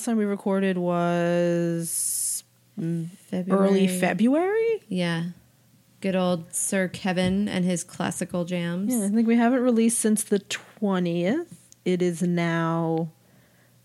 last 0.00 0.06
time 0.06 0.16
we 0.16 0.24
recorded 0.24 0.78
was 0.78 2.42
February. 2.78 3.68
early 3.68 3.86
February. 3.86 4.82
Yeah. 4.88 5.24
Good 6.00 6.16
old 6.16 6.54
Sir 6.54 6.88
Kevin 6.88 7.46
and 7.50 7.66
his 7.66 7.84
classical 7.84 8.46
jams. 8.46 8.94
Yeah, 8.94 9.04
I 9.04 9.08
think 9.10 9.28
we 9.28 9.36
haven't 9.36 9.60
released 9.60 9.98
since 9.98 10.22
the 10.24 10.38
twentieth. 10.38 11.68
It 11.84 12.00
is 12.00 12.22
now. 12.22 13.10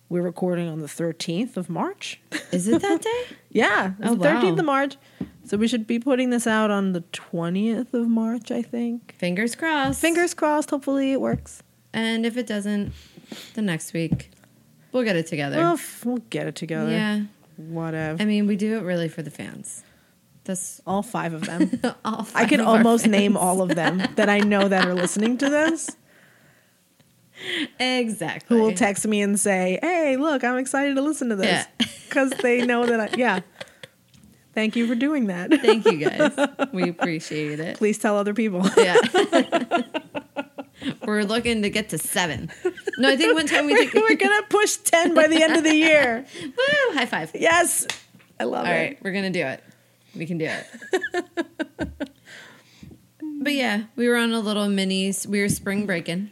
We're 0.08 0.22
recording 0.22 0.70
on 0.70 0.80
the 0.80 0.88
thirteenth 0.88 1.58
of 1.58 1.70
March. 1.70 2.22
Is 2.54 2.70
it 2.70 2.82
that 2.82 3.02
day? 3.02 3.24
yeah, 3.50 3.92
it's 4.00 4.12
Oh, 4.12 4.16
the 4.16 4.24
thirteenth 4.24 4.56
wow. 4.56 4.60
of 4.60 4.66
March. 4.66 4.96
So 5.44 5.58
we 5.58 5.68
should 5.68 5.86
be 5.86 6.00
putting 6.00 6.30
this 6.30 6.48
out 6.48 6.72
on 6.72 6.94
the 6.94 7.02
twentieth 7.12 7.94
of 7.94 8.08
March. 8.08 8.52
I 8.52 8.62
think. 8.62 9.14
Fingers 9.18 9.54
crossed. 9.54 10.00
Fingers 10.00 10.34
crossed. 10.34 10.70
Hopefully 10.70 11.12
it 11.12 11.20
works. 11.20 11.62
And 11.92 12.26
if 12.26 12.38
it 12.38 12.48
doesn't, 12.48 12.94
the 13.56 13.62
next 13.62 13.92
week 13.94 14.32
we'll 14.96 15.04
get 15.04 15.16
it 15.18 15.28
together. 15.28 15.58
Well, 15.58 15.74
f- 15.74 16.04
we'll 16.06 16.24
get 16.30 16.48
it 16.48 16.56
together. 16.56 16.90
yeah. 16.90 17.22
Whatever. 17.58 18.22
I 18.22 18.26
mean, 18.26 18.48
we 18.48 18.56
do 18.56 18.78
it 18.78 18.82
really 18.82 19.08
for 19.10 19.22
the 19.22 19.30
fans. 19.30 19.84
That's 20.46 20.82
all 20.88 21.04
five 21.04 21.34
of 21.34 21.46
them. 21.46 21.80
all. 22.06 22.22
I 22.22 22.24
five 22.24 22.50
can 22.50 22.60
of 22.62 22.68
our 22.68 22.78
almost 22.78 23.08
name 23.08 23.36
all 23.38 23.62
of 23.62 23.76
them 23.76 24.02
that 24.16 24.30
I 24.30 24.40
know 24.40 24.68
that 24.68 24.86
are 24.86 24.94
listening 24.94 25.38
to 25.40 25.50
this. 25.50 25.96
Exactly. 27.80 28.58
Who 28.58 28.64
will 28.64 28.74
text 28.74 29.06
me 29.06 29.22
and 29.22 29.38
say, 29.38 29.78
"Hey, 29.82 30.16
look, 30.16 30.44
I'm 30.46 30.58
excited 30.58 30.96
to 30.96 31.02
listen 31.02 31.28
to 31.30 31.36
this," 31.36 31.46
Yeah. 31.80 31.88
because 32.08 32.30
they 32.42 32.66
know 32.66 32.86
that. 32.86 33.00
I, 33.02 33.18
yeah. 33.18 33.42
Thank 34.54 34.78
you 34.78 34.88
for 34.88 34.96
doing 34.96 35.28
that. 35.28 35.52
Thank 35.52 35.84
you 35.86 35.98
guys. 36.08 36.32
We 36.72 36.88
appreciate 36.90 37.60
it. 37.60 37.78
Please 37.78 37.98
tell 37.98 38.16
other 38.16 38.34
people. 38.34 38.64
Yeah. 38.78 38.96
We're 41.06 41.24
looking 41.24 41.62
to 41.64 41.70
get 41.70 41.90
to 41.90 41.98
seven. 41.98 42.52
No, 42.98 43.10
I 43.10 43.16
think 43.18 43.34
one 43.36 43.48
time 43.48 43.66
we 43.66 43.74
did. 43.76 43.94
We're 43.94 44.16
gonna 44.16 44.44
push 44.50 44.76
ten 44.78 45.14
by 45.14 45.28
the 45.28 45.42
end 45.42 45.56
of 45.56 45.64
the 45.64 45.76
year. 45.88 46.26
Woo! 46.44 46.94
High 46.96 47.06
five. 47.06 47.32
Yes, 47.34 47.88
I 48.40 48.44
love 48.46 48.66
All 48.66 48.72
it. 48.72 48.76
right, 48.76 48.98
we're 49.02 49.12
gonna 49.14 49.30
do 49.30 49.46
it. 49.46 49.64
We 50.16 50.26
can 50.26 50.38
do 50.38 50.46
it. 50.46 51.26
but 53.42 53.54
yeah, 53.54 53.84
we 53.96 54.08
were 54.08 54.16
on 54.18 54.32
a 54.34 54.40
little 54.40 54.68
mini. 54.70 55.14
We 55.28 55.42
were 55.42 55.50
spring 55.50 55.86
breaking. 55.86 56.32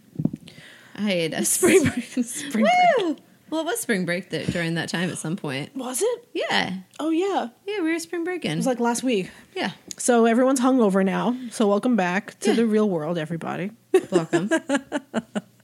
Hiatus. 0.96 1.50
Spring 1.54 1.84
break. 1.84 2.04
Spring 2.04 2.66
break. 2.66 2.98
Woo! 3.00 3.16
Well, 3.50 3.62
it 3.62 3.66
was 3.66 3.80
spring 3.80 4.06
break 4.06 4.30
th- 4.32 4.48
during 4.48 4.76
that 4.76 4.90
time 4.90 5.10
at 5.10 5.18
some 5.18 5.36
point. 5.36 5.76
Was 5.76 6.02
it? 6.02 6.28
Yeah, 6.34 6.78
Oh 7.00 7.10
yeah, 7.12 7.50
yeah, 7.68 7.82
we 7.82 7.92
were 7.92 8.00
spring 8.00 8.24
breaking. 8.24 8.52
it 8.52 8.56
was 8.56 8.66
like 8.66 8.80
last 8.80 9.04
week. 9.04 9.30
yeah, 9.56 9.72
So 9.98 10.26
everyone's 10.26 10.60
hungover 10.60 11.04
now. 11.06 11.36
So 11.52 11.68
welcome 11.68 11.96
back 11.96 12.40
to 12.42 12.54
the 12.54 12.66
real 12.66 12.90
world, 12.90 13.18
everybody. 13.20 13.72
Welcome. 14.12 14.50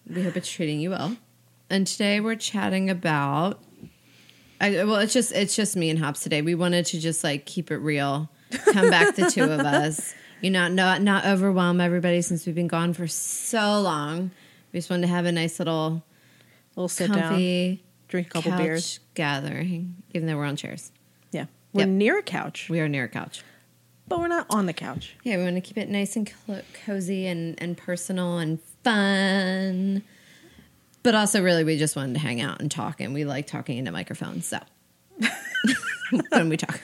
we 0.07 0.23
hope 0.23 0.37
it's 0.37 0.49
treating 0.51 0.79
you 0.79 0.91
well. 0.91 1.15
And 1.69 1.85
today 1.85 2.19
we're 2.19 2.35
chatting 2.35 2.89
about. 2.89 3.61
I, 4.61 4.83
well, 4.83 4.97
it's 4.97 5.13
just 5.13 5.31
it's 5.31 5.55
just 5.55 5.75
me 5.75 5.89
and 5.89 5.99
Hops 5.99 6.21
today. 6.21 6.41
We 6.41 6.55
wanted 6.55 6.85
to 6.87 6.99
just 6.99 7.23
like 7.23 7.45
keep 7.45 7.71
it 7.71 7.77
real, 7.77 8.29
come 8.73 8.89
back 8.89 9.15
the 9.15 9.29
two 9.31 9.43
of 9.43 9.59
us. 9.61 10.13
You 10.41 10.51
know, 10.51 10.67
not 10.67 11.01
not 11.01 11.25
overwhelm 11.25 11.79
everybody 11.81 12.21
since 12.21 12.45
we've 12.45 12.55
been 12.55 12.67
gone 12.67 12.93
for 12.93 13.07
so 13.07 13.81
long. 13.81 14.31
We 14.73 14.79
just 14.79 14.89
wanted 14.89 15.03
to 15.07 15.13
have 15.13 15.25
a 15.25 15.31
nice 15.31 15.59
little 15.59 16.03
We'll 16.75 16.87
sit 16.87 17.11
down, 17.11 17.21
comfy 17.29 17.83
drink 18.07 18.27
a 18.27 18.29
couple 18.31 18.51
couch 18.51 18.59
beers. 18.59 18.99
gathering, 19.15 19.95
even 20.13 20.27
though 20.27 20.37
we're 20.37 20.45
on 20.45 20.55
chairs. 20.55 20.91
Yeah, 21.31 21.45
we're 21.73 21.81
Yep. 21.81 21.89
near 21.89 22.17
a 22.19 22.23
couch, 22.23 22.67
We 22.69 22.79
are 22.79 22.87
near 22.89 23.03
a 23.05 23.09
couch. 23.09 23.43
But 24.09 24.19
we're 24.19 24.27
not 24.27 24.45
on 24.49 24.65
the 24.65 24.73
couch. 24.73 25.15
Yeah, 25.23 25.37
we 25.37 25.43
want 25.43 25.55
to 25.55 25.61
keep 25.61 25.77
it 25.77 25.87
nice 25.89 26.15
and 26.15 26.31
cozy 26.85 27.27
and, 27.27 27.55
and 27.61 27.77
personal 27.77 28.37
and 28.39 28.59
fun. 28.83 30.03
But 31.03 31.15
also, 31.15 31.41
really, 31.41 31.63
we 31.63 31.77
just 31.77 31.95
wanted 31.95 32.13
to 32.15 32.19
hang 32.19 32.41
out 32.41 32.59
and 32.59 32.69
talk, 32.69 32.99
and 32.99 33.13
we 33.13 33.23
like 33.23 33.47
talking 33.47 33.77
into 33.77 33.91
microphones. 33.91 34.45
So 34.45 34.59
when 36.29 36.49
we 36.49 36.57
talk, 36.57 36.79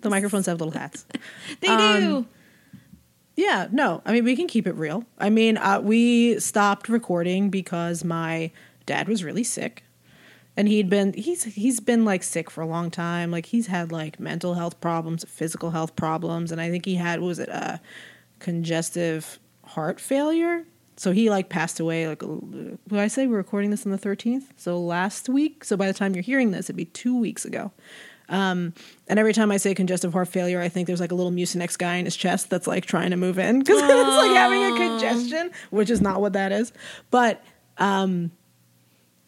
The 0.00 0.10
microphones 0.10 0.46
have 0.46 0.58
little 0.60 0.72
hats. 0.78 1.04
they 1.60 1.68
Um, 1.68 2.00
do. 2.00 2.26
Yeah, 3.36 3.68
no, 3.70 4.02
I 4.04 4.12
mean 4.12 4.24
we 4.24 4.36
can 4.36 4.48
keep 4.48 4.66
it 4.66 4.74
real. 4.74 5.04
I 5.18 5.30
mean, 5.30 5.56
uh, 5.56 5.80
we 5.82 6.38
stopped 6.40 6.88
recording 6.88 7.48
because 7.48 8.04
my 8.04 8.50
dad 8.86 9.08
was 9.08 9.24
really 9.24 9.44
sick, 9.44 9.82
and 10.56 10.68
he'd 10.68 10.90
been 10.90 11.12
he's 11.12 11.44
he's 11.44 11.80
been 11.80 12.04
like 12.04 12.22
sick 12.22 12.50
for 12.50 12.60
a 12.62 12.66
long 12.66 12.90
time. 12.90 13.30
Like 13.30 13.46
he's 13.46 13.66
had 13.66 13.92
like 13.92 14.18
mental 14.18 14.54
health 14.54 14.80
problems, 14.80 15.24
physical 15.28 15.70
health 15.70 15.96
problems, 15.96 16.52
and 16.52 16.60
I 16.60 16.70
think 16.70 16.84
he 16.84 16.96
had 16.96 17.20
was 17.20 17.38
it 17.38 17.48
uh, 17.48 17.78
congestive 18.38 19.38
heart 19.64 20.00
failure. 20.00 20.64
So 20.96 21.12
he 21.12 21.30
like 21.30 21.48
passed 21.48 21.80
away. 21.80 22.06
Like, 22.08 22.22
what 22.22 22.88
did 22.88 22.98
I 22.98 23.08
say? 23.08 23.26
We're 23.26 23.38
recording 23.38 23.70
this 23.70 23.86
on 23.86 23.92
the 23.92 23.98
thirteenth, 23.98 24.52
so 24.56 24.78
last 24.78 25.28
week. 25.28 25.64
So 25.64 25.76
by 25.76 25.86
the 25.86 25.94
time 25.94 26.14
you're 26.14 26.22
hearing 26.22 26.50
this, 26.50 26.66
it'd 26.66 26.76
be 26.76 26.84
two 26.84 27.18
weeks 27.18 27.44
ago. 27.44 27.72
Um, 28.28 28.74
and 29.08 29.18
every 29.18 29.32
time 29.32 29.50
I 29.50 29.56
say 29.56 29.74
congestive 29.74 30.12
heart 30.12 30.28
failure, 30.28 30.60
I 30.60 30.68
think 30.68 30.86
there's 30.86 31.00
like 31.00 31.10
a 31.10 31.16
little 31.16 31.32
Mucinex 31.32 31.76
guy 31.76 31.96
in 31.96 32.04
his 32.04 32.16
chest 32.16 32.48
that's 32.48 32.66
like 32.66 32.86
trying 32.86 33.10
to 33.10 33.16
move 33.16 33.38
in 33.38 33.58
because 33.58 33.78
it's 33.82 33.92
like 33.92 34.36
having 34.36 34.62
a 34.62 34.76
congestion, 34.76 35.50
which 35.70 35.90
is 35.90 36.00
not 36.00 36.20
what 36.20 36.34
that 36.34 36.52
is. 36.52 36.72
But 37.10 37.42
um, 37.78 38.30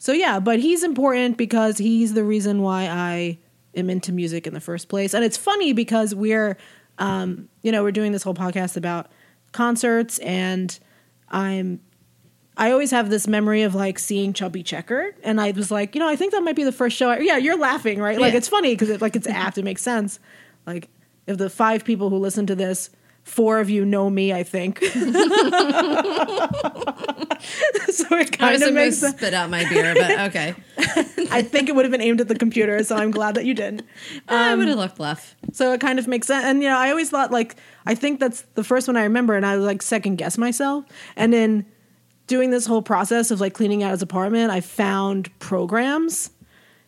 so 0.02 0.10
yeah, 0.12 0.40
but 0.40 0.58
he's 0.58 0.82
important 0.82 1.36
because 1.36 1.78
he's 1.78 2.12
the 2.14 2.24
reason 2.24 2.60
why 2.60 2.88
I 2.88 3.38
am 3.76 3.88
into 3.88 4.10
music 4.10 4.48
in 4.48 4.52
the 4.52 4.58
first 4.60 4.88
place. 4.88 5.14
And 5.14 5.24
it's 5.24 5.36
funny 5.36 5.72
because 5.72 6.12
we're, 6.12 6.56
um, 6.98 7.48
you 7.62 7.70
know, 7.70 7.84
we're 7.84 7.92
doing 7.92 8.10
this 8.10 8.24
whole 8.24 8.34
podcast 8.34 8.76
about 8.76 9.12
concerts, 9.52 10.18
and 10.18 10.76
I'm 11.30 11.78
I 12.56 12.72
always 12.72 12.90
have 12.90 13.10
this 13.10 13.28
memory 13.28 13.62
of 13.62 13.76
like 13.76 13.96
seeing 14.00 14.32
Chubby 14.32 14.64
Checker, 14.64 15.14
and 15.22 15.40
I 15.40 15.52
was 15.52 15.70
like, 15.70 15.94
you 15.94 16.00
know, 16.00 16.08
I 16.08 16.16
think 16.16 16.32
that 16.32 16.42
might 16.42 16.56
be 16.56 16.64
the 16.64 16.72
first 16.72 16.96
show. 16.96 17.08
I, 17.10 17.18
yeah, 17.20 17.36
you're 17.36 17.56
laughing, 17.56 18.00
right? 18.00 18.18
Like 18.20 18.32
Yeah. 18.32 18.38
it's 18.38 18.48
funny 18.48 18.74
because 18.74 18.90
it, 18.90 19.00
like 19.00 19.14
it's 19.14 19.28
apt. 19.28 19.56
It 19.56 19.64
makes 19.64 19.82
sense. 19.82 20.18
Like 20.66 20.88
if 21.28 21.38
the 21.38 21.48
five 21.48 21.84
people 21.84 22.10
who 22.10 22.16
listen 22.16 22.44
to 22.48 22.56
this, 22.56 22.90
four 23.24 23.60
of 23.60 23.70
you 23.70 23.84
know 23.84 24.10
me, 24.10 24.32
I 24.32 24.42
think. 24.42 24.78
so 24.82 24.92
it 28.16 28.32
I 28.32 28.36
kind 28.36 28.62
of 28.62 28.72
makes 28.74 28.96
to 28.96 29.00
sense. 29.06 29.16
spit 29.16 29.34
out 29.34 29.50
my 29.50 29.68
beer, 29.68 29.94
but 29.94 30.18
okay. 30.28 30.54
I 31.30 31.42
think 31.42 31.68
it 31.68 31.74
would 31.74 31.84
have 31.84 31.92
been 31.92 32.00
aimed 32.00 32.20
at 32.20 32.28
the 32.28 32.34
computer, 32.34 32.82
so 32.84 32.96
I'm 32.96 33.10
glad 33.10 33.34
that 33.36 33.44
you 33.44 33.54
didn't. 33.54 33.82
I 34.28 34.52
Um, 34.52 34.58
would 34.58 34.68
have 34.68 34.78
looked 34.78 35.00
left. 35.00 35.34
So 35.52 35.72
it 35.72 35.80
kind 35.80 35.98
of 35.98 36.06
makes 36.08 36.26
sense. 36.26 36.44
And 36.44 36.62
you 36.62 36.68
know, 36.68 36.76
I 36.78 36.90
always 36.90 37.10
thought 37.10 37.30
like 37.30 37.56
I 37.86 37.94
think 37.94 38.20
that's 38.20 38.42
the 38.54 38.64
first 38.64 38.86
one 38.88 38.96
I 38.96 39.02
remember, 39.04 39.34
and 39.34 39.44
I 39.46 39.56
was 39.56 39.64
like 39.64 39.82
second 39.82 40.16
guess 40.16 40.38
myself. 40.38 40.84
And 41.16 41.32
then 41.32 41.66
doing 42.26 42.50
this 42.50 42.66
whole 42.66 42.82
process 42.82 43.30
of 43.30 43.40
like 43.40 43.54
cleaning 43.54 43.82
out 43.82 43.90
his 43.92 44.02
apartment, 44.02 44.50
I 44.50 44.60
found 44.60 45.36
programs. 45.38 46.30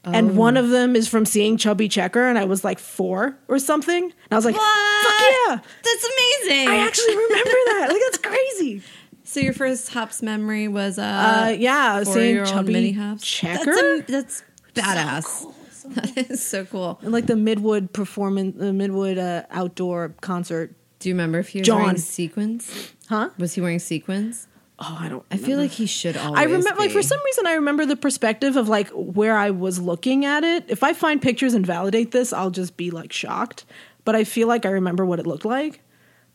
And 0.07 0.37
one 0.37 0.57
of 0.57 0.69
them 0.71 0.95
is 0.97 1.09
from 1.09 1.25
seeing 1.25 1.57
Chubby 1.57 1.89
Checker, 1.89 2.27
and 2.27 2.39
I 2.39 2.45
was 2.45 2.63
like 2.65 2.79
four 2.79 3.37
or 3.49 3.59
something. 3.59 4.05
And 4.05 4.13
I 4.31 4.37
was 4.37 4.45
like, 4.45 4.57
What? 4.57 5.07
"Fuck 5.07 5.21
yeah!" 5.21 5.61
That's 5.83 6.05
amazing. 6.05 6.69
I 6.69 6.77
actually 6.87 7.17
remember 7.17 7.51
that. 7.51 7.87
Like 7.89 8.01
that's 8.11 8.19
crazy. 8.19 8.83
so 9.25 9.41
your 9.41 9.53
first 9.55 9.89
hops 9.93 10.23
memory 10.23 10.69
was 10.69 10.99
uh, 10.99 11.03
Uh, 11.03 11.49
yeah, 11.59 12.03
seeing 12.05 12.45
Chubby 12.45 12.73
mini 12.73 12.93
hops. 12.93 13.25
Checker. 13.25 13.65
That's, 13.65 13.83
am- 13.83 14.05
that's 14.09 14.43
badass. 14.75 15.53
That 15.87 16.17
is 16.31 16.43
so 16.43 16.65
cool. 16.65 16.99
and 17.03 17.13
like 17.13 17.27
the 17.27 17.35
Midwood 17.35 17.93
performance, 17.93 18.57
the 18.57 18.73
Midwood 18.73 19.19
uh, 19.19 19.45
outdoor 19.51 20.15
concert. 20.23 20.75
Do 20.99 21.11
you 21.11 21.15
remember 21.15 21.39
if 21.41 21.51
he 21.51 21.59
was 21.59 21.67
John. 21.67 21.83
wearing 21.83 21.99
sequins? 21.99 22.95
Huh? 23.11 23.29
Was 23.37 23.53
he 23.55 23.61
wearing 23.61 23.79
sequins? 23.81 24.49
Oh, 24.87 24.99
I 25.01 25.09
don't. 25.09 25.25
I 25.31 25.39
feel 25.39 25.59
like 25.59 25.71
he 25.71 25.87
should 25.87 26.15
always. 26.17 26.39
I 26.39 26.45
remember, 26.45 26.75
like, 26.79 26.91
for 26.91 27.03
some 27.03 27.19
reason, 27.25 27.47
I 27.47 27.55
remember 27.55 27.87
the 27.87 27.97
perspective 27.97 28.57
of 28.57 28.69
like 28.69 28.91
where 28.91 29.37
I 29.37 29.51
was 29.51 29.79
looking 29.79 30.27
at 30.27 30.45
it. 30.45 30.65
If 30.69 30.83
I 30.83 30.93
find 30.93 31.23
pictures 31.23 31.55
and 31.55 31.67
validate 31.67 32.11
this, 32.11 32.35
I'll 32.35 32.51
just 32.51 32.77
be 32.77 32.91
like 32.91 33.11
shocked. 33.11 33.65
But 34.05 34.15
I 34.15 34.25
feel 34.25 34.47
like 34.47 34.67
I 34.67 34.71
remember 34.71 35.07
what 35.07 35.19
it 35.19 35.27
looked 35.27 35.47
like. 35.47 35.81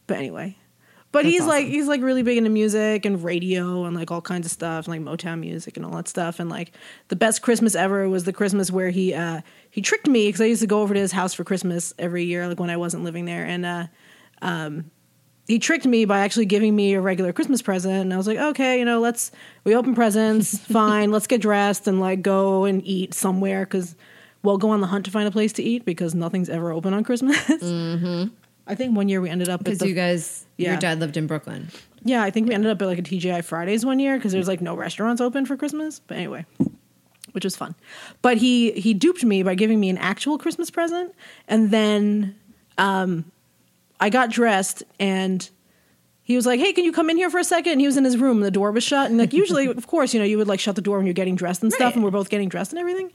But 0.08 0.18
anyway, 0.18 0.58
but 1.12 1.24
That's 1.24 1.34
he's 1.34 1.46
like 1.46 1.68
he's 1.68 1.88
like 1.88 2.02
really 2.02 2.24
big 2.24 2.38
into 2.38 2.50
music 2.50 3.06
and 3.06 3.24
radio 3.24 3.86
and 3.86 3.96
like 3.96 4.10
all 4.10 4.22
kinds 4.22 4.48
of 4.48 4.52
stuff, 4.52 4.88
and 4.88 5.06
like 5.06 5.20
Motown 5.20 5.40
music 5.42 5.78
and 5.78 5.86
all 5.86 5.92
that 5.98 6.08
stuff. 6.08 6.40
And 6.40 6.50
like 6.50 6.72
the 7.10 7.16
best 7.16 7.44
Christmas 7.44 7.76
ever 7.76 8.10
was 8.10 8.24
the 8.24 8.34
Christmas 8.34 8.72
where 8.72 8.90
he 8.90 9.14
uh 9.14 9.42
he 9.70 9.82
tricked 9.82 10.08
me 10.08 10.28
because 10.28 10.42
I 10.42 10.46
used 10.46 10.62
to 10.62 10.68
go 10.68 10.82
over 10.82 10.96
to 10.96 11.00
his 11.00 11.12
house 11.12 11.36
for 11.36 11.44
Christmas 11.44 11.94
every 12.00 12.24
year, 12.24 12.48
like 12.48 12.60
when 12.60 12.72
I 12.72 12.78
wasn't 12.78 13.04
living 13.04 13.26
there, 13.26 13.46
and 13.46 13.66
uh 13.66 13.88
he 15.50 15.60
tricked 15.60 15.86
me 15.86 16.06
by 16.06 16.20
actually 16.20 16.46
giving 16.46 16.76
me 16.76 16.94
a 16.94 17.02
regular 17.02 17.34
Christmas 17.34 17.62
present. 17.62 17.96
And 18.02 18.14
I 18.14 18.18
was 18.18 18.28
like, 18.28 18.38
okay, 18.38 18.78
you 18.80 18.86
know, 18.86 19.00
let's, 19.02 19.32
we 19.66 19.76
open 19.76 19.96
presents, 19.96 20.58
fine, 20.72 21.12
let's 21.12 21.28
get 21.28 21.42
dressed 21.42 21.88
and 21.88 22.00
like 22.00 22.22
go 22.22 22.64
and 22.66 22.82
eat 22.86 23.14
somewhere 23.16 23.66
because 23.66 23.96
we'll 24.44 24.58
go 24.60 24.70
on 24.70 24.80
the 24.80 24.88
hunt 24.88 25.06
to 25.06 25.12
find 25.12 25.28
a 25.28 25.32
place 25.32 25.52
to 25.54 25.64
eat 25.64 25.84
because 25.84 26.14
nothing's 26.16 26.50
ever 26.50 26.72
open 26.72 26.94
on 26.94 27.04
Christmas. 27.04 27.38
Mm-hmm. 27.48 28.28
I 28.68 28.76
think 28.76 28.96
one 28.96 29.10
year 29.10 29.20
we 29.20 29.30
ended 29.30 29.50
up 29.50 29.64
because 29.64 29.82
you 29.82 29.96
guys, 29.96 30.46
Yeah. 30.58 30.70
your 30.72 30.80
dad 30.80 31.00
lived 31.00 31.18
in 31.18 31.26
Brooklyn. 31.26 31.70
yeah, 32.04 32.22
I 32.22 32.30
think 32.30 32.48
we 32.48 32.54
ended 32.54 32.70
up 32.70 32.80
at 32.80 32.86
like 32.86 33.00
a 33.00 33.02
TGI 33.02 33.44
Fridays 33.44 33.84
one 33.84 33.98
year 33.98 34.16
because 34.18 34.32
there's 34.32 34.48
like 34.48 34.62
no 34.62 34.76
restaurants 34.76 35.20
open 35.20 35.48
for 35.48 35.58
Christmas. 35.58 36.00
But 36.06 36.18
anyway, 36.18 36.46
which 37.32 37.44
was 37.44 37.56
fun. 37.56 37.74
But 38.22 38.38
he 38.38 38.72
he 38.74 38.94
duped 38.94 39.24
me 39.24 39.42
by 39.42 39.56
giving 39.56 39.80
me 39.80 39.90
an 39.90 39.98
actual 39.98 40.38
Christmas 40.38 40.70
present, 40.70 41.16
and 41.48 41.72
then 41.72 42.36
um, 42.78 43.26
I 44.00 44.10
got 44.10 44.30
dressed 44.30 44.84
and. 45.00 45.48
He 46.22 46.36
was 46.36 46.46
like, 46.46 46.60
"Hey, 46.60 46.74
can 46.74 46.84
you 46.86 46.92
come 46.92 47.10
in 47.10 47.18
here 47.18 47.32
for 47.32 47.40
a 47.40 47.44
second? 47.44 47.72
And 47.72 47.82
he 47.82 47.88
was 47.88 47.98
in 47.98 48.04
his 48.04 48.16
room, 48.16 48.38
and 48.38 48.46
the 48.46 48.52
door 48.52 48.72
was 48.72 48.84
shut. 48.84 49.10
And 49.10 49.18
like 49.18 49.34
usually, 49.34 49.66
of 49.82 49.88
course, 49.88 50.14
you 50.14 50.20
know, 50.20 50.26
you 50.28 50.38
would 50.38 50.48
like 50.48 50.60
shut 50.60 50.76
the 50.76 50.82
door 50.82 50.98
when 50.98 51.08
you're 51.08 51.14
getting 51.14 51.36
dressed 51.36 51.64
and 51.64 51.74
stuff, 51.74 51.88
Right. 51.88 51.96
and 51.96 52.04
we're 52.04 52.12
both 52.12 52.30
getting 52.30 52.50
dressed 52.50 52.72
and 52.72 52.78
everything. 52.80 53.12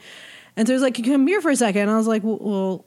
And 0.57 0.67
so 0.67 0.73
he 0.73 0.75
was 0.75 0.83
like, 0.83 0.95
"Can 0.95 1.05
you 1.05 1.13
"Come 1.13 1.25
here 1.29 1.41
for 1.41 1.53
a 1.53 1.55
second. 1.55 1.83
And 1.83 1.93
I 1.93 1.97
was 1.97 2.09
like, 2.09 2.23
"Well, 2.25 2.85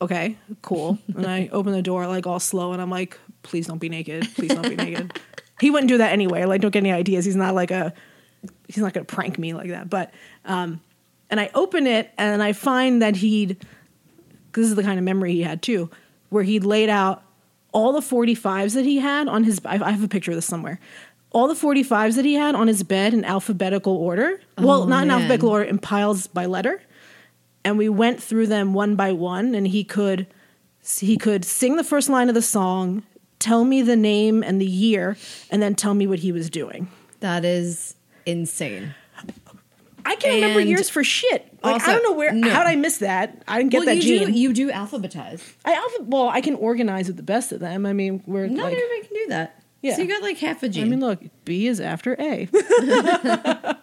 okay, 0.00 0.36
cool." 0.62 0.98
and 1.14 1.24
I 1.24 1.48
opened 1.52 1.76
the 1.76 1.82
door 1.82 2.04
like 2.08 2.26
all 2.26 2.40
slow, 2.40 2.72
and 2.72 2.82
I'm 2.82 2.90
like, 2.90 3.16
"Please 3.44 3.68
don't 3.68 3.78
be 3.78 3.88
naked. 3.88 4.26
Please 4.34 4.52
don't 4.52 4.68
be 4.68 4.74
naked." 4.74 5.20
He 5.60 5.70
wouldn't 5.70 5.88
do 5.88 5.98
that 5.98 6.12
anyway. 6.12 6.44
Like, 6.44 6.60
don't 6.60 6.72
get 6.72 6.80
any 6.80 6.90
ideas. 6.90 7.24
He's 7.24 7.36
not 7.36 7.54
like 7.54 7.70
a 7.70 7.92
he's 8.66 8.78
not 8.78 8.92
going 8.92 9.06
to 9.06 9.14
prank 9.14 9.38
me 9.38 9.54
like 9.54 9.68
that. 9.68 9.88
But 9.88 10.12
um, 10.44 10.80
and 11.30 11.38
I 11.38 11.48
open 11.54 11.86
it 11.86 12.10
and 12.18 12.42
I 12.42 12.52
find 12.54 13.02
that 13.02 13.14
he'd 13.14 13.64
this 14.54 14.66
is 14.66 14.74
the 14.74 14.82
kind 14.82 14.98
of 14.98 15.04
memory 15.04 15.32
he 15.34 15.42
had 15.42 15.62
too, 15.62 15.88
where 16.32 16.42
he'd 16.42 16.64
laid 16.64 16.88
out 16.88 17.22
all 17.72 17.92
the 17.92 18.00
45s 18.00 18.74
that 18.74 18.84
he 18.84 18.98
had 18.98 19.28
on 19.28 19.44
his. 19.44 19.60
I 19.64 19.74
I 19.82 19.90
have 19.92 20.02
a 20.02 20.08
picture 20.08 20.30
of 20.32 20.36
this 20.36 20.46
somewhere. 20.46 20.80
All 21.30 21.48
the 21.48 21.54
45s 21.54 22.16
that 22.16 22.24
he 22.26 22.34
had 22.34 22.54
on 22.54 22.68
his 22.68 22.82
bed 22.82 23.14
in 23.14 23.24
alphabetical 23.24 23.96
order. 23.96 24.40
Oh, 24.58 24.66
well, 24.66 24.82
Oh, 24.82 24.86
not 24.86 25.04
in 25.04 25.10
alphabetical 25.10 25.48
order, 25.48 25.64
in 25.64 25.78
piles 25.78 26.26
by 26.26 26.44
letter. 26.46 26.82
And 27.64 27.78
we 27.78 27.88
went 27.88 28.22
through 28.22 28.48
them 28.48 28.74
one 28.74 28.96
by 28.96 29.12
one, 29.12 29.54
and 29.54 29.66
he 29.68 29.84
could 29.84 30.26
he 30.98 31.16
could 31.16 31.44
sing 31.44 31.76
the 31.76 31.84
first 31.84 32.08
line 32.08 32.28
of 32.28 32.34
the 32.34 32.42
song, 32.42 33.02
tell 33.38 33.64
me 33.64 33.82
the 33.82 33.96
name 33.96 34.42
and 34.42 34.60
the 34.60 34.66
year, 34.66 35.16
and 35.50 35.62
then 35.62 35.74
tell 35.74 35.94
me 35.94 36.06
what 36.06 36.18
he 36.18 36.32
was 36.32 36.50
doing. 36.50 36.88
That 37.20 37.44
is 37.44 37.94
insane. 38.26 38.94
I 40.04 40.16
can't 40.16 40.34
remember 40.36 40.60
years 40.60 40.88
for 40.90 41.02
shit. 41.04 41.48
Like 41.62 41.74
also- 41.74 41.90
I 41.90 41.94
don't 41.94 42.02
know 42.02 42.12
where. 42.12 42.32
no. 42.32 42.48
How 42.50 42.64
did 42.64 42.70
I 42.70 42.76
miss 42.76 42.98
that? 42.98 43.42
I 43.48 43.58
didn't 43.58 43.70
get 43.70 43.78
well, 43.78 43.86
that 43.86 43.96
you 43.96 44.18
gene. 44.18 44.26
do 44.32 44.38
you 44.38 44.52
do 44.52 44.70
alphabetize. 44.70 45.42
I 45.64 45.74
alpha, 45.74 46.02
well, 46.02 46.28
I 46.28 46.40
can 46.40 46.54
organize 46.56 47.06
with 47.06 47.16
the 47.16 47.22
best 47.22 47.52
of 47.52 47.60
them. 47.60 47.86
I 47.86 47.92
mean, 47.92 48.22
we're 48.26 48.46
Not 48.46 48.64
like. 48.64 48.74
everybody 48.74 49.00
can 49.08 49.14
do 49.14 49.26
that. 49.28 49.62
Yeah. 49.82 49.96
So 49.96 50.02
you 50.02 50.08
got 50.08 50.22
like 50.22 50.38
half 50.38 50.62
a 50.62 50.68
gene. 50.68 50.84
I 50.84 50.88
mean, 50.88 51.00
look, 51.00 51.20
B 51.44 51.66
is 51.66 51.80
after 51.80 52.14
A. 52.20 52.42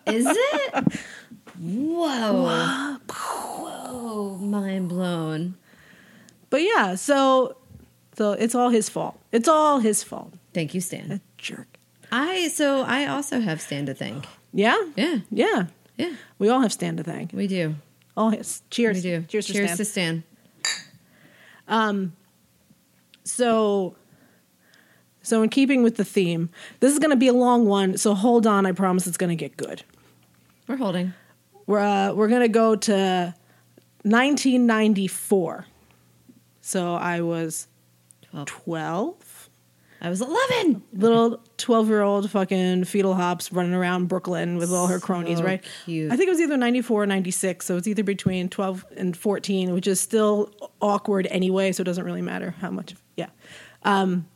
is 0.08 0.26
it? 0.28 0.94
Whoa. 1.60 2.98
Whoa. 3.10 4.38
Mind 4.38 4.90
blown. 4.90 5.56
but 6.50 6.62
yeah, 6.62 6.96
so 6.96 7.58
so 8.18 8.32
it's 8.34 8.56
all 8.56 8.70
his 8.70 8.90
fault. 8.90 9.20
It's 9.32 9.48
all 9.48 9.80
his 9.80 10.04
fault. 10.04 10.34
Thank 10.54 10.74
you, 10.74 10.82
Stan. 10.82 11.10
That 11.10 11.22
jerk. 11.38 11.68
I 12.12 12.48
so 12.48 12.82
I 12.84 13.06
also 13.06 13.40
have 13.42 13.62
Stan 13.62 13.86
to 13.88 13.94
thank. 13.94 14.26
Yeah, 14.54 14.78
Yeah. 14.96 15.18
yeah. 15.30 15.66
Yeah. 16.00 16.16
We 16.40 16.48
all 16.50 16.62
have 16.62 16.72
Stan 16.72 16.98
to 16.98 17.04
thank. 17.04 17.34
We 17.34 17.46
do. 17.48 17.76
All 18.16 18.30
his. 18.30 18.64
Cheers. 18.70 18.98
We 18.98 19.02
do. 19.02 19.22
Cheers, 19.24 19.48
Cheers 19.48 19.78
to 19.78 19.86
Stan. 19.86 20.24
Stan. 21.68 22.14
So, 23.26 23.96
so 25.22 25.44
in 25.44 25.50
keeping 25.50 25.84
with 25.84 25.98
the 25.98 26.06
theme, 26.06 26.50
this 26.80 26.94
is 26.94 27.00
going 27.00 27.12
to 27.12 27.18
be 27.18 27.28
a 27.28 27.34
long 27.34 27.66
one. 27.66 27.98
So 27.98 28.16
hold 28.16 28.48
on. 28.48 28.66
I 28.66 28.72
promise 28.72 29.06
it's 29.08 29.18
going 29.18 29.30
to 29.30 29.36
get 29.36 29.58
good. 29.58 29.84
We're 30.68 30.78
holding. 30.78 31.14
We're 31.68 31.80
uh, 31.80 32.14
we're 32.14 32.30
going 32.30 32.42
to 32.42 32.48
go 32.48 32.76
to 32.76 33.36
1994. 34.04 35.66
So 36.62 36.96
I 36.96 37.22
was 37.22 37.68
12. 38.32 38.48
12. 38.48 39.29
I 40.02 40.10
was 40.10 40.22
11. 40.22 40.82
little 40.94 41.42
12 41.58 41.88
year 41.90 42.02
old 42.02 42.30
fucking 42.32 42.86
fetal 42.86 43.16
hops 43.16 43.52
running 43.52 43.74
around 43.74 44.08
Brooklyn 44.08 44.58
with 44.58 44.72
all 44.72 44.88
her 44.88 45.00
cronies, 45.00 45.40
So 45.40 45.44
right? 45.44 45.64
cute. 45.86 46.12
I 46.12 46.16
think 46.16 46.28
it 46.28 46.32
was 46.32 46.40
either 46.40 46.56
94 46.58 47.04
or 47.04 47.06
96. 47.06 47.66
So 47.66 47.76
it's 47.76 47.88
either 47.88 48.04
between 48.04 48.48
12 48.50 48.86
and 48.96 49.16
14, 49.18 49.74
which 49.74 49.88
is 49.88 50.00
still 50.00 50.54
awkward 50.82 51.28
anyway. 51.30 51.72
So 51.74 51.82
it 51.82 51.86
doesn't 51.86 52.06
really 52.06 52.22
matter 52.22 52.52
how 52.62 52.72
much. 52.72 52.96
Yeah. 53.18 53.28
Um, 53.84 54.28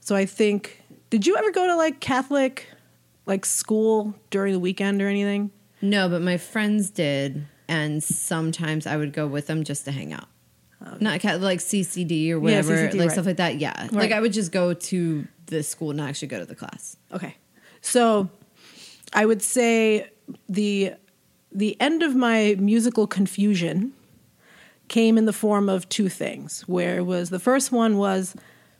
so 0.00 0.14
I 0.16 0.26
think, 0.26 0.82
did 1.08 1.26
you 1.26 1.36
ever 1.36 1.50
go 1.50 1.66
to 1.66 1.76
like 1.76 2.00
Catholic, 2.00 2.66
like 3.24 3.46
school 3.46 4.14
during 4.30 4.52
the 4.52 4.60
weekend 4.60 5.00
or 5.00 5.08
anything? 5.08 5.50
No, 5.80 6.08
but 6.10 6.20
my 6.20 6.36
friends 6.36 6.90
did. 6.90 7.46
And 7.68 8.04
sometimes 8.04 8.86
I 8.86 8.98
would 8.98 9.14
go 9.14 9.26
with 9.26 9.46
them 9.46 9.64
just 9.64 9.86
to 9.86 9.92
hang 9.92 10.12
out. 10.12 10.28
Not 11.00 11.20
ca- 11.20 11.36
like 11.36 11.60
CCD 11.60 12.30
or 12.30 12.40
whatever, 12.40 12.76
CCD, 12.76 12.94
like 12.94 13.00
right. 13.00 13.10
stuff 13.10 13.26
like 13.26 13.36
that. 13.36 13.58
Yeah. 13.58 13.88
Like 13.90 14.12
I 14.12 14.20
would 14.20 14.32
just 14.32 14.52
go 14.52 14.74
to 14.74 15.26
the 15.46 15.62
school 15.62 15.90
and 15.90 15.98
not 15.98 16.08
actually 16.08 16.28
go 16.28 16.38
to 16.38 16.46
the 16.46 16.54
class. 16.54 16.96
Okay. 17.12 17.36
So 17.80 18.30
I 19.12 19.26
would 19.26 19.42
say 19.42 20.10
the 20.48 20.94
the 21.52 21.80
end 21.80 22.02
of 22.02 22.16
my 22.16 22.56
musical 22.58 23.06
confusion 23.06 23.92
came 24.88 25.16
in 25.16 25.24
the 25.24 25.32
form 25.32 25.68
of 25.68 25.88
two 25.88 26.08
things. 26.08 26.62
Where 26.62 26.98
it 26.98 27.04
was 27.04 27.30
the 27.30 27.38
first 27.38 27.72
one 27.72 27.96
was 27.96 28.34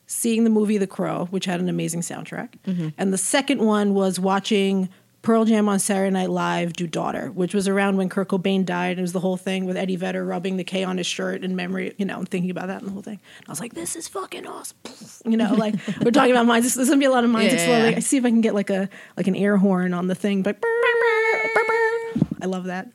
seeing 0.06 0.44
the 0.44 0.50
movie 0.50 0.78
The 0.78 0.86
Crow, 0.86 1.26
which 1.30 1.46
had 1.46 1.60
an 1.60 1.68
amazing 1.68 2.00
soundtrack, 2.00 2.50
mm-hmm. 2.66 2.88
and 2.98 3.12
the 3.12 3.18
second 3.18 3.60
one 3.60 3.94
was 3.94 4.20
watching 4.20 4.88
Pearl 5.24 5.46
Jam 5.46 5.70
on 5.70 5.78
Saturday 5.78 6.10
Night 6.10 6.28
Live 6.28 6.74
do 6.74 6.86
Daughter, 6.86 7.30
which 7.30 7.54
was 7.54 7.66
around 7.66 7.96
when 7.96 8.10
Kurt 8.10 8.28
Cobain 8.28 8.62
died. 8.66 8.90
And 8.90 8.98
It 8.98 9.02
was 9.02 9.14
the 9.14 9.20
whole 9.20 9.38
thing 9.38 9.64
with 9.64 9.74
Eddie 9.74 9.96
Vedder 9.96 10.22
rubbing 10.22 10.58
the 10.58 10.64
K 10.64 10.84
on 10.84 10.98
his 10.98 11.06
shirt 11.06 11.42
in 11.42 11.56
memory, 11.56 11.94
you 11.96 12.04
know, 12.04 12.18
and 12.18 12.28
thinking 12.28 12.50
about 12.50 12.66
that 12.66 12.80
and 12.80 12.88
the 12.88 12.92
whole 12.92 13.00
thing. 13.00 13.18
I 13.48 13.50
was 13.50 13.58
like, 13.58 13.72
this 13.72 13.96
is 13.96 14.06
fucking 14.06 14.46
awesome. 14.46 14.76
You 15.26 15.38
know, 15.38 15.54
like 15.54 15.74
we're 16.02 16.10
talking 16.10 16.32
about 16.32 16.44
minds. 16.44 16.74
There's 16.74 16.88
gonna 16.90 16.98
be 17.00 17.06
a 17.06 17.10
lot 17.10 17.24
of 17.24 17.30
minds 17.30 17.54
Yeah, 17.54 17.88
yeah. 17.88 17.96
I 17.96 18.00
see 18.00 18.18
if 18.18 18.26
I 18.26 18.28
can 18.28 18.42
get 18.42 18.54
like 18.54 18.68
a 18.68 18.90
like 19.16 19.26
an 19.26 19.34
air 19.34 19.56
horn 19.56 19.94
on 19.94 20.06
the 20.06 20.14
thing, 20.14 20.42
but 20.42 20.58
I 20.62 22.46
love 22.46 22.64
that. 22.64 22.88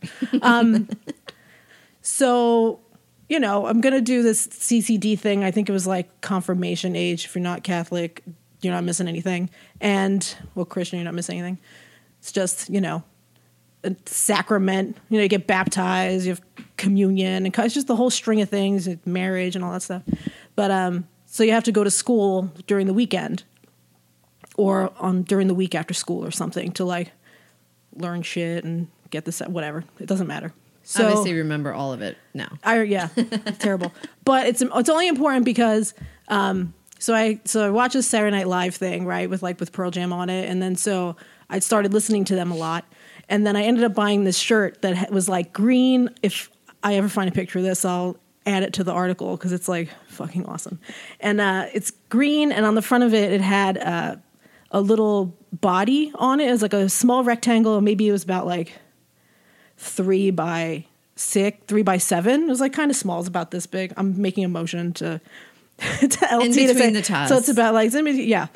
Um, 0.43 0.87
so, 2.03 2.79
you 3.27 3.39
know, 3.39 3.65
I'm 3.65 3.81
gonna 3.81 3.99
do 4.01 4.21
this 4.21 4.45
CCD 4.47 5.17
thing. 5.17 5.43
I 5.43 5.49
think 5.49 5.69
it 5.69 5.71
was 5.71 5.87
like 5.87 6.21
confirmation 6.21 6.95
age. 6.95 7.25
If 7.25 7.33
you're 7.33 7.41
not 7.41 7.63
Catholic, 7.63 8.23
you're 8.61 8.73
not 8.73 8.83
missing 8.83 9.07
anything. 9.07 9.49
And 9.81 10.35
well, 10.53 10.65
Christian, 10.65 10.99
you're 10.99 11.05
not 11.05 11.15
missing 11.15 11.39
anything. 11.39 11.57
It's 12.19 12.31
just 12.31 12.69
you 12.69 12.81
know, 12.81 13.04
a 13.83 13.95
sacrament. 14.06 14.98
You 15.10 15.18
know, 15.18 15.24
you 15.24 15.30
get 15.30 15.48
baptized, 15.48 16.25
you 16.25 16.31
have 16.31 16.42
communion, 16.77 17.45
and 17.45 17.57
it's 17.57 17.74
just 17.74 17.88
the 17.88 17.95
whole 17.95 18.10
string 18.10 18.42
of 18.42 18.50
things, 18.50 18.88
marriage 19.06 19.56
and 19.56 19.66
all 19.66 19.71
that 19.74 19.81
stuff. 19.81 20.04
But 20.56 20.71
um, 20.71 21.07
so 21.25 21.44
you 21.44 21.51
have 21.51 21.63
to 21.66 21.71
go 21.71 21.83
to 21.83 21.92
school 21.92 22.51
during 22.68 22.88
the 22.88 22.94
weekend, 22.94 23.44
or 24.57 24.92
on 24.98 25.24
during 25.24 25.48
the 25.48 25.54
week 25.54 25.75
after 25.75 25.94
school 25.94 26.25
or 26.25 26.31
something 26.31 26.71
to 26.74 26.86
like 26.86 27.12
learn 27.95 28.21
shit 28.21 28.64
and 28.64 28.88
get 29.09 29.26
this 29.26 29.40
whatever. 29.40 29.83
It 29.99 30.07
doesn't 30.07 30.28
matter. 30.28 30.54
So 30.83 31.06
Obviously, 31.06 31.33
remember 31.33 31.73
all 31.73 31.94
of 31.94 32.02
it 32.02 32.18
now. 32.33 32.57
I 32.64 32.81
yeah, 32.81 33.09
it's 33.16 33.59
terrible. 33.59 33.94
But 34.26 34.45
it's 34.45 34.61
it's 34.61 34.90
only 34.90 35.07
important 35.07 35.44
because 35.44 35.95
um 36.28 36.73
so 36.99 37.16
I 37.16 37.40
so 37.45 37.66
I 37.66 37.69
watched 37.71 37.94
this 37.94 38.07
Saturday 38.07 38.35
Night 38.35 38.47
Live 38.47 38.76
thing 38.76 39.06
right 39.06 39.30
with 39.30 39.42
like 39.42 39.59
with 39.59 39.71
Pearl 39.71 39.90
Jam 39.92 40.14
on 40.14 40.30
it, 40.30 40.49
and 40.49 40.61
then 40.61 40.76
so 40.76 41.16
I 41.49 41.59
started 41.59 41.94
listening 41.94 42.25
to 42.25 42.35
them 42.35 42.51
a 42.51 42.56
lot, 42.56 42.85
and 43.27 43.45
then 43.45 43.56
I 43.56 43.63
ended 43.63 43.83
up 43.83 43.94
buying 43.95 44.23
this 44.23 44.37
shirt 44.37 44.81
that 44.81 45.11
was 45.11 45.27
like 45.29 45.51
green. 45.53 46.09
If 46.21 46.49
I 46.83 46.95
ever 46.95 47.09
find 47.09 47.27
a 47.29 47.31
picture 47.31 47.59
of 47.59 47.65
this, 47.65 47.83
I'll 47.85 48.18
add 48.45 48.63
it 48.63 48.73
to 48.73 48.83
the 48.83 48.91
article 48.94 49.35
because 49.37 49.51
it's 49.51 49.68
like 49.68 49.89
fucking 50.07 50.45
awesome, 50.45 50.79
and 51.19 51.41
uh, 51.41 51.65
it's 51.73 51.91
green, 52.09 52.51
and 52.51 52.65
on 52.65 52.75
the 52.75 52.81
front 52.81 53.03
of 53.03 53.13
it 53.13 53.31
it 53.31 53.41
had 53.41 53.77
uh, 53.77 54.15
a 54.71 54.81
little 54.81 55.35
body 55.51 56.11
on 56.15 56.39
it. 56.39 56.47
It 56.47 56.51
was 56.51 56.61
like 56.61 56.73
a 56.73 56.87
small 56.89 57.23
rectangle. 57.23 57.81
Maybe 57.81 58.07
it 58.07 58.11
was 58.11 58.23
about 58.23 58.45
like 58.45 58.73
three 59.77 60.31
by 60.31 60.85
six, 61.15 61.57
three 61.68 61.81
by 61.83 61.97
seven. 61.97 62.44
It 62.44 62.47
was 62.49 62.59
like 62.61 62.73
kind 62.73 62.91
of 62.91 62.97
small. 62.97 63.19
It's 63.19 63.27
about 63.27 63.51
this 63.51 63.65
big. 63.65 63.94
I'm 63.97 64.21
making 64.21 64.45
a 64.45 64.49
motion 64.49 64.94
to 64.94 65.19
to 65.79 66.27
LT 66.31 66.53
to 66.53 66.53
say. 66.75 66.91
the 66.91 67.01
Taz. 67.01 67.29
So 67.29 67.37
it's 67.37 67.49
about 67.49 67.73
like 67.73 67.87
it's 67.87 67.95
in 67.95 68.06
between- 68.06 68.27
yeah, 68.27 68.47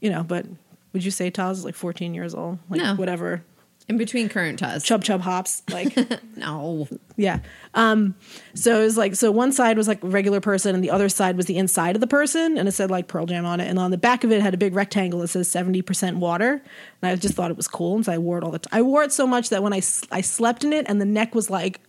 you 0.00 0.10
know. 0.10 0.22
But 0.22 0.46
would 0.92 1.04
you 1.04 1.10
say 1.10 1.30
Taz 1.30 1.52
is 1.52 1.64
like 1.64 1.74
14 1.74 2.14
years 2.14 2.34
old? 2.34 2.58
Like 2.68 2.80
No. 2.80 2.94
whatever. 2.94 3.44
In 3.88 3.96
between 3.98 4.28
current 4.28 4.60
Taz. 4.60 4.84
Chub 4.84 5.02
chub 5.02 5.20
hops 5.20 5.64
like 5.72 5.96
no. 6.36 6.86
yeah. 7.16 7.40
Um. 7.74 8.14
So 8.54 8.80
it 8.80 8.84
was 8.84 8.96
like 8.96 9.16
so 9.16 9.32
one 9.32 9.50
side 9.50 9.76
was 9.76 9.88
like 9.88 9.98
regular 10.02 10.40
person 10.40 10.76
and 10.76 10.84
the 10.84 10.90
other 10.92 11.08
side 11.08 11.36
was 11.36 11.46
the 11.46 11.56
inside 11.56 11.96
of 11.96 12.00
the 12.00 12.06
person 12.06 12.56
and 12.56 12.68
it 12.68 12.72
said 12.72 12.88
like 12.88 13.08
Pearl 13.08 13.26
Jam 13.26 13.44
on 13.44 13.58
it 13.58 13.66
and 13.68 13.80
on 13.80 13.90
the 13.90 13.98
back 13.98 14.22
of 14.22 14.30
it 14.30 14.40
had 14.42 14.54
a 14.54 14.56
big 14.58 14.74
rectangle 14.76 15.18
that 15.20 15.28
says 15.28 15.48
70% 15.48 16.16
water 16.18 16.62
and 17.02 17.10
I 17.10 17.16
just 17.16 17.34
thought 17.34 17.50
it 17.50 17.56
was 17.56 17.66
cool 17.66 17.96
and 17.96 18.04
so 18.04 18.12
I 18.12 18.18
wore 18.18 18.38
it 18.38 18.44
all 18.44 18.52
the 18.52 18.60
time. 18.60 18.78
I 18.78 18.82
wore 18.82 19.02
it 19.02 19.10
so 19.10 19.26
much 19.26 19.48
that 19.48 19.60
when 19.62 19.72
I, 19.72 19.80
I 20.12 20.20
slept 20.20 20.62
in 20.62 20.72
it 20.72 20.86
and 20.88 21.00
the 21.00 21.04
neck 21.04 21.34
was 21.34 21.50
like 21.50 21.80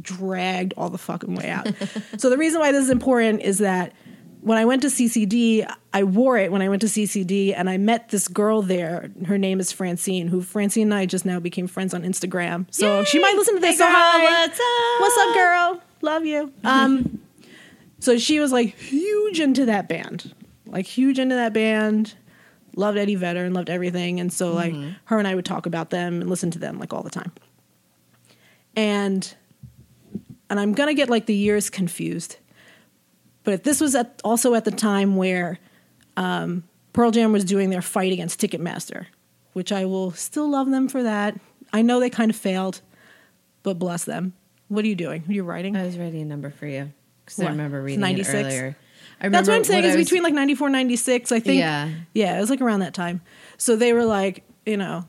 dragged 0.00 0.72
all 0.78 0.88
the 0.88 0.96
fucking 0.98 1.34
way 1.34 1.50
out. 1.50 1.68
so 2.16 2.30
the 2.30 2.38
reason 2.38 2.60
why 2.60 2.72
this 2.72 2.84
is 2.84 2.90
important 2.90 3.42
is 3.42 3.58
that 3.58 3.92
when 4.42 4.58
I 4.58 4.64
went 4.64 4.82
to 4.82 4.88
CCD, 4.88 5.70
I 5.92 6.04
wore 6.04 6.38
it 6.38 6.50
when 6.50 6.62
I 6.62 6.68
went 6.68 6.80
to 6.82 6.88
CCD, 6.88 7.54
and 7.56 7.68
I 7.68 7.76
met 7.76 8.08
this 8.08 8.28
girl 8.28 8.62
there. 8.62 9.10
Her 9.26 9.38
name 9.38 9.60
is 9.60 9.72
Francine, 9.72 10.28
who 10.28 10.40
Francine 10.40 10.84
and 10.84 10.94
I 10.94 11.06
just 11.06 11.24
now 11.24 11.40
became 11.40 11.66
friends 11.66 11.92
on 11.94 12.02
Instagram. 12.02 12.66
So 12.70 13.04
she 13.04 13.18
might 13.18 13.34
listen 13.36 13.54
to 13.54 13.60
this. 13.60 13.72
Hey, 13.72 13.76
so 13.76 13.84
girl, 13.84 13.94
hi. 13.94 14.22
what's 14.22 14.60
up? 14.60 15.00
What's 15.00 15.18
up, 15.18 15.34
girl? 15.34 15.82
Love 16.02 16.26
you. 16.26 16.52
Um, 16.64 17.20
so 17.98 18.16
she 18.16 18.40
was 18.40 18.50
like 18.50 18.78
huge 18.78 19.40
into 19.40 19.66
that 19.66 19.86
band, 19.88 20.34
like 20.66 20.86
huge 20.86 21.18
into 21.18 21.34
that 21.34 21.52
band. 21.52 22.14
Loved 22.76 22.96
Eddie 22.96 23.16
Vedder 23.16 23.44
and 23.44 23.52
loved 23.52 23.68
everything, 23.68 24.20
and 24.20 24.32
so 24.32 24.54
like 24.54 24.74
her 25.04 25.18
and 25.18 25.28
I 25.28 25.34
would 25.34 25.44
talk 25.44 25.66
about 25.66 25.90
them 25.90 26.20
and 26.20 26.30
listen 26.30 26.50
to 26.52 26.58
them 26.58 26.78
like 26.78 26.94
all 26.94 27.02
the 27.02 27.10
time. 27.10 27.32
And 28.74 29.34
and 30.48 30.58
I'm 30.58 30.72
gonna 30.72 30.94
get 30.94 31.10
like 31.10 31.26
the 31.26 31.34
years 31.34 31.68
confused, 31.68 32.36
but 33.50 33.64
this 33.64 33.80
was 33.80 33.96
at, 33.96 34.20
also 34.22 34.54
at 34.54 34.64
the 34.64 34.70
time 34.70 35.16
where 35.16 35.58
um, 36.16 36.62
Pearl 36.92 37.10
Jam 37.10 37.32
was 37.32 37.44
doing 37.44 37.70
their 37.70 37.82
fight 37.82 38.12
against 38.12 38.40
Ticketmaster, 38.40 39.06
which 39.54 39.72
I 39.72 39.86
will 39.86 40.12
still 40.12 40.48
love 40.48 40.70
them 40.70 40.88
for 40.88 41.02
that. 41.02 41.36
I 41.72 41.82
know 41.82 41.98
they 41.98 42.10
kind 42.10 42.30
of 42.30 42.36
failed, 42.36 42.80
but 43.64 43.76
bless 43.76 44.04
them. 44.04 44.34
What 44.68 44.84
are 44.84 44.88
you 44.88 44.94
doing? 44.94 45.24
Are 45.28 45.32
you 45.32 45.42
writing? 45.42 45.76
I 45.76 45.84
was 45.84 45.98
writing 45.98 46.22
a 46.22 46.24
number 46.24 46.50
for 46.50 46.66
you 46.66 46.92
because 47.24 47.40
I 47.40 47.48
remember 47.48 47.82
reading 47.82 48.00
96? 48.00 48.34
it 48.34 48.46
earlier. 48.46 48.76
I 49.20 49.28
That's 49.28 49.48
what 49.48 49.56
I'm 49.56 49.64
saying. 49.64 49.84
I 49.84 49.88
Is 49.88 49.96
was- 49.96 50.06
between 50.06 50.22
like 50.22 50.32
94, 50.32 50.70
96, 50.70 51.32
I 51.32 51.40
think. 51.40 51.58
Yeah. 51.58 51.90
Yeah, 52.14 52.38
it 52.38 52.40
was 52.40 52.50
like 52.50 52.60
around 52.60 52.80
that 52.80 52.94
time. 52.94 53.20
So 53.58 53.74
they 53.74 53.92
were 53.92 54.04
like, 54.04 54.44
you 54.64 54.76
know, 54.76 55.06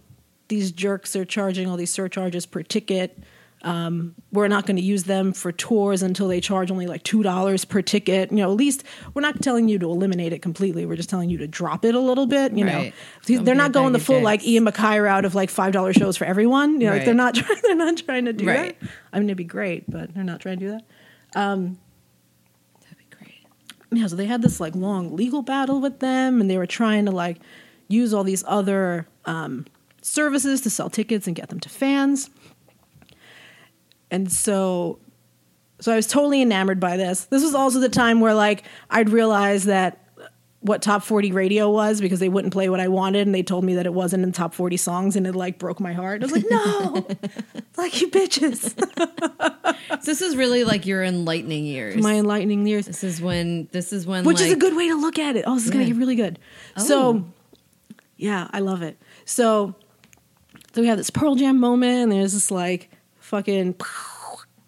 these 0.48 0.71
jerks 0.71 1.15
are 1.15 1.25
charging 1.25 1.69
all 1.69 1.77
these 1.77 1.91
surcharges 1.91 2.48
per 2.48 2.63
ticket. 2.63 3.19
Um, 3.63 4.15
we're 4.32 4.48
not 4.48 4.65
going 4.65 4.77
to 4.77 4.82
use 4.82 5.03
them 5.03 5.34
for 5.34 5.51
tours 5.51 6.01
until 6.01 6.27
they 6.27 6.41
charge 6.41 6.72
only 6.72 6.88
like 6.88 7.03
two 7.03 7.22
dollars 7.22 7.63
per 7.63 7.82
ticket. 7.84 8.32
You 8.32 8.38
know, 8.38 8.51
at 8.51 8.58
least 8.58 8.84
we're 9.13 9.22
not 9.22 9.41
telling 9.41 9.70
you 9.70 9.77
to 9.77 9.86
eliminate 9.91 10.34
it 10.34 10.41
completely. 10.41 10.86
We're 10.88 10.96
just 10.96 11.10
telling 11.12 11.30
you 11.30 11.38
to 11.38 11.48
drop 11.48 11.86
it 11.86 11.94
a 11.94 12.00
little 12.00 12.25
bit. 12.25 12.53
You 12.53 12.65
Right. 12.65 12.86
know, 13.27 13.36
Don't 13.36 13.46
they're 13.46 13.53
not 13.56 13.72
going 13.72 13.94
the 13.94 14.00
full 14.00 14.22
like. 14.22 14.44
Ian 14.44 14.65
MacKaye 14.65 15.03
route 15.03 15.25
of 15.25 15.36
like 15.36 15.50
five 15.51 15.74
dollar 15.74 15.94
shows 15.94 16.18
for 16.18 16.25
everyone. 16.25 16.82
You 16.82 16.88
know, 16.88 16.94
like, 16.94 17.06
they're 17.06 17.13
not 17.13 17.36
trying. 17.36 17.60
They're 17.62 17.75
not 17.75 17.98
trying 17.98 18.25
to 18.25 18.34
do 18.34 18.48
Right. 18.48 18.80
that. 18.80 18.89
I 19.13 19.20
mean, 19.20 19.30
it'd 19.30 19.38
be 19.38 19.44
great, 19.44 19.89
but 19.89 20.13
they're 20.15 20.24
not 20.24 20.39
trying 20.39 20.58
to 20.60 20.65
do 20.65 20.72
that. 20.72 20.84
That'd 21.36 21.77
be 22.98 23.06
great. 23.15 23.46
yeah, 23.91 24.08
so 24.08 24.15
they 24.15 24.25
had 24.25 24.41
this 24.41 24.60
like 24.60 24.75
long 24.75 25.15
legal 25.15 25.41
battle 25.41 25.80
with 25.80 26.00
them, 26.00 26.41
and 26.41 26.50
they 26.50 26.58
were 26.58 26.65
trying 26.65 27.06
to 27.06 27.12
like 27.12 27.38
use 27.88 28.13
all 28.13 28.24
these 28.24 28.44
other 28.48 29.08
um, 29.25 29.65
services 30.01 30.62
to 30.62 30.70
sell 30.70 30.89
tickets 30.89 31.27
and 31.27 31.36
get 31.36 31.50
them 31.50 31.60
to 31.60 31.70
fans. 31.70 32.30
And 34.12 34.32
so, 34.32 35.00
so 35.80 35.91
I 35.91 35.96
was 35.96 36.06
totally 36.06 36.41
enamored 36.41 36.80
by 36.80 36.98
this. 36.98 37.25
This 37.25 37.41
was 37.44 37.56
also 37.56 37.80
the 37.80 37.89
time 37.89 38.20
where 38.20 38.34
like 38.36 38.63
I'd 38.89 39.10
realized 39.10 39.65
that 39.68 39.98
what 40.60 40.84
top 40.84 41.01
40 41.01 41.32
radio 41.32 41.72
was 41.72 42.00
because 42.01 42.20
they 42.20 42.30
wouldn't 42.30 42.53
play 42.53 42.70
what 42.70 42.80
I 42.80 42.88
wanted 42.88 43.25
and 43.25 43.34
they 43.34 43.41
told 43.41 43.63
me 43.63 43.74
that 43.75 43.88
it 43.88 43.94
wasn't 43.96 44.24
in 44.24 44.32
top 44.32 44.53
40 44.53 44.77
songs 44.77 45.15
and 45.15 45.25
it 45.25 45.34
like 45.34 45.58
broke 45.58 45.80
my 45.80 45.94
heart. 45.94 46.22
I 46.22 46.25
was 46.27 46.32
like, 46.34 46.46
no, 46.48 47.08
like 47.77 48.00
you 48.00 48.10
bitches. 48.10 48.77
So 49.89 50.06
this 50.06 50.22
is 50.22 50.36
really 50.36 50.63
like 50.63 50.86
your 50.86 51.03
enlightening 51.03 51.65
years. 51.65 51.96
my 52.03 52.13
enlightening 52.13 52.68
years. 52.68 52.86
this 52.86 53.03
is 53.03 53.20
when 53.20 53.70
this 53.72 53.91
is 53.91 54.06
when 54.06 54.24
which 54.24 54.39
is 54.39 54.51
a 54.51 54.56
good 54.56 54.75
way 54.75 54.88
to 54.89 54.96
look 54.96 55.18
at 55.18 55.36
it. 55.36 55.46
Oh, 55.48 55.56
this 55.56 55.65
is 55.65 55.72
gonna 55.72 55.84
Yeah. 55.86 55.91
get 55.91 55.98
really 55.98 56.15
good. 56.15 56.38
Oh. 56.77 56.84
So, 56.84 57.25
yeah, 58.18 58.48
I 58.53 58.60
love 58.60 58.84
it. 58.84 58.98
So, 59.25 59.74
so 60.74 60.82
we 60.82 60.88
have 60.88 60.98
this 60.98 61.10
Pearl 61.10 61.34
Jam 61.34 61.60
moment, 61.60 62.03
and 62.03 62.12
there's 62.12 62.34
this 62.34 62.51
like 62.51 62.91
fucking, 63.31 63.75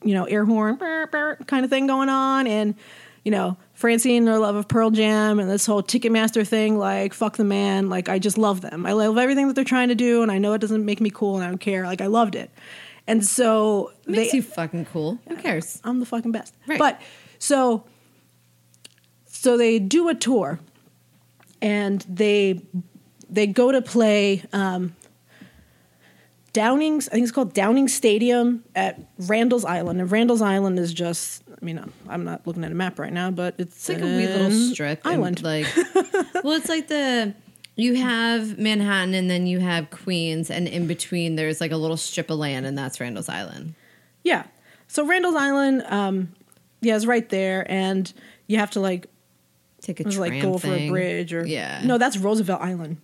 you 0.03 0.13
know, 0.13 0.25
air 0.25 0.45
horn 0.45 0.77
kind 0.77 1.63
of 1.63 1.69
thing 1.69 1.85
going 1.85 2.09
on, 2.09 2.47
and 2.47 2.75
you 3.23 3.31
know, 3.31 3.57
Francine, 3.73 4.25
her 4.27 4.39
love 4.39 4.55
of 4.55 4.67
Pearl 4.67 4.89
Jam, 4.89 5.39
and 5.39 5.49
this 5.49 5.65
whole 5.65 5.83
Ticketmaster 5.83 6.47
thing, 6.47 6.77
like 6.77 7.13
fuck 7.13 7.37
the 7.37 7.43
man, 7.43 7.89
like 7.89 8.09
I 8.09 8.17
just 8.17 8.37
love 8.37 8.61
them. 8.61 8.85
I 8.85 8.93
love 8.93 9.17
everything 9.17 9.47
that 9.47 9.53
they're 9.53 9.63
trying 9.63 9.89
to 9.89 9.95
do, 9.95 10.23
and 10.23 10.31
I 10.31 10.39
know 10.39 10.53
it 10.53 10.61
doesn't 10.61 10.83
make 10.83 10.99
me 10.99 11.09
cool, 11.09 11.35
and 11.35 11.43
I 11.43 11.49
don't 11.49 11.59
care. 11.59 11.83
Like 11.83 12.01
I 12.01 12.07
loved 12.07 12.35
it, 12.35 12.49
and 13.05 13.23
so 13.23 13.91
makes 14.07 14.31
they, 14.31 14.37
you 14.37 14.43
fucking 14.43 14.85
cool. 14.85 15.19
Who 15.27 15.35
cares? 15.35 15.79
I'm 15.83 15.99
the 15.99 16.05
fucking 16.05 16.31
best. 16.31 16.55
Right. 16.65 16.79
But 16.79 16.99
so 17.37 17.83
so 19.25 19.57
they 19.57 19.77
do 19.77 20.07
a 20.07 20.15
tour 20.15 20.59
and 21.61 22.05
they 22.07 22.61
they 23.29 23.47
go 23.47 23.71
to 23.71 23.81
play 23.81 24.43
um 24.53 24.95
Downing's 26.53 27.09
I 27.09 27.13
think 27.13 27.23
it's 27.23 27.31
called 27.31 27.53
Downing 27.53 27.87
Stadium 27.87 28.63
at 28.75 28.99
Randall's 29.17 29.65
Island. 29.65 29.99
And 29.99 30.11
Randall's 30.11 30.41
Island 30.41 30.79
is 30.79 30.93
just 30.93 31.43
I 31.49 31.65
mean 31.65 31.83
I'm 32.07 32.23
not 32.23 32.45
looking 32.45 32.63
at 32.63 32.71
a 32.71 32.75
map 32.75 32.99
right 32.99 33.11
now, 33.11 33.31
but 33.31 33.55
it's, 33.57 33.89
It's 33.89 33.89
like 33.89 34.01
a 34.01 34.05
wee 34.05 34.27
little 34.27 34.51
strip 34.51 35.01
and, 35.03 35.15
island. 35.15 35.43
like, 35.43 35.67
well, 36.43 36.53
it's 36.53 36.69
like 36.69 36.87
the 36.87 37.33
you 37.75 37.95
have 37.95 38.59
Manhattan 38.59 39.15
and 39.15 39.29
then 39.29 39.47
you 39.47 39.59
have 39.59 39.89
Queens, 39.89 40.51
and 40.51 40.67
in 40.67 40.85
between 40.85 41.35
there's 41.35 41.59
like 41.59 41.71
a 41.71 41.77
little 41.77 41.97
strip 41.97 42.29
of 42.29 42.37
land, 42.37 42.67
and 42.67 42.77
that's 42.77 42.99
Randall's 42.99 43.29
Island. 43.29 43.73
Yeah. 44.23 44.43
So 44.87 45.05
Randall's 45.05 45.35
Island 45.35 45.83
um 45.87 46.33
yeah, 46.81 46.95
is 46.95 47.07
right 47.07 47.27
there 47.29 47.65
and 47.71 48.11
you 48.47 48.57
have 48.57 48.71
to 48.71 48.79
like 48.79 49.07
Take 49.81 49.99
a 49.99 50.03
like 50.03 50.41
go 50.41 50.53
over 50.53 50.73
a 50.73 50.89
bridge 50.89 51.33
or 51.33 51.45
yeah. 51.45 51.81
No, 51.83 51.97
that's 51.97 52.17
Roosevelt 52.17 52.61
Island. 52.61 52.97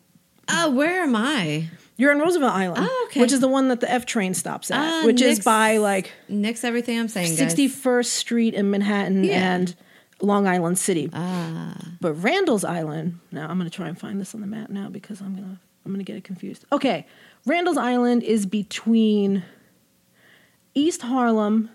Oh, 0.47 0.71
where 0.71 1.03
am 1.03 1.13
I? 1.13 1.67
You're 1.99 2.13
in 2.13 2.19
Roosevelt 2.19 2.53
Island, 2.53 2.87
Oh, 2.89 3.07
okay. 3.09 3.19
which 3.19 3.33
is 3.33 3.41
the 3.41 3.47
one 3.49 3.67
that 3.67 3.81
the 3.81 3.91
F 3.91 4.05
train 4.05 4.33
stops 4.33 4.71
at, 4.71 4.79
Ah, 4.79 5.01
which 5.05 5.21
is 5.21 5.41
by 5.41 5.77
like 5.77 6.11
Nix 6.29 6.63
everything 6.63 6.97
I'm 6.97 7.09
saying. 7.09 7.35
61st 7.35 8.05
Street 8.05 8.53
in 8.53 8.71
Manhattan 8.71 9.25
Yeah. 9.25 9.53
and 9.55 9.75
Long 10.21 10.47
Island 10.47 10.79
City. 10.79 11.09
Ah, 11.13 11.75
But 11.99 12.13
Randall's 12.13 12.63
Island. 12.63 13.19
Now 13.33 13.49
I'm 13.49 13.57
going 13.57 13.69
to 13.69 13.75
try 13.75 13.89
and 13.89 13.99
find 13.99 14.19
this 14.19 14.33
on 14.33 14.39
the 14.39 14.47
map 14.47 14.69
now 14.69 14.87
because 14.89 15.19
I'm 15.19 15.35
gonna 15.35 15.59
I'm 15.85 15.91
gonna 15.91 16.03
get 16.05 16.15
it 16.15 16.23
confused. 16.23 16.63
Okay, 16.71 17.05
Randall's 17.45 17.77
Island 17.77 18.23
is 18.23 18.45
between 18.45 19.43
East 20.75 21.01
Harlem, 21.01 21.69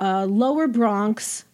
uh, 0.00 0.26
Lower 0.26 0.66
Bronx, 0.68 1.44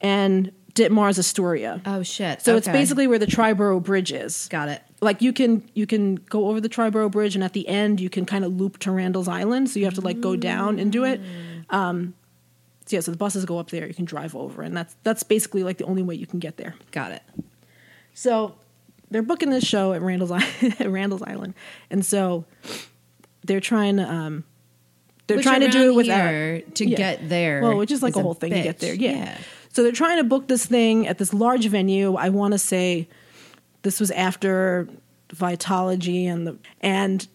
and 0.00 0.52
Ditmars 0.74 1.18
Astoria. 1.18 1.80
oh 1.86 2.02
shit. 2.02 2.42
So 2.42 2.56
it's 2.56 2.68
basically 2.68 3.06
where 3.06 3.18
the 3.18 3.26
Triborough 3.26 3.82
Bridge 3.82 4.12
is. 4.12 4.48
got 4.48 4.68
it. 4.68 4.82
Like 5.00 5.22
you 5.22 5.32
can 5.32 5.62
you 5.74 5.86
can 5.86 6.16
go 6.16 6.48
over 6.48 6.60
the 6.60 6.68
Triborough 6.68 7.10
Bridge 7.10 7.34
and 7.34 7.44
at 7.44 7.52
the 7.52 7.68
end 7.68 8.00
you 8.00 8.10
can 8.10 8.24
kind 8.26 8.44
of 8.44 8.52
loop 8.58 8.78
to 8.80 8.90
Randall's 8.90 9.28
Island, 9.28 9.70
so 9.70 9.78
you 9.78 9.84
have 9.84 9.94
to 9.94 10.00
like 10.00 10.20
go 10.20 10.36
down 10.36 10.78
and 10.78 10.90
do 10.90 11.04
it. 11.04 11.20
Um, 11.70 12.14
so 12.86 12.96
yeah, 12.96 13.00
so 13.00 13.10
the 13.10 13.18
buses 13.18 13.44
go 13.44 13.58
up 13.58 13.70
there, 13.70 13.86
you 13.86 13.94
can 13.94 14.06
drive 14.06 14.34
over, 14.34 14.62
and 14.62 14.76
that's 14.76 14.96
that's 15.04 15.22
basically 15.22 15.62
like 15.62 15.78
the 15.78 15.84
only 15.84 16.02
way 16.02 16.14
you 16.14 16.26
can 16.26 16.38
get 16.38 16.56
there. 16.56 16.74
Got 16.90 17.12
it. 17.12 17.22
So 18.14 18.54
they're 19.10 19.22
booking 19.22 19.50
this 19.50 19.64
show 19.64 19.92
at 19.92 20.02
Randall's 20.02 20.32
at 20.80 20.90
Randall's 20.90 21.22
Island, 21.22 21.54
and 21.90 22.04
so 22.04 22.44
they're 23.44 23.60
trying 23.60 23.96
to 23.98 24.10
um, 24.10 24.44
they're 25.26 25.36
Which 25.36 25.46
trying 25.46 25.60
to 25.60 25.68
do 25.68 25.90
it 25.92 25.94
without 25.94 26.74
to 26.76 26.86
Yeah. 26.88 26.96
get 26.96 27.28
there. 27.28 27.62
well, 27.62 27.76
which 27.76 27.90
is 27.92 28.02
like 28.02 28.16
a 28.16 28.22
whole 28.22 28.34
thing 28.34 28.50
to 28.52 28.62
get 28.62 28.76
bitch. 28.76 28.80
there. 28.80 28.94
Yeah. 28.94 29.36
So 29.70 29.82
they're 29.82 29.92
trying 29.92 30.16
to 30.16 30.24
book 30.24 30.48
this 30.48 30.64
thing 30.66 31.06
at 31.06 31.18
this 31.18 31.32
large 31.32 31.66
venue. 31.66 32.16
I 32.16 32.30
want 32.30 32.52
to 32.52 32.58
say 32.58 33.08
this 33.88 34.00
was 34.00 34.10
after 34.10 34.86
Vitalogy 35.30 36.26
and 36.26 36.46
the 36.46 36.58
and 36.82 37.26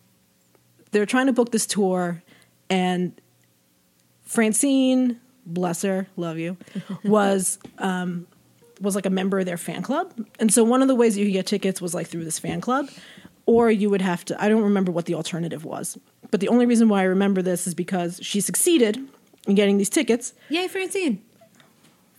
they're 0.91 1.07
trying 1.07 1.25
to 1.25 1.33
book 1.33 1.51
this 1.51 1.65
tour 1.65 2.21
and 2.69 3.19
Francine, 4.21 5.19
bless 5.47 5.81
her, 5.81 6.07
love 6.15 6.37
you, 6.37 6.57
was 7.03 7.57
um 7.79 8.27
was 8.79 8.93
like 8.93 9.07
a 9.07 9.09
member 9.09 9.39
of 9.39 9.47
their 9.47 9.57
fan 9.57 9.81
club. 9.81 10.13
And 10.37 10.53
so 10.53 10.63
one 10.63 10.83
of 10.83 10.87
the 10.87 10.93
ways 10.93 11.17
you 11.17 11.25
could 11.25 11.33
get 11.33 11.47
tickets 11.47 11.81
was 11.81 11.95
like 11.95 12.05
through 12.05 12.23
this 12.23 12.37
fan 12.37 12.61
club 12.61 12.87
or 13.47 13.71
you 13.71 13.89
would 13.89 14.03
have 14.03 14.23
to 14.25 14.39
I 14.39 14.47
don't 14.47 14.61
remember 14.61 14.91
what 14.91 15.05
the 15.05 15.15
alternative 15.15 15.65
was. 15.65 15.97
But 16.29 16.39
the 16.39 16.49
only 16.49 16.67
reason 16.67 16.87
why 16.87 16.99
I 16.99 17.05
remember 17.05 17.41
this 17.41 17.65
is 17.65 17.73
because 17.73 18.19
she 18.21 18.41
succeeded 18.41 18.99
in 19.47 19.55
getting 19.55 19.79
these 19.79 19.89
tickets. 19.89 20.33
Yay, 20.49 20.67
Francine. 20.67 21.19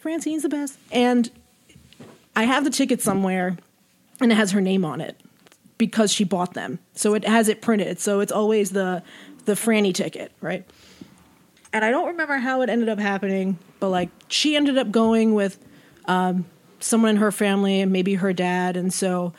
Francine's 0.00 0.42
the 0.42 0.48
best. 0.48 0.76
And 0.90 1.30
I 2.34 2.42
have 2.44 2.64
the 2.64 2.70
ticket 2.70 3.00
somewhere 3.00 3.58
and 4.20 4.32
it 4.32 4.34
has 4.36 4.52
her 4.52 4.60
name 4.60 4.84
on 4.84 5.00
it 5.00 5.20
because 5.78 6.12
she 6.12 6.24
bought 6.24 6.54
them. 6.54 6.78
So 6.94 7.14
it 7.14 7.26
has 7.26 7.48
it 7.48 7.60
printed. 7.60 8.00
So 8.00 8.20
it's 8.20 8.32
always 8.32 8.70
the 8.70 9.02
the 9.44 9.52
Franny 9.52 9.92
ticket, 9.92 10.32
right? 10.40 10.64
And 11.72 11.84
I 11.84 11.90
don't 11.90 12.06
remember 12.08 12.38
how 12.38 12.62
it 12.62 12.70
ended 12.70 12.88
up 12.88 12.98
happening, 12.98 13.58
but 13.80 13.90
like 13.90 14.08
she 14.28 14.56
ended 14.56 14.78
up 14.78 14.90
going 14.90 15.34
with 15.34 15.58
um, 16.06 16.46
someone 16.80 17.10
in 17.10 17.16
her 17.16 17.32
family, 17.32 17.80
and 17.80 17.92
maybe 17.92 18.14
her 18.14 18.32
dad, 18.32 18.76
and 18.76 18.92
so 18.92 19.32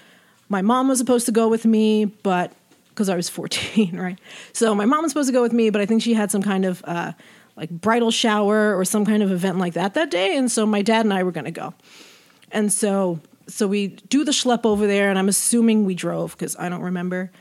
my 0.50 0.62
mom 0.62 0.88
was 0.88 1.00
supposed 1.00 1.26
to 1.26 1.32
go 1.32 1.48
with 1.48 1.66
me, 1.66 2.06
but 2.06 2.52
because 2.90 3.10
I 3.10 3.16
was 3.16 3.30
14, 3.30 3.98
right? 3.98 4.20
So 4.54 4.76
my 4.76 4.86
mom 4.86 5.04
was 5.04 5.12
supposed 5.12 5.30
to 5.30 5.34
go 5.34 5.42
with 5.42 5.54
me, 5.54 5.70
but 5.70 5.82
I 5.82 5.86
think 5.86 6.02
she 6.02 6.14
had 6.14 6.32
some 6.32 6.44
kind 6.44 6.66
of 6.66 6.84
uh, 6.86 7.14
like 7.56 7.70
bridal 7.70 8.12
shower 8.12 8.78
or 8.78 8.86
some 8.86 9.06
kind 9.06 9.24
of 9.24 9.32
event 9.32 9.58
like 9.58 9.74
that 9.74 9.94
that 9.94 10.12
day, 10.12 10.38
and 10.38 10.52
so 10.52 10.66
my 10.66 10.82
dad 10.82 11.06
and 11.06 11.14
I 11.14 11.24
were 11.24 11.32
going 11.32 11.46
to 11.46 11.52
go. 11.52 11.74
And 12.52 12.72
so 12.72 13.22
so 13.48 13.68
we 13.68 13.88
do 13.88 14.24
the 14.24 14.32
schlep 14.32 14.66
over 14.66 14.88
there, 14.88 15.10
and 15.10 15.20
I'm 15.20 15.30
assuming 15.30 15.86
we 15.86 15.96
drove 15.96 16.32
because 16.32 16.56
I 16.58 16.70
don't 16.70 16.82
remember 16.82 17.32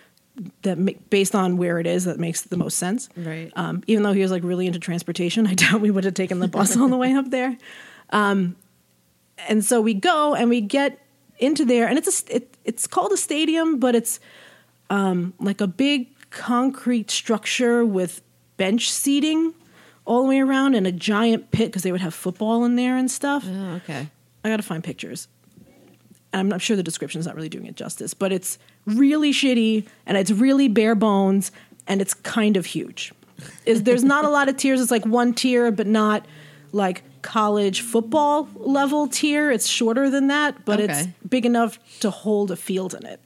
that 0.63 1.11
based 1.11 1.35
on 1.35 1.57
where 1.57 1.79
it 1.79 1.87
is 1.87 2.05
that 2.05 2.19
makes 2.19 2.43
the 2.43 2.57
most 2.57 2.77
sense. 2.77 3.09
Right. 3.17 3.53
Um, 3.55 3.83
even 3.87 4.03
though 4.03 4.13
he 4.13 4.21
was 4.21 4.31
like 4.31 4.43
really 4.43 4.67
into 4.67 4.79
transportation, 4.79 5.47
I 5.47 5.55
doubt 5.55 5.81
we 5.81 5.91
would 5.91 6.05
have 6.05 6.15
taken 6.15 6.41
the 6.41 6.49
bus 6.49 6.77
on 6.77 6.91
the 6.91 6.97
way 6.97 7.13
up 7.15 7.31
there. 7.31 7.57
Um, 8.11 8.57
and 9.49 9.65
so 9.65 9.81
we 9.81 9.95
go 9.95 10.35
and 10.35 10.49
we 10.49 10.61
get 10.61 11.01
into 11.39 11.65
there, 11.65 11.89
and 11.89 11.99
it's 11.99 12.29
a 12.31 12.37
it, 12.37 12.57
it's 12.65 12.87
called 12.87 13.13
a 13.13 13.17
stadium, 13.17 13.79
but 13.79 13.95
it's 13.95 14.21
um, 14.91 15.35
like 15.39 15.61
a 15.61 15.67
big 15.67 16.09
concrete 16.31 17.11
structure 17.11 17.85
with 17.85 18.23
bench 18.57 18.91
seating 18.91 19.55
all 20.07 20.23
the 20.23 20.29
way 20.29 20.41
around 20.41 20.75
and 20.75 20.87
a 20.87 20.93
giant 20.93 21.51
pit 21.51 21.69
because 21.69 21.83
they 21.83 21.93
would 21.93 22.01
have 22.01 22.15
football 22.15 22.65
in 22.65 22.77
there 22.77 22.97
and 22.97 23.11
stuff. 23.11 23.45
Oh, 23.49 23.75
okay. 23.77 24.09
I 24.45 24.49
got 24.49 24.57
to 24.57 24.63
find 24.63 24.85
pictures. 24.85 25.29
And 26.35 26.41
I'm 26.41 26.49
not 26.49 26.61
sure 26.61 26.77
the 26.77 26.83
description 26.83 27.21
is 27.21 27.27
not 27.27 27.37
really 27.37 27.49
doing 27.49 27.67
it 27.67 27.77
justice, 27.77 28.13
but 28.13 28.33
it's 28.33 28.59
really 28.87 29.31
shitty 29.33 29.87
and 30.05 30.17
it's 30.19 30.33
really 30.33 30.67
bare 30.67 30.97
bones 30.97 31.53
and 31.87 32.01
it's 32.01 32.13
kind 32.13 32.57
of 32.57 32.67
huge. 32.67 33.13
Is 33.67 33.85
there's 33.85 34.03
not 34.03 34.25
a 34.25 34.29
lot 34.29 34.49
of 34.49 34.57
tiers. 34.57 34.81
It's 34.81 34.91
like 34.91 35.07
one 35.07 35.33
tier, 35.33 35.71
but 35.71 35.87
not 35.87 36.27
like 36.73 37.05
college 37.23 37.83
football 37.83 38.49
level 38.57 39.07
tier. 39.07 39.53
It's 39.53 39.69
shorter 39.69 40.11
than 40.11 40.27
that, 40.27 40.65
but 40.65 40.81
it's 40.81 41.07
big 41.29 41.47
enough 41.47 41.79
to 42.01 42.11
hold 42.11 42.51
a 42.51 42.57
field 42.57 42.95
in 42.95 43.07
it. 43.07 43.21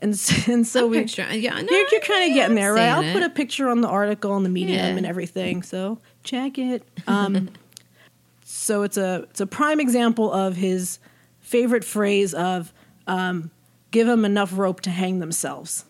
And 0.00 0.18
so, 0.18 0.50
and 0.52 0.66
so 0.66 0.84
I'm 0.86 0.90
we 0.90 1.00
picturing- 1.00 1.42
yeah, 1.42 1.60
no, 1.60 1.68
you're, 1.70 1.86
you're 1.92 2.00
kind 2.00 2.30
of 2.30 2.34
getting 2.34 2.54
there, 2.56 2.72
right? 2.72 2.88
I'll 2.88 3.02
seeing 3.02 3.12
put 3.12 3.22
a 3.24 3.28
picture 3.28 3.68
on 3.68 3.82
the 3.82 3.88
article 3.88 4.32
on 4.32 4.42
the 4.42 4.48
medium 4.48 4.78
Yeah. 4.78 4.96
and 4.96 5.04
everything. 5.04 5.62
So 5.62 5.98
check 6.24 6.56
it. 6.56 6.82
Um, 7.06 7.50
so 8.44 8.84
it's 8.84 8.96
a 8.96 9.26
it's 9.30 9.42
a 9.42 9.46
prime 9.46 9.80
example 9.80 10.32
of 10.32 10.56
his 10.56 10.98
favorite 11.48 11.84
phrase 11.84 12.34
of 12.34 12.72
um, 13.06 13.50
"give 13.90 14.06
them 14.06 14.24
enough 14.24 14.56
rope 14.56 14.80
to 14.82 14.90
hang 14.90 15.18
themselves." 15.18 15.84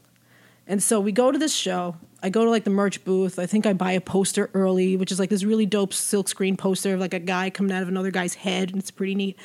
And 0.67 0.83
so 0.83 1.01
we 1.01 1.13
go 1.13 1.33
to 1.33 1.39
this 1.39 1.55
show. 1.55 1.97
I 2.23 2.31
go 2.31 2.45
to 2.45 2.51
like 2.51 2.65
the 2.65 2.71
merch 2.71 3.05
booth. 3.05 3.39
I 3.39 3.47
think 3.47 3.65
I 3.65 3.73
buy 3.73 3.93
a 3.93 4.01
poster 4.01 4.51
early, 4.55 4.97
which 4.97 5.11
is 5.13 5.19
like 5.19 5.31
this 5.31 5.45
really 5.45 5.67
dope 5.67 5.93
silkscreen 5.93 6.59
poster 6.59 6.95
of 6.95 7.01
like 7.01 7.15
a 7.15 7.21
guy 7.21 7.49
coming 7.51 7.73
out 7.73 7.83
of 7.83 7.89
another 7.89 8.11
guy's 8.11 8.35
head, 8.35 8.71
and 8.71 8.79
it's 8.79 8.91
pretty 8.91 9.15
neat. 9.15 9.39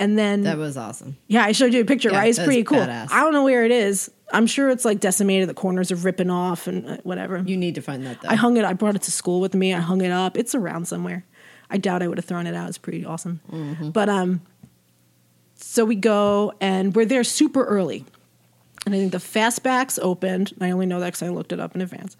And 0.00 0.16
then 0.18 0.42
That 0.42 0.58
was 0.58 0.76
awesome. 0.76 1.16
yeah, 1.26 1.42
I 1.44 1.50
showed 1.52 1.74
you 1.74 1.80
a 1.80 1.84
picture, 1.84 2.10
Yeah, 2.10 2.18
right? 2.18 2.28
It's 2.30 2.38
pretty 2.38 2.62
cool. 2.62 2.78
badass. 2.78 3.10
I 3.10 3.20
don't 3.20 3.32
know 3.32 3.42
where 3.42 3.64
it 3.64 3.72
is. 3.72 4.08
I'm 4.32 4.46
sure 4.46 4.70
it's 4.70 4.84
like 4.84 5.00
decimated. 5.00 5.48
The 5.48 5.54
corners 5.54 5.90
are 5.90 5.96
ripping 5.96 6.30
off 6.30 6.66
and 6.68 6.88
uh, 6.88 6.96
whatever. 7.02 7.42
You 7.44 7.56
need 7.56 7.74
to 7.74 7.80
find 7.82 8.06
that 8.06 8.20
though. 8.20 8.28
I 8.28 8.36
hung 8.36 8.56
it. 8.58 8.64
I 8.64 8.74
brought 8.74 8.94
it 8.94 9.02
to 9.02 9.10
school 9.10 9.40
with 9.40 9.54
me. 9.54 9.74
I 9.74 9.80
hung 9.80 10.00
it 10.00 10.12
up. 10.12 10.36
It's 10.38 10.54
around 10.54 10.86
somewhere. 10.86 11.24
I 11.68 11.78
doubt 11.78 12.02
I 12.02 12.08
would 12.08 12.16
have 12.18 12.24
thrown 12.26 12.46
it 12.46 12.54
out. 12.54 12.68
It's 12.68 12.78
pretty 12.78 13.04
awesome. 13.04 13.40
Mm-hmm. 13.50 13.90
But 13.90 14.08
um, 14.08 14.40
so 15.58 15.84
we 15.84 15.96
go 15.96 16.52
and 16.60 16.94
we're 16.94 17.04
there 17.04 17.24
super 17.24 17.64
early, 17.64 18.04
and 18.86 18.94
I 18.94 18.98
think 18.98 19.12
the 19.12 19.18
fastbacks 19.18 19.98
opened. 20.00 20.54
I 20.60 20.70
only 20.70 20.86
know 20.86 21.00
that 21.00 21.06
because 21.06 21.22
I 21.22 21.28
looked 21.28 21.52
it 21.52 21.60
up 21.60 21.74
in 21.74 21.80
advance. 21.80 22.16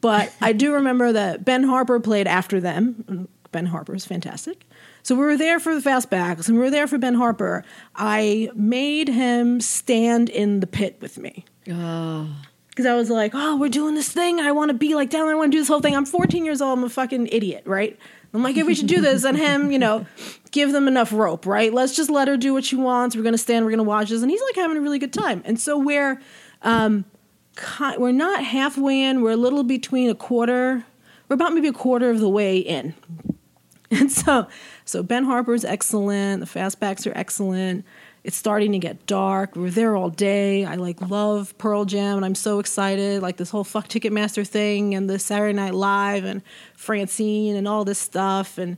But 0.00 0.32
I 0.40 0.52
do 0.52 0.74
remember 0.74 1.12
that 1.12 1.44
Ben 1.44 1.62
Harper 1.62 2.00
played 2.00 2.26
after 2.26 2.60
them. 2.60 3.28
Ben 3.52 3.66
Harper 3.66 3.94
is 3.94 4.04
fantastic. 4.04 4.64
So 5.02 5.14
we 5.14 5.22
were 5.22 5.36
there 5.36 5.60
for 5.60 5.74
the 5.74 5.80
fastbacks, 5.80 6.48
and 6.48 6.58
we 6.58 6.64
were 6.64 6.70
there 6.70 6.86
for 6.86 6.98
Ben 6.98 7.14
Harper. 7.14 7.64
I 7.94 8.50
made 8.54 9.08
him 9.08 9.60
stand 9.60 10.28
in 10.28 10.60
the 10.60 10.66
pit 10.66 10.98
with 11.00 11.18
me 11.18 11.44
oh, 11.70 12.28
because 12.68 12.86
I 12.86 12.94
was 12.94 13.10
like, 13.10 13.32
oh, 13.34 13.56
we're 13.56 13.68
doing 13.68 13.94
this 13.94 14.10
thing. 14.10 14.40
I 14.40 14.52
want 14.52 14.70
to 14.70 14.74
be 14.74 14.94
like 14.94 15.10
down 15.10 15.26
there. 15.26 15.34
I 15.34 15.38
want 15.38 15.52
to 15.52 15.56
do 15.56 15.60
this 15.60 15.68
whole 15.68 15.80
thing. 15.80 15.96
I'm 15.96 16.04
14 16.04 16.44
years 16.44 16.60
old. 16.60 16.78
I'm 16.78 16.84
a 16.84 16.90
fucking 16.90 17.28
idiot, 17.28 17.62
right? 17.66 17.98
I'm 18.34 18.42
like, 18.42 18.56
yeah, 18.56 18.64
we 18.64 18.74
should 18.74 18.88
do 18.88 19.00
this. 19.00 19.24
And 19.24 19.36
him, 19.36 19.72
you 19.72 19.78
know, 19.78 20.06
give 20.50 20.72
them 20.72 20.86
enough 20.86 21.12
rope, 21.12 21.46
right? 21.46 21.72
Let's 21.72 21.96
just 21.96 22.10
let 22.10 22.28
her 22.28 22.36
do 22.36 22.52
what 22.52 22.64
she 22.64 22.76
wants. 22.76 23.16
We're 23.16 23.22
to 23.32 23.38
stand. 23.38 23.64
We're 23.64 23.70
to 23.78 23.82
watch 23.82 24.10
this. 24.10 24.22
And 24.22 24.30
he's 24.30 24.42
like 24.42 24.56
having 24.56 24.76
a 24.76 24.80
really 24.80 24.98
good 24.98 25.12
time. 25.12 25.42
And 25.44 25.58
so 25.58 25.78
we're, 25.78 26.20
um, 26.62 27.04
we're 27.96 28.12
not 28.12 28.44
halfway 28.44 29.02
in. 29.02 29.22
We're 29.22 29.32
a 29.32 29.36
little 29.36 29.64
between 29.64 30.10
a 30.10 30.14
quarter. 30.14 30.84
We're 31.28 31.34
about 31.34 31.54
maybe 31.54 31.68
a 31.68 31.72
quarter 31.72 32.10
of 32.10 32.20
the 32.20 32.28
way 32.28 32.58
in. 32.58 32.94
And 33.90 34.12
so, 34.12 34.46
so 34.84 35.02
Ben 35.02 35.24
Harper's 35.24 35.64
excellent. 35.64 36.40
The 36.40 36.46
fastbacks 36.46 37.10
are 37.10 37.16
excellent. 37.16 37.86
It's 38.28 38.36
starting 38.36 38.72
to 38.72 38.78
get 38.78 39.06
dark. 39.06 39.56
We're 39.56 39.70
there 39.70 39.96
all 39.96 40.10
day. 40.10 40.66
I 40.66 40.74
like 40.74 41.00
love 41.00 41.56
Pearl 41.56 41.86
Jam, 41.86 42.18
and 42.18 42.26
I'm 42.26 42.34
so 42.34 42.58
excited. 42.58 43.22
Like 43.22 43.38
this 43.38 43.48
whole 43.48 43.64
fuck 43.64 43.88
Ticketmaster 43.88 44.46
thing, 44.46 44.94
and 44.94 45.08
the 45.08 45.18
Saturday 45.18 45.54
Night 45.54 45.72
Live, 45.72 46.24
and 46.24 46.42
Francine, 46.74 47.56
and 47.56 47.66
all 47.66 47.86
this 47.86 47.98
stuff, 47.98 48.58
and 48.58 48.76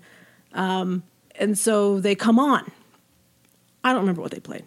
um, 0.52 1.02
and 1.34 1.58
so 1.58 1.98
they 1.98 2.14
come 2.14 2.38
on. 2.38 2.70
I 3.82 3.90
don't 3.90 4.02
remember 4.02 4.22
what 4.22 4.30
they 4.30 4.38
played, 4.38 4.66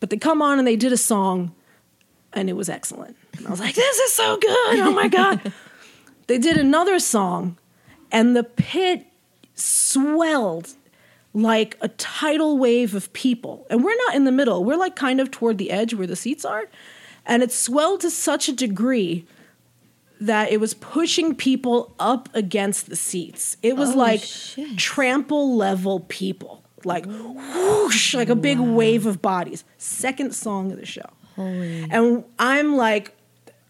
but 0.00 0.10
they 0.10 0.18
come 0.18 0.42
on 0.42 0.58
and 0.58 0.68
they 0.68 0.76
did 0.76 0.92
a 0.92 0.98
song, 0.98 1.54
and 2.34 2.50
it 2.50 2.56
was 2.56 2.68
excellent. 2.68 3.16
And 3.38 3.46
I 3.46 3.50
was 3.50 3.60
like, 3.60 3.74
this 3.74 3.98
is 4.00 4.12
so 4.12 4.36
good. 4.36 4.80
Oh 4.80 4.92
my 4.92 5.08
god. 5.08 5.50
they 6.26 6.36
did 6.36 6.58
another 6.58 6.98
song 6.98 7.56
and 8.12 8.36
the 8.36 8.44
pit 8.44 9.06
swelled 9.54 10.74
like 11.32 11.76
a 11.80 11.88
tidal 11.88 12.58
wave 12.58 12.94
of 12.94 13.12
people. 13.12 13.66
And 13.70 13.84
we're 13.84 13.96
not 14.06 14.14
in 14.14 14.24
the 14.24 14.32
middle, 14.32 14.64
we're 14.64 14.76
like 14.76 14.96
kind 14.96 15.20
of 15.20 15.30
toward 15.30 15.58
the 15.58 15.70
edge 15.70 15.94
where 15.94 16.06
the 16.06 16.16
seats 16.16 16.44
are. 16.44 16.64
And 17.26 17.42
it 17.42 17.52
swelled 17.52 18.00
to 18.00 18.10
such 18.10 18.48
a 18.48 18.52
degree 18.52 19.26
that 20.20 20.50
it 20.52 20.60
was 20.60 20.74
pushing 20.74 21.34
people 21.34 21.94
up 21.98 22.28
against 22.34 22.88
the 22.88 22.96
seats. 22.96 23.56
It 23.62 23.76
was 23.76 23.90
Oh, 23.94 23.98
like 23.98 24.20
shit. 24.22 24.76
trample 24.76 25.56
level 25.56 26.00
people, 26.08 26.62
like 26.84 27.06
whoosh, 27.06 28.14
like 28.14 28.28
a 28.28 28.34
big 28.34 28.58
wave 28.58 29.06
of 29.06 29.22
bodies. 29.22 29.64
Second 29.78 30.34
song 30.34 30.72
of 30.72 30.78
the 30.78 30.84
show. 30.86 31.08
holy. 31.36 31.86
And 31.90 32.24
I'm 32.38 32.76
like, 32.76 33.16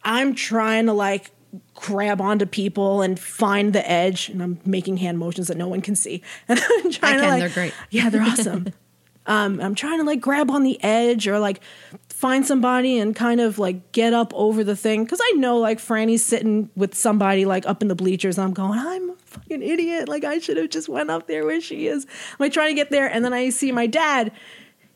I'm 0.02 0.34
trying 0.34 0.86
to 0.86 0.92
like 0.92 1.30
grab 1.74 2.20
onto 2.20 2.46
people 2.46 3.02
and 3.02 3.18
find 3.18 3.72
the 3.72 3.88
edge, 3.90 4.28
and 4.28 4.42
I'm 4.42 4.60
making 4.64 4.98
hand 4.98 5.18
motions 5.18 5.48
that 5.48 5.56
no 5.56 5.68
one 5.68 5.80
can 5.80 5.96
see. 5.96 6.22
And 6.48 6.58
I'm 6.58 6.90
trying 6.90 7.16
to 7.16 7.20
can, 7.20 7.30
like, 7.30 7.40
they're 7.40 7.48
great. 7.48 7.74
Yeah, 7.90 8.10
they're 8.10 8.22
awesome. 8.22 8.68
um, 9.26 9.60
I'm 9.60 9.74
trying 9.74 9.98
to 9.98 10.04
like 10.04 10.20
grab 10.20 10.50
on 10.50 10.62
the 10.62 10.82
edge 10.82 11.28
or 11.28 11.38
like 11.38 11.60
find 12.08 12.46
somebody 12.46 12.98
and 12.98 13.14
kind 13.14 13.40
of 13.40 13.58
like 13.58 13.92
get 13.92 14.12
up 14.12 14.32
over 14.34 14.64
the 14.64 14.76
thing 14.76 15.04
because 15.04 15.20
I 15.22 15.32
know 15.36 15.58
like 15.58 15.78
Franny's 15.78 16.24
sitting 16.24 16.70
with 16.74 16.94
somebody 16.94 17.44
like 17.44 17.66
up 17.66 17.82
in 17.82 17.88
the 17.88 17.94
bleachers. 17.94 18.38
And 18.38 18.46
I'm 18.46 18.52
going, 18.52 18.78
I'm 18.78 19.10
a 19.10 19.16
fucking 19.16 19.62
idiot. 19.62 20.08
Like 20.08 20.24
I 20.24 20.38
should 20.38 20.56
have 20.56 20.70
just 20.70 20.88
went 20.88 21.10
up 21.10 21.26
there 21.26 21.44
where 21.44 21.60
she 21.60 21.86
is. 21.86 22.04
I'm 22.04 22.36
like 22.40 22.52
trying 22.52 22.70
to 22.70 22.74
get 22.74 22.90
there, 22.90 23.06
and 23.06 23.24
then 23.24 23.32
I 23.32 23.50
see 23.50 23.72
my 23.72 23.86
dad 23.86 24.32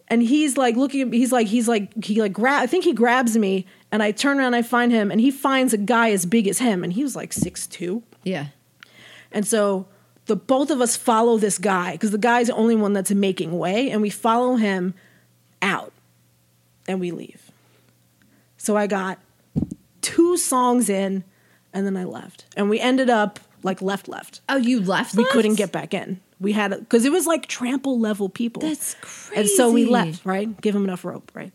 and 0.08 0.22
he's 0.22 0.56
like 0.56 0.76
looking 0.76 1.00
at 1.00 1.08
me 1.08 1.18
he's 1.18 1.32
like 1.32 1.46
he's 1.46 1.66
like 1.66 2.04
he 2.04 2.20
like 2.20 2.32
grab 2.32 2.62
i 2.62 2.66
think 2.66 2.84
he 2.84 2.92
grabs 2.92 3.36
me 3.36 3.66
and 3.94 4.02
i 4.02 4.10
turn 4.10 4.38
around 4.38 4.48
and 4.48 4.56
i 4.56 4.62
find 4.62 4.90
him 4.92 5.10
and 5.12 5.20
he 5.20 5.30
finds 5.30 5.72
a 5.72 5.78
guy 5.78 6.10
as 6.10 6.26
big 6.26 6.48
as 6.48 6.58
him 6.58 6.82
and 6.84 6.92
he 6.94 7.02
was 7.02 7.14
like 7.14 7.32
six 7.32 7.66
two 7.66 8.02
Yeah. 8.24 8.46
and 9.32 9.46
so 9.46 9.86
the 10.26 10.34
both 10.36 10.70
of 10.70 10.80
us 10.80 10.96
follow 10.96 11.38
this 11.38 11.58
guy 11.58 11.92
because 11.92 12.10
the 12.10 12.18
guy's 12.18 12.48
the 12.48 12.54
only 12.54 12.74
one 12.76 12.92
that's 12.92 13.10
making 13.12 13.56
way 13.58 13.90
and 13.90 14.02
we 14.02 14.10
follow 14.10 14.56
him 14.56 14.94
out 15.62 15.92
and 16.88 16.98
we 17.00 17.10
leave 17.12 17.50
so 18.56 18.76
i 18.76 18.86
got 18.86 19.18
two 20.00 20.36
songs 20.36 20.88
in 20.88 21.24
and 21.72 21.86
then 21.86 21.96
i 21.96 22.04
left 22.04 22.44
and 22.56 22.68
we 22.70 22.80
ended 22.80 23.08
up 23.08 23.38
like 23.62 23.80
left 23.80 24.08
left 24.08 24.40
Oh, 24.48 24.56
you 24.56 24.80
left? 24.80 25.14
we 25.14 25.22
left? 25.22 25.32
couldn't 25.32 25.54
get 25.54 25.72
back 25.72 25.94
in 25.94 26.20
we 26.40 26.52
had 26.52 26.70
because 26.78 27.04
it 27.06 27.12
was 27.12 27.26
like 27.26 27.46
trample 27.46 27.98
level 27.98 28.28
people 28.28 28.60
That's 28.62 28.94
crazy. 29.00 29.40
and 29.40 29.48
so 29.48 29.70
we 29.70 29.86
left, 29.86 30.26
right? 30.26 30.60
Give 30.60 30.74
him 30.74 30.84
enough 30.84 31.04
rope, 31.04 31.30
right? 31.32 31.52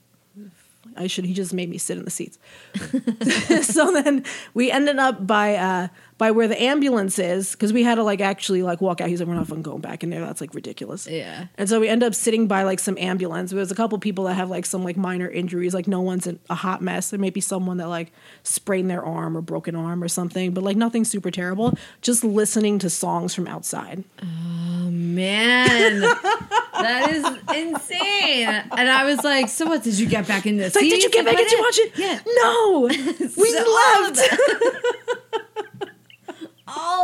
I 1.00 1.08
should. 1.08 1.26
He 1.26 1.34
just 1.34 1.54
made 1.54 1.70
me 1.70 1.78
sit 1.78 1.98
in 1.98 2.04
the 2.04 2.12
seats. 2.12 2.38
so 3.62 3.92
then 3.92 4.26
we 4.54 4.70
ended 4.70 5.00
up 5.00 5.26
by 5.26 5.56
uh, 5.56 5.88
by 6.20 6.30
where 6.30 6.48
the 6.48 6.62
ambulance 6.62 7.18
is 7.18 7.54
because 7.54 7.74
we 7.74 7.82
had 7.82 7.96
to 7.96 8.04
like 8.04 8.22
actually 8.22 8.62
like 8.62 8.80
walk 8.82 9.02
out. 9.02 9.10
He's 9.10 9.20
like, 9.20 9.28
we're 9.28 9.34
not 9.36 9.48
fucking 9.48 9.64
going 9.64 9.82
back 9.82 10.04
in 10.04 10.12
there. 10.12 10.20
That's 10.20 10.42
like 10.42 10.54
ridiculous. 10.54 11.08
Yeah. 11.08 11.48
And 11.58 11.68
so 11.68 11.80
we 11.80 11.88
end 11.90 12.04
up 12.04 12.14
sitting 12.14 12.46
by 12.48 12.62
like 12.64 12.80
some 12.80 12.98
ambulance. 13.00 13.50
There's 13.52 13.72
a 13.72 13.76
couple 13.76 13.98
people 13.98 14.26
that 14.26 14.36
have 14.36 14.50
like 14.52 14.68
some 14.68 14.84
like 14.84 14.98
minor 14.98 15.28
injuries. 15.28 15.74
Like 15.74 15.88
no 15.88 16.02
one's 16.02 16.28
in 16.28 16.38
a 16.50 16.56
hot 16.56 16.82
mess. 16.84 17.10
There 17.10 17.20
may 17.20 17.32
be 17.32 17.42
someone 17.42 17.78
that 17.78 17.88
like 17.88 18.12
sprained 18.44 18.90
their 18.92 19.04
arm 19.04 19.36
or 19.36 19.42
broken 19.42 19.76
arm 19.76 20.04
or 20.04 20.08
something, 20.10 20.52
but 20.54 20.64
like 20.64 20.78
nothing 20.78 21.06
super 21.06 21.32
terrible. 21.32 21.74
Just 22.02 22.24
listening 22.24 22.78
to 22.80 22.90
songs 22.90 23.34
from 23.34 23.48
outside. 23.48 24.04
Oh 24.22 24.92
man, 24.92 26.02
that 26.02 27.10
is 27.12 27.26
insane. 27.56 28.48
And 28.78 28.90
I 28.90 29.06
was 29.06 29.24
like, 29.24 29.48
so 29.48 29.66
what? 29.68 29.84
Did 29.84 29.98
you 29.98 30.06
get 30.08 30.28
back 30.28 30.46
in 30.46 30.58
this? 30.58 30.76
Like, 30.76 30.84
did 30.84 31.02
you 31.02 31.10
get 31.10 31.24
back? 31.26 31.38
Did 31.38 31.50
you 31.52 31.60
watch 31.60 31.78
it? 31.80 31.92
Yeah. 31.98 32.20
No, 32.44 32.82
we 33.38 33.52
So- 33.52 33.80
left. 34.04 34.20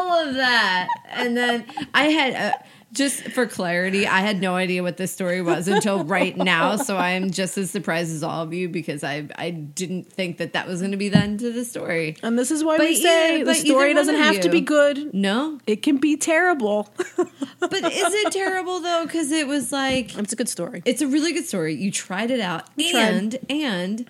all 0.05 0.27
of 0.29 0.35
that. 0.35 0.87
And 1.11 1.35
then 1.35 1.65
I 1.93 2.05
had, 2.05 2.53
uh, 2.53 2.57
just 2.93 3.23
for 3.31 3.45
clarity, 3.45 4.07
I 4.07 4.21
had 4.21 4.39
no 4.39 4.55
idea 4.55 4.81
what 4.81 4.95
this 4.95 5.11
story 5.11 5.41
was 5.41 5.67
until 5.67 6.05
right 6.05 6.37
now. 6.37 6.77
So 6.77 6.95
I'm 6.95 7.29
just 7.29 7.57
as 7.57 7.69
surprised 7.69 8.13
as 8.13 8.23
all 8.23 8.41
of 8.43 8.53
you 8.53 8.69
because 8.69 9.03
I 9.03 9.27
I 9.35 9.49
didn't 9.49 10.13
think 10.13 10.37
that 10.37 10.53
that 10.53 10.65
was 10.65 10.79
going 10.79 10.91
to 10.91 10.97
be 10.97 11.09
the 11.09 11.17
end 11.17 11.41
to 11.41 11.51
the 11.51 11.65
story. 11.65 12.15
And 12.23 12.39
this 12.39 12.51
is 12.51 12.63
why 12.63 12.77
But 12.77 12.87
we 12.87 12.95
say 12.95 13.41
either- 13.41 13.45
the 13.45 13.55
story 13.55 13.93
doesn't 13.93 14.15
have 14.15 14.39
to 14.41 14.49
be 14.49 14.61
good. 14.61 15.13
No, 15.13 15.59
It 15.67 15.81
can 15.83 15.97
be 15.97 16.15
terrible. 16.15 16.87
but 17.59 17.73
is 17.73 18.13
it 18.13 18.31
terrible 18.31 18.79
though? 18.79 19.03
Because 19.05 19.29
it 19.31 19.45
was 19.47 19.73
like 19.73 20.17
it's 20.17 20.31
a 20.31 20.37
good 20.37 20.47
story. 20.49 20.81
it's 20.85 21.01
a 21.01 21.07
really 21.07 21.33
good 21.33 21.45
story. 21.45 21.75
You 21.75 21.91
tried 21.91 22.31
it 22.31 22.39
out, 22.39 22.63
and 22.79 23.37
and 23.49 24.09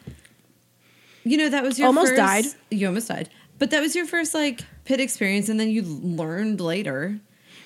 you 1.23 1.37
know 1.37 1.49
that 1.49 1.63
was 1.63 1.79
your 1.79 1.87
Almost 1.87 2.09
first- 2.09 2.17
died. 2.17 2.45
You 2.69 2.85
almost 2.87 3.07
died, 3.07 3.29
but 3.59 3.71
that 3.71 3.81
was 3.81 3.95
your 3.95 4.05
first 4.05 4.33
like 4.33 4.61
pit 4.85 4.99
experience, 4.99 5.49
and 5.49 5.59
then 5.59 5.69
you 5.69 5.81
learned 5.83 6.61
later. 6.61 7.19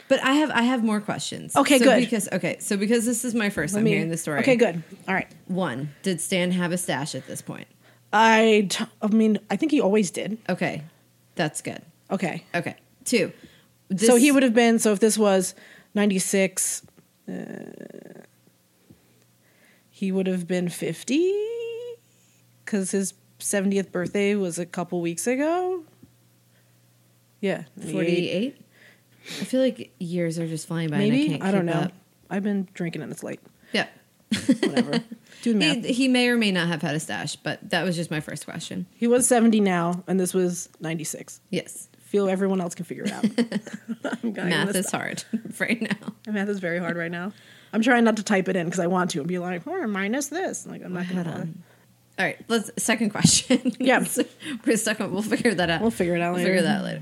But 0.08 0.24
I 0.24 0.34
have 0.34 0.50
I 0.52 0.64
have 0.64 0.84
more 0.84 1.00
questions. 1.02 1.56
Okay, 1.56 1.78
So 1.78 1.86
good. 1.86 2.00
Because 2.00 2.28
okay, 2.32 2.58
so 2.60 2.78
because 2.78 3.06
this 3.06 3.24
is 3.24 3.36
my 3.36 3.50
1st 3.50 3.56
Let 3.58 3.72
time 3.74 3.84
me- 3.84 3.92
hearing 3.92 4.10
the 4.10 4.18
story. 4.18 4.40
Okay, 4.40 4.56
good. 4.56 4.82
All 5.08 5.14
right. 5.14 5.28
One, 5.48 5.94
did 6.02 6.20
Stan 6.20 6.52
have 6.52 6.72
a 6.72 6.78
stash 6.78 7.14
at 7.16 7.28
this 7.28 7.42
point? 7.44 7.68
I, 8.12 8.66
t- 8.72 8.86
I 9.04 9.08
mean, 9.08 9.38
I 9.52 9.56
think 9.56 9.72
he 9.72 9.80
always 9.82 10.10
did. 10.10 10.40
Okay, 10.50 10.82
that's 11.36 11.62
good. 11.62 11.82
Okay. 12.10 12.44
Okay, 12.56 12.76
two. 13.06 13.32
so 13.98 14.16
he 14.16 14.32
would 14.32 14.42
have 14.42 14.56
been, 14.56 14.80
so 14.80 14.94
if 14.94 15.00
this 15.00 15.16
was 15.16 15.54
96, 15.94 16.82
uh, 17.32 17.34
he 19.92 20.12
would 20.12 20.26
have 20.26 20.48
been 20.48 20.70
50 20.70 21.34
because 22.66 22.90
his 22.92 23.14
70th 23.40 23.92
birthday 23.92 24.36
was 24.36 24.60
a 24.60 24.66
couple 24.66 25.02
weeks 25.02 25.28
ago. 25.28 25.84
Yeah. 27.42 27.64
forty-eight. 27.92 28.62
I 29.26 29.44
feel 29.46 29.62
like 29.62 29.94
years 30.00 30.40
are 30.40 30.48
just 30.48 30.68
flying 30.68 30.90
by. 30.90 30.98
and 30.98 31.06
I, 31.06 31.10
Maybe? 31.10 31.30
can't 31.30 31.44
I, 31.44 31.52
don't 31.52 31.66
know. 31.66 31.74
up. 31.74 31.94
I've 32.30 32.44
been 32.44 32.68
drinking 32.74 33.02
and 33.02 33.12
it's 33.12 33.24
late. 33.24 33.40
Yeah. 33.72 33.88
Whatever. 34.32 35.04
Do 35.42 35.56
math. 35.56 35.86
He, 35.86 35.94
he 35.94 36.08
may 36.08 36.28
or 36.30 36.36
may 36.38 36.52
not 36.52 36.68
have 36.68 36.82
had 36.82 36.96
a 36.96 37.00
stash, 37.00 37.36
but 37.38 37.70
that 37.70 37.84
was 37.86 37.96
just 37.96 38.12
my 38.12 38.20
first 38.20 38.46
question. 38.46 38.88
He 38.96 39.08
was 39.08 39.28
70 39.28 39.62
now, 39.62 40.04
and 40.08 40.20
this 40.20 40.34
was 40.34 40.70
96. 40.82 41.40
Yes, 41.50 41.88
Feel 42.10 42.28
everyone 42.28 42.60
else 42.60 42.74
can 42.74 42.86
figure 42.86 43.04
it 43.04 43.12
out. 43.12 43.24
Math 44.24 44.76
is 44.76 44.88
stop. 44.88 45.02
hard 45.02 45.24
right 45.60 45.80
now. 45.80 46.32
Math 46.34 46.50
is 46.50 46.60
very 46.60 46.80
hard 46.80 46.98
right 46.98 47.12
now. 47.12 47.32
I'm 47.72 47.84
trying 47.84 48.04
not 48.04 48.18
to 48.18 48.24
type 48.24 48.50
it 48.50 48.56
in 48.56 48.66
because 48.66 48.80
I 48.80 48.88
want 48.88 49.12
to 49.12 49.20
and 49.20 49.28
be 49.28 49.38
like, 49.38 49.62
oh, 49.68 49.86
minus 49.86 50.28
this. 50.28 50.66
Like, 50.66 50.84
I'm 50.84 50.92
not 50.94 51.08
going 51.08 51.24
to. 51.24 51.48
All 52.20 52.26
right, 52.26 52.38
let's 52.50 52.70
second 52.78 53.12
question. 53.12 53.76
Yeah. 53.80 54.06
we're 54.66 54.76
stuck 54.78 55.00
on. 55.00 55.12
We'll 55.14 55.22
figure 55.22 55.54
that 55.54 55.70
out. 55.70 55.82
We'll 55.82 55.90
figure 55.92 56.16
it 56.16 56.22
out 56.22 56.34
We'll 56.34 56.44
later. 56.44 56.58
figure 56.58 56.62
that 56.64 56.78
out 56.80 56.84
later. 56.84 57.02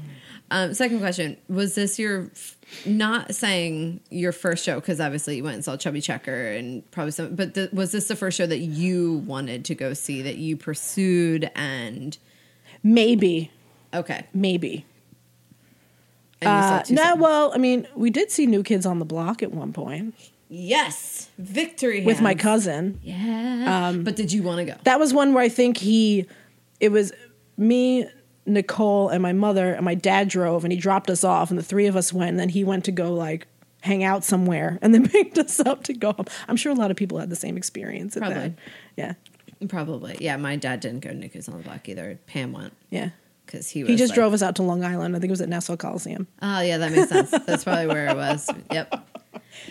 Um, 0.51 0.73
second 0.75 0.99
question: 0.99 1.37
Was 1.49 1.73
this 1.75 1.97
your 1.97 2.29
f- 2.33 2.55
not 2.85 3.33
saying 3.33 3.99
your 4.11 4.31
first 4.31 4.63
show 4.63 4.75
because 4.79 5.01
obviously 5.01 5.37
you 5.37 5.43
went 5.43 5.55
and 5.55 5.65
saw 5.65 5.75
Chubby 5.75 6.01
Checker 6.01 6.51
and 6.51 6.89
probably 6.91 7.11
some, 7.11 7.35
but 7.35 7.55
th- 7.55 7.71
was 7.71 7.91
this 7.91 8.07
the 8.07 8.15
first 8.15 8.37
show 8.37 8.45
that 8.45 8.59
you 8.59 9.17
wanted 9.25 9.65
to 9.65 9.75
go 9.75 9.93
see 9.93 10.21
that 10.21 10.37
you 10.37 10.55
pursued 10.55 11.49
and 11.55 12.17
Maybe. 12.83 13.51
okay? 13.93 14.25
Maybe. 14.33 14.85
And 16.41 16.89
you 16.91 16.97
Uh, 16.99 17.03
no, 17.05 17.15
well, 17.15 17.51
I 17.53 17.57
mean, 17.57 17.87
we 17.95 18.09
did 18.11 18.29
see 18.31 18.45
New 18.45 18.61
Kids 18.63 18.85
on 18.85 18.99
the 18.99 19.05
Block 19.05 19.41
at 19.41 19.51
one 19.51 19.73
point 19.73 20.13
yes, 20.49 21.29
victory 21.37 22.03
with 22.03 22.21
my 22.21 22.35
cousin. 22.35 22.99
Yeah, 23.03 23.87
Um, 23.89 24.03
but 24.03 24.15
did 24.15 24.31
you 24.31 24.43
want 24.43 24.59
to 24.59 24.65
go? 24.65 24.79
That 24.83 24.99
was 24.99 25.13
one 25.13 25.33
where 25.33 25.43
I 25.43 25.49
think 25.49 25.77
he, 25.77 26.25
it 26.79 26.89
was 26.91 27.11
me, 27.57 28.05
Nicole, 28.45 29.09
and 29.09 29.21
my 29.21 29.33
mother, 29.33 29.73
and 29.73 29.83
my 29.83 29.95
dad 29.95 30.29
drove, 30.29 30.63
and 30.63 30.71
he 30.71 30.79
dropped 30.79 31.09
us 31.09 31.23
off, 31.23 31.49
and 31.49 31.59
the 31.59 31.63
three 31.63 31.87
of 31.87 31.95
us 31.95 32.13
went, 32.13 32.29
and 32.31 32.39
then 32.39 32.49
he 32.49 32.63
went 32.63 32.85
to 32.85 32.91
go 32.91 33.13
like 33.13 33.47
hang 33.81 34.03
out 34.03 34.23
somewhere, 34.23 34.79
and 34.81 34.93
then 34.93 35.07
picked 35.09 35.37
us 35.37 35.59
up 35.59 35.83
to 35.83 35.93
go 35.93 36.13
home. 36.13 36.25
I'm 36.47 36.55
sure 36.57 36.71
a 36.71 36.75
lot 36.75 36.91
of 36.91 36.97
people 36.97 37.17
had 37.19 37.29
the 37.29 37.35
same 37.35 37.57
experience. 37.57 38.15
At 38.15 38.21
Probably. 38.21 38.39
That. 38.39 38.53
Yeah, 38.95 39.13
Probably, 39.67 40.17
yeah. 40.19 40.37
My 40.37 40.55
dad 40.55 40.79
didn't 40.81 40.99
go 41.01 41.09
to 41.09 41.15
Nick 41.15 41.33
Who's 41.33 41.49
on 41.49 41.57
the 41.57 41.63
Block 41.63 41.87
either. 41.89 42.19
Pam 42.27 42.53
went 42.53 42.73
yeah. 42.89 43.09
because 43.45 43.69
he 43.69 43.83
was 43.83 43.89
He 43.89 43.95
just 43.95 44.11
like- 44.11 44.15
drove 44.15 44.33
us 44.33 44.41
out 44.43 44.55
to 44.57 44.63
Long 44.63 44.83
Island. 44.83 45.15
I 45.15 45.19
think 45.19 45.29
it 45.29 45.31
was 45.31 45.41
at 45.41 45.49
Nassau 45.49 45.75
Coliseum. 45.75 46.27
Oh 46.41 46.61
yeah, 46.61 46.77
that 46.77 46.91
makes 46.91 47.09
sense. 47.09 47.31
That's 47.31 47.63
probably 47.63 47.87
where 47.87 48.07
it 48.07 48.15
was. 48.15 48.49
Yep. 48.71 49.03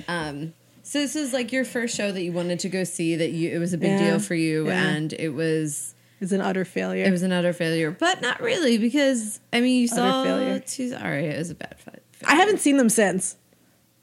Um, 0.09 0.53
so 0.89 1.01
this 1.01 1.17
is 1.17 1.33
like 1.33 1.53
your 1.53 1.65
first 1.65 1.97
show 1.97 2.13
that 2.13 2.23
you 2.23 2.33
wanted 2.33 2.61
to 2.61 2.69
go 2.69 2.85
see. 2.85 3.17
That 3.17 3.31
you 3.33 3.51
it 3.51 3.59
was 3.59 3.73
a 3.73 3.79
big 3.79 3.91
Yeah, 3.91 4.11
deal 4.11 4.19
for 4.21 4.35
you, 4.35 4.67
yeah. 4.67 4.87
and 4.89 5.13
it 5.13 5.31
was 5.31 5.95
It's 6.21 6.33
an 6.33 6.41
utter 6.41 6.65
failure. 6.65 7.05
it 7.05 7.11
was 7.11 7.23
an 7.23 7.33
utter 7.33 7.53
failure, 7.53 7.91
but 7.91 8.23
not 8.23 8.41
really 8.41 8.79
because 8.79 9.41
I 9.53 9.61
mean 9.61 9.81
you 9.81 9.87
Utter 9.87 9.97
saw 9.97 10.25
failure. 10.25 10.59
two. 10.61 10.95
All 10.95 11.03
right, 11.11 11.25
it 11.25 11.39
was 11.39 11.51
a 11.51 11.55
bad 11.57 11.77
fight. 11.81 12.03
I 12.27 12.35
haven't 12.37 12.59
seen 12.61 12.77
them 12.77 12.89
since. 12.89 13.37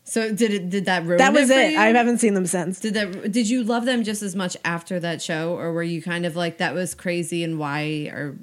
So 0.06 0.34
did 0.34 0.54
it? 0.54 0.70
Did 0.70 0.86
that 0.86 1.06
ruin? 1.06 1.18
That 1.20 1.32
was 1.32 1.50
it. 1.50 1.74
it. 1.74 1.78
I 1.78 1.88
haven't 1.88 2.18
seen 2.18 2.34
them 2.34 2.46
since. 2.46 2.80
Did 2.82 2.94
that? 2.96 3.32
Did 3.32 3.50
you 3.50 3.64
love 3.64 3.86
them 3.86 4.04
just 4.04 4.22
as 4.22 4.36
much 4.36 4.58
after 4.66 5.00
that 5.00 5.22
show, 5.22 5.56
or 5.58 5.72
were 5.72 5.82
you 5.84 6.02
kind 6.02 6.26
of 6.26 6.36
like 6.36 6.58
that 6.58 6.74
was 6.76 6.94
crazy 6.94 7.42
and 7.44 7.58
why 7.58 8.10
or 8.14 8.36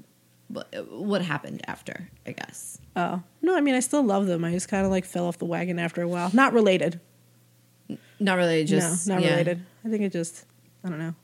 what- 0.48 0.74
what 0.90 1.20
happened 1.22 1.60
after? 1.68 2.08
I 2.26 2.32
guess. 2.32 2.78
Oh 2.96 3.22
no, 3.42 3.54
I 3.56 3.60
mean 3.60 3.74
I 3.74 3.80
still 3.80 4.02
love 4.02 4.26
them. 4.26 4.42
I 4.44 4.52
just 4.52 4.68
kind 4.68 4.86
of 4.86 4.90
like 4.90 5.04
fell 5.04 5.26
off 5.26 5.36
the 5.38 5.44
wagon 5.44 5.78
after 5.78 6.00
a 6.00 6.08
while. 6.08 6.30
Not 6.32 6.54
related. 6.54 6.98
Not 8.20 8.36
really. 8.36 8.64
Just 8.64 9.08
no, 9.08 9.14
not 9.14 9.24
yeah. 9.24 9.30
related. 9.30 9.62
I 9.84 9.88
think 9.88 10.02
it 10.02 10.12
just. 10.12 10.44
I 10.84 10.88
don't 10.88 10.98
know. 10.98 11.14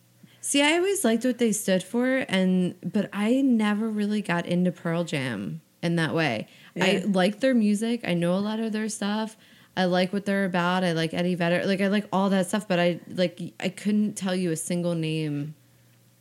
See, 0.41 0.63
I 0.63 0.75
always 0.75 1.05
liked 1.05 1.25
what 1.25 1.39
they 1.39 1.53
stood 1.53 1.83
for, 1.83 2.25
and 2.29 2.75
but 2.81 3.11
I 3.13 3.41
never 3.43 3.89
really 3.89 4.23
got 4.23 4.47
into 4.47 4.73
Pearl 4.73 5.05
Jam 5.05 5.61
in 5.83 5.97
that 5.97 6.15
way. 6.15 6.49
I 6.81 7.03
like 7.07 7.41
their 7.41 7.55
music. 7.55 8.03
I 8.05 8.15
know 8.15 8.35
a 8.35 8.41
lot 8.41 8.61
of 8.61 8.73
their 8.73 8.89
stuff. 8.89 9.37
I 9.77 9.85
like 9.85 10.13
what 10.13 10.25
they're 10.25 10.45
about. 10.45 10.85
I 10.85 10.93
like 10.93 11.13
Eddie 11.13 11.35
Vedder. 11.35 11.67
Like 11.67 11.81
I 11.81 11.89
like 11.89 12.07
all 12.13 12.31
that 12.31 12.47
stuff, 12.47 12.67
but 12.67 12.79
I 12.79 13.01
like 13.09 13.41
I 13.61 13.69
couldn't 13.69 14.15
tell 14.15 14.35
you 14.35 14.51
a 14.51 14.57
single 14.57 14.95
name 14.95 15.55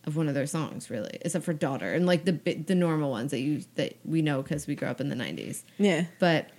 of 0.06 0.16
one 0.16 0.28
of 0.28 0.34
their 0.34 0.48
songs 0.48 0.90
really, 0.90 1.18
except 1.22 1.46
for 1.46 1.54
"Daughter" 1.54 1.94
and 1.94 2.06
like 2.06 2.26
the 2.26 2.34
the 2.54 2.76
normal 2.76 3.12
ones 3.12 3.32
that 3.32 3.40
you 3.40 3.64
that 3.76 3.96
we 4.04 4.22
know 4.22 4.42
because 4.42 4.68
we 4.68 4.76
grew 4.76 4.88
up 4.88 5.00
in 5.00 5.10
the 5.10 5.16
'90s. 5.16 5.64
Yeah. 5.78 6.06
But 6.20 6.50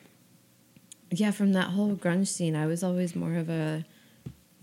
yeah, 1.11 1.31
from 1.31 1.53
that 1.53 1.71
whole 1.71 1.95
grunge 1.95 2.29
scene, 2.29 2.57
I 2.57 2.67
was 2.67 2.83
always 2.83 3.15
more 3.15 3.35
of 3.35 3.49
a 3.49 3.85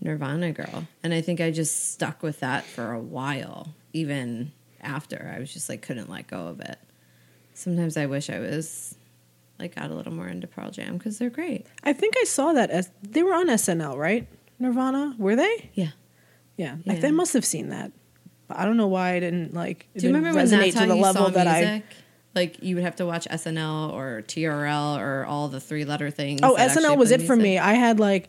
Nirvana 0.04 0.52
girl. 0.52 0.86
And 1.02 1.12
I 1.12 1.20
think 1.20 1.40
I 1.40 1.50
just 1.50 1.92
stuck 1.92 2.22
with 2.22 2.40
that 2.40 2.64
for 2.64 2.92
a 2.92 3.00
while, 3.00 3.74
even 3.92 4.52
after. 4.80 5.32
I 5.34 5.40
was 5.40 5.52
just 5.52 5.68
like, 5.68 5.82
couldn't 5.82 6.10
let 6.10 6.26
go 6.28 6.46
of 6.46 6.60
it. 6.60 6.78
Sometimes 7.54 7.96
I 7.96 8.06
wish 8.06 8.30
I 8.30 8.38
was 8.38 8.96
like 9.58 9.74
got 9.76 9.90
a 9.90 9.94
little 9.94 10.12
more 10.12 10.28
into 10.28 10.46
Pearl 10.46 10.70
Jam 10.70 10.98
because 10.98 11.18
they're 11.18 11.30
great. 11.30 11.66
I 11.82 11.92
think 11.92 12.14
I 12.20 12.24
saw 12.24 12.52
that 12.52 12.70
as 12.70 12.90
they 13.02 13.22
were 13.22 13.32
on 13.34 13.48
SNL, 13.48 13.96
right? 13.96 14.26
Nirvana, 14.58 15.14
were 15.18 15.36
they? 15.36 15.70
Yeah. 15.74 15.90
Yeah, 16.56 16.76
Yeah. 16.84 16.94
I, 17.02 17.06
I 17.06 17.10
must 17.10 17.32
have 17.32 17.44
seen 17.44 17.70
that. 17.70 17.90
But 18.46 18.58
I 18.58 18.64
don't 18.64 18.76
know 18.76 18.88
why 18.88 19.14
I 19.14 19.20
didn't 19.20 19.54
like. 19.54 19.88
It 19.94 20.00
Do 20.00 20.08
you 20.08 20.14
remember 20.14 20.36
when 20.36 20.48
that's 20.48 20.74
how 20.74 20.82
to 20.82 20.88
the 20.88 20.96
you 20.96 21.02
level 21.02 21.26
saw 21.26 21.30
that 21.30 21.46
I? 21.46 21.60
music? 21.60 21.84
Like 22.34 22.62
you 22.62 22.74
would 22.74 22.84
have 22.84 22.96
to 22.96 23.06
watch 23.06 23.26
SNL 23.30 23.92
or 23.92 24.22
TRL 24.26 24.98
or 24.98 25.24
all 25.24 25.48
the 25.48 25.60
three 25.60 25.84
letter 25.84 26.10
things. 26.10 26.40
Oh, 26.42 26.56
SNL 26.58 26.96
was 26.96 27.10
it 27.10 27.22
for 27.22 27.36
me. 27.36 27.58
I 27.58 27.74
had 27.74 28.00
like 28.00 28.28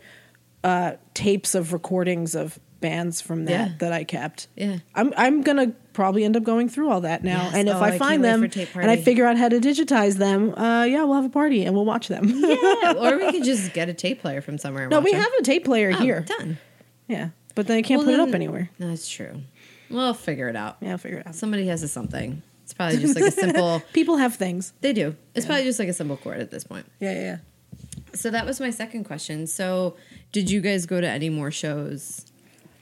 uh, 0.65 0.95
tapes 1.13 1.55
of 1.55 1.73
recordings 1.73 2.35
of 2.35 2.59
bands 2.81 3.21
from 3.21 3.45
that 3.45 3.51
Yeah. 3.51 3.69
that 3.79 3.93
I 3.93 4.03
kept. 4.03 4.47
Yeah. 4.55 4.77
I'm 4.93 5.13
I'm 5.17 5.41
gonna 5.41 5.73
probably 5.93 6.23
end 6.25 6.35
up 6.35 6.43
going 6.43 6.67
through 6.69 6.89
all 6.89 7.01
that 7.01 7.23
now, 7.23 7.43
Yes. 7.45 7.53
and 7.55 7.69
if 7.69 7.75
Oh, 7.75 7.79
I 7.79 7.87
I 7.93 7.97
find 7.97 8.23
them 8.23 8.43
and 8.43 8.91
I 8.91 8.97
figure 8.97 9.25
out 9.25 9.37
how 9.37 9.47
to 9.49 9.59
digitize 9.59 10.15
them, 10.15 10.53
uh, 10.55 10.83
yeah, 10.83 11.03
we'll 11.03 11.15
have 11.15 11.25
a 11.25 11.29
party 11.29 11.63
and 11.65 11.73
we'll 11.75 11.85
watch 11.85 12.07
them. 12.09 12.27
Yeah, 12.35 12.93
or 12.97 13.17
we 13.17 13.31
could 13.31 13.43
just 13.43 13.73
get 13.73 13.89
a 13.89 13.93
tape 13.93 14.19
player 14.21 14.41
from 14.41 14.57
somewhere. 14.57 14.83
And 14.83 14.91
no, 14.91 14.99
we 14.99 15.11
them. 15.13 15.21
have 15.21 15.31
a 15.39 15.43
tape 15.43 15.65
player 15.65 15.91
Oh, 15.95 15.97
here. 16.01 16.21
Done. 16.21 16.57
Yeah, 17.07 17.29
but 17.55 17.67
then 17.67 17.77
I 17.77 17.81
can't 17.81 17.99
Well, 17.99 18.07
put 18.07 18.13
it 18.15 18.19
up 18.29 18.35
anywhere. 18.35 18.69
That's 18.77 19.07
true. 19.07 19.41
We'll 19.89 20.13
figure 20.13 20.49
it 20.49 20.55
out. 20.55 20.77
Yeah, 20.81 20.91
I'll 20.91 20.97
figure 20.97 21.19
it 21.19 21.27
out. 21.27 21.35
Somebody 21.35 21.67
has 21.67 21.81
a 21.83 21.87
something. 21.87 22.41
It's 22.63 22.73
probably 22.73 22.97
just 22.97 23.15
like 23.15 23.25
a 23.25 23.31
simple. 23.45 23.81
People 23.93 24.17
have 24.17 24.35
things. 24.35 24.73
They 24.81 24.91
do. 24.93 25.15
It's 25.35 25.45
probably 25.45 25.63
just 25.63 25.77
like 25.79 25.87
a 25.89 25.93
simple 25.93 26.17
chord 26.17 26.39
at 26.39 26.49
this 26.51 26.63
point. 26.63 26.85
Yeah, 26.99 27.13
yeah. 27.13 27.19
yeah. 27.21 27.37
So 28.15 28.29
that 28.31 28.45
was 28.45 28.59
my 28.59 28.69
second 28.69 29.03
question. 29.03 29.47
So, 29.47 29.95
did 30.31 30.49
you 30.49 30.61
guys 30.61 30.85
go 30.85 30.99
to 31.01 31.07
any 31.07 31.29
more 31.29 31.51
shows 31.51 32.25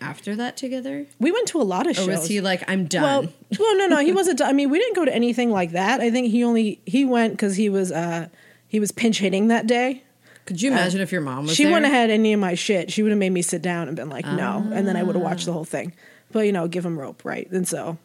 after 0.02 0.36
that 0.36 0.58
together, 0.58 1.06
We 1.20 1.32
went 1.32 1.48
to 1.50 1.62
a 1.62 1.64
lot 1.64 1.86
of 1.88 1.92
or 1.92 2.02
shows. 2.02 2.08
was 2.08 2.28
he 2.28 2.42
like, 2.42 2.64
"I'm 2.70 2.86
done"? 2.88 3.30
well, 3.60 3.78
no, 3.78 3.88
no, 3.88 3.98
he 4.00 4.12
wasn't. 4.12 4.40
done. 4.40 4.50
I 4.50 4.54
mean, 4.54 4.70
we 4.70 4.78
didn't 4.78 4.96
go 4.96 5.06
to 5.06 5.14
anything 5.16 5.50
like 5.50 5.72
that. 5.72 6.02
I 6.02 6.12
think 6.12 6.30
he 6.30 6.44
only 6.44 6.82
he 6.86 7.06
went 7.06 7.34
because 7.34 7.56
he 7.56 7.70
was 7.70 7.92
uh 7.92 8.28
he 8.68 8.80
was 8.82 8.92
pinch 8.92 9.20
hitting 9.20 9.48
that 9.48 9.66
day. 9.66 10.04
Could 10.46 10.62
you 10.62 10.72
imagine 10.72 11.00
if 11.00 11.12
your 11.14 11.22
mom 11.22 11.44
was 11.44 11.52
uh, 11.52 11.56
She 11.56 11.64
there? 11.64 11.72
wouldn't 11.72 11.86
have 11.92 12.02
had 12.02 12.10
any 12.10 12.34
of 12.34 12.40
my 12.42 12.54
shit. 12.54 12.92
She 12.92 13.02
would 13.02 13.14
have 13.14 13.20
made 13.20 13.30
me 13.30 13.42
sit 13.42 13.62
down 13.62 13.88
and 13.88 13.96
been 13.96 14.10
like, 14.10 14.26
no, 14.26 14.68
and 14.74 14.86
then 14.86 14.98
I 14.98 15.04
would 15.04 15.16
have 15.16 15.24
watched 15.24 15.46
the 15.46 15.54
whole 15.54 15.64
thing. 15.64 15.94
But 16.34 16.42
you 16.42 16.52
know, 16.52 16.68
give 16.68 16.86
him 16.86 17.00
rope, 17.00 17.24
right? 17.24 17.50
And 17.50 17.66
so, 17.66 17.98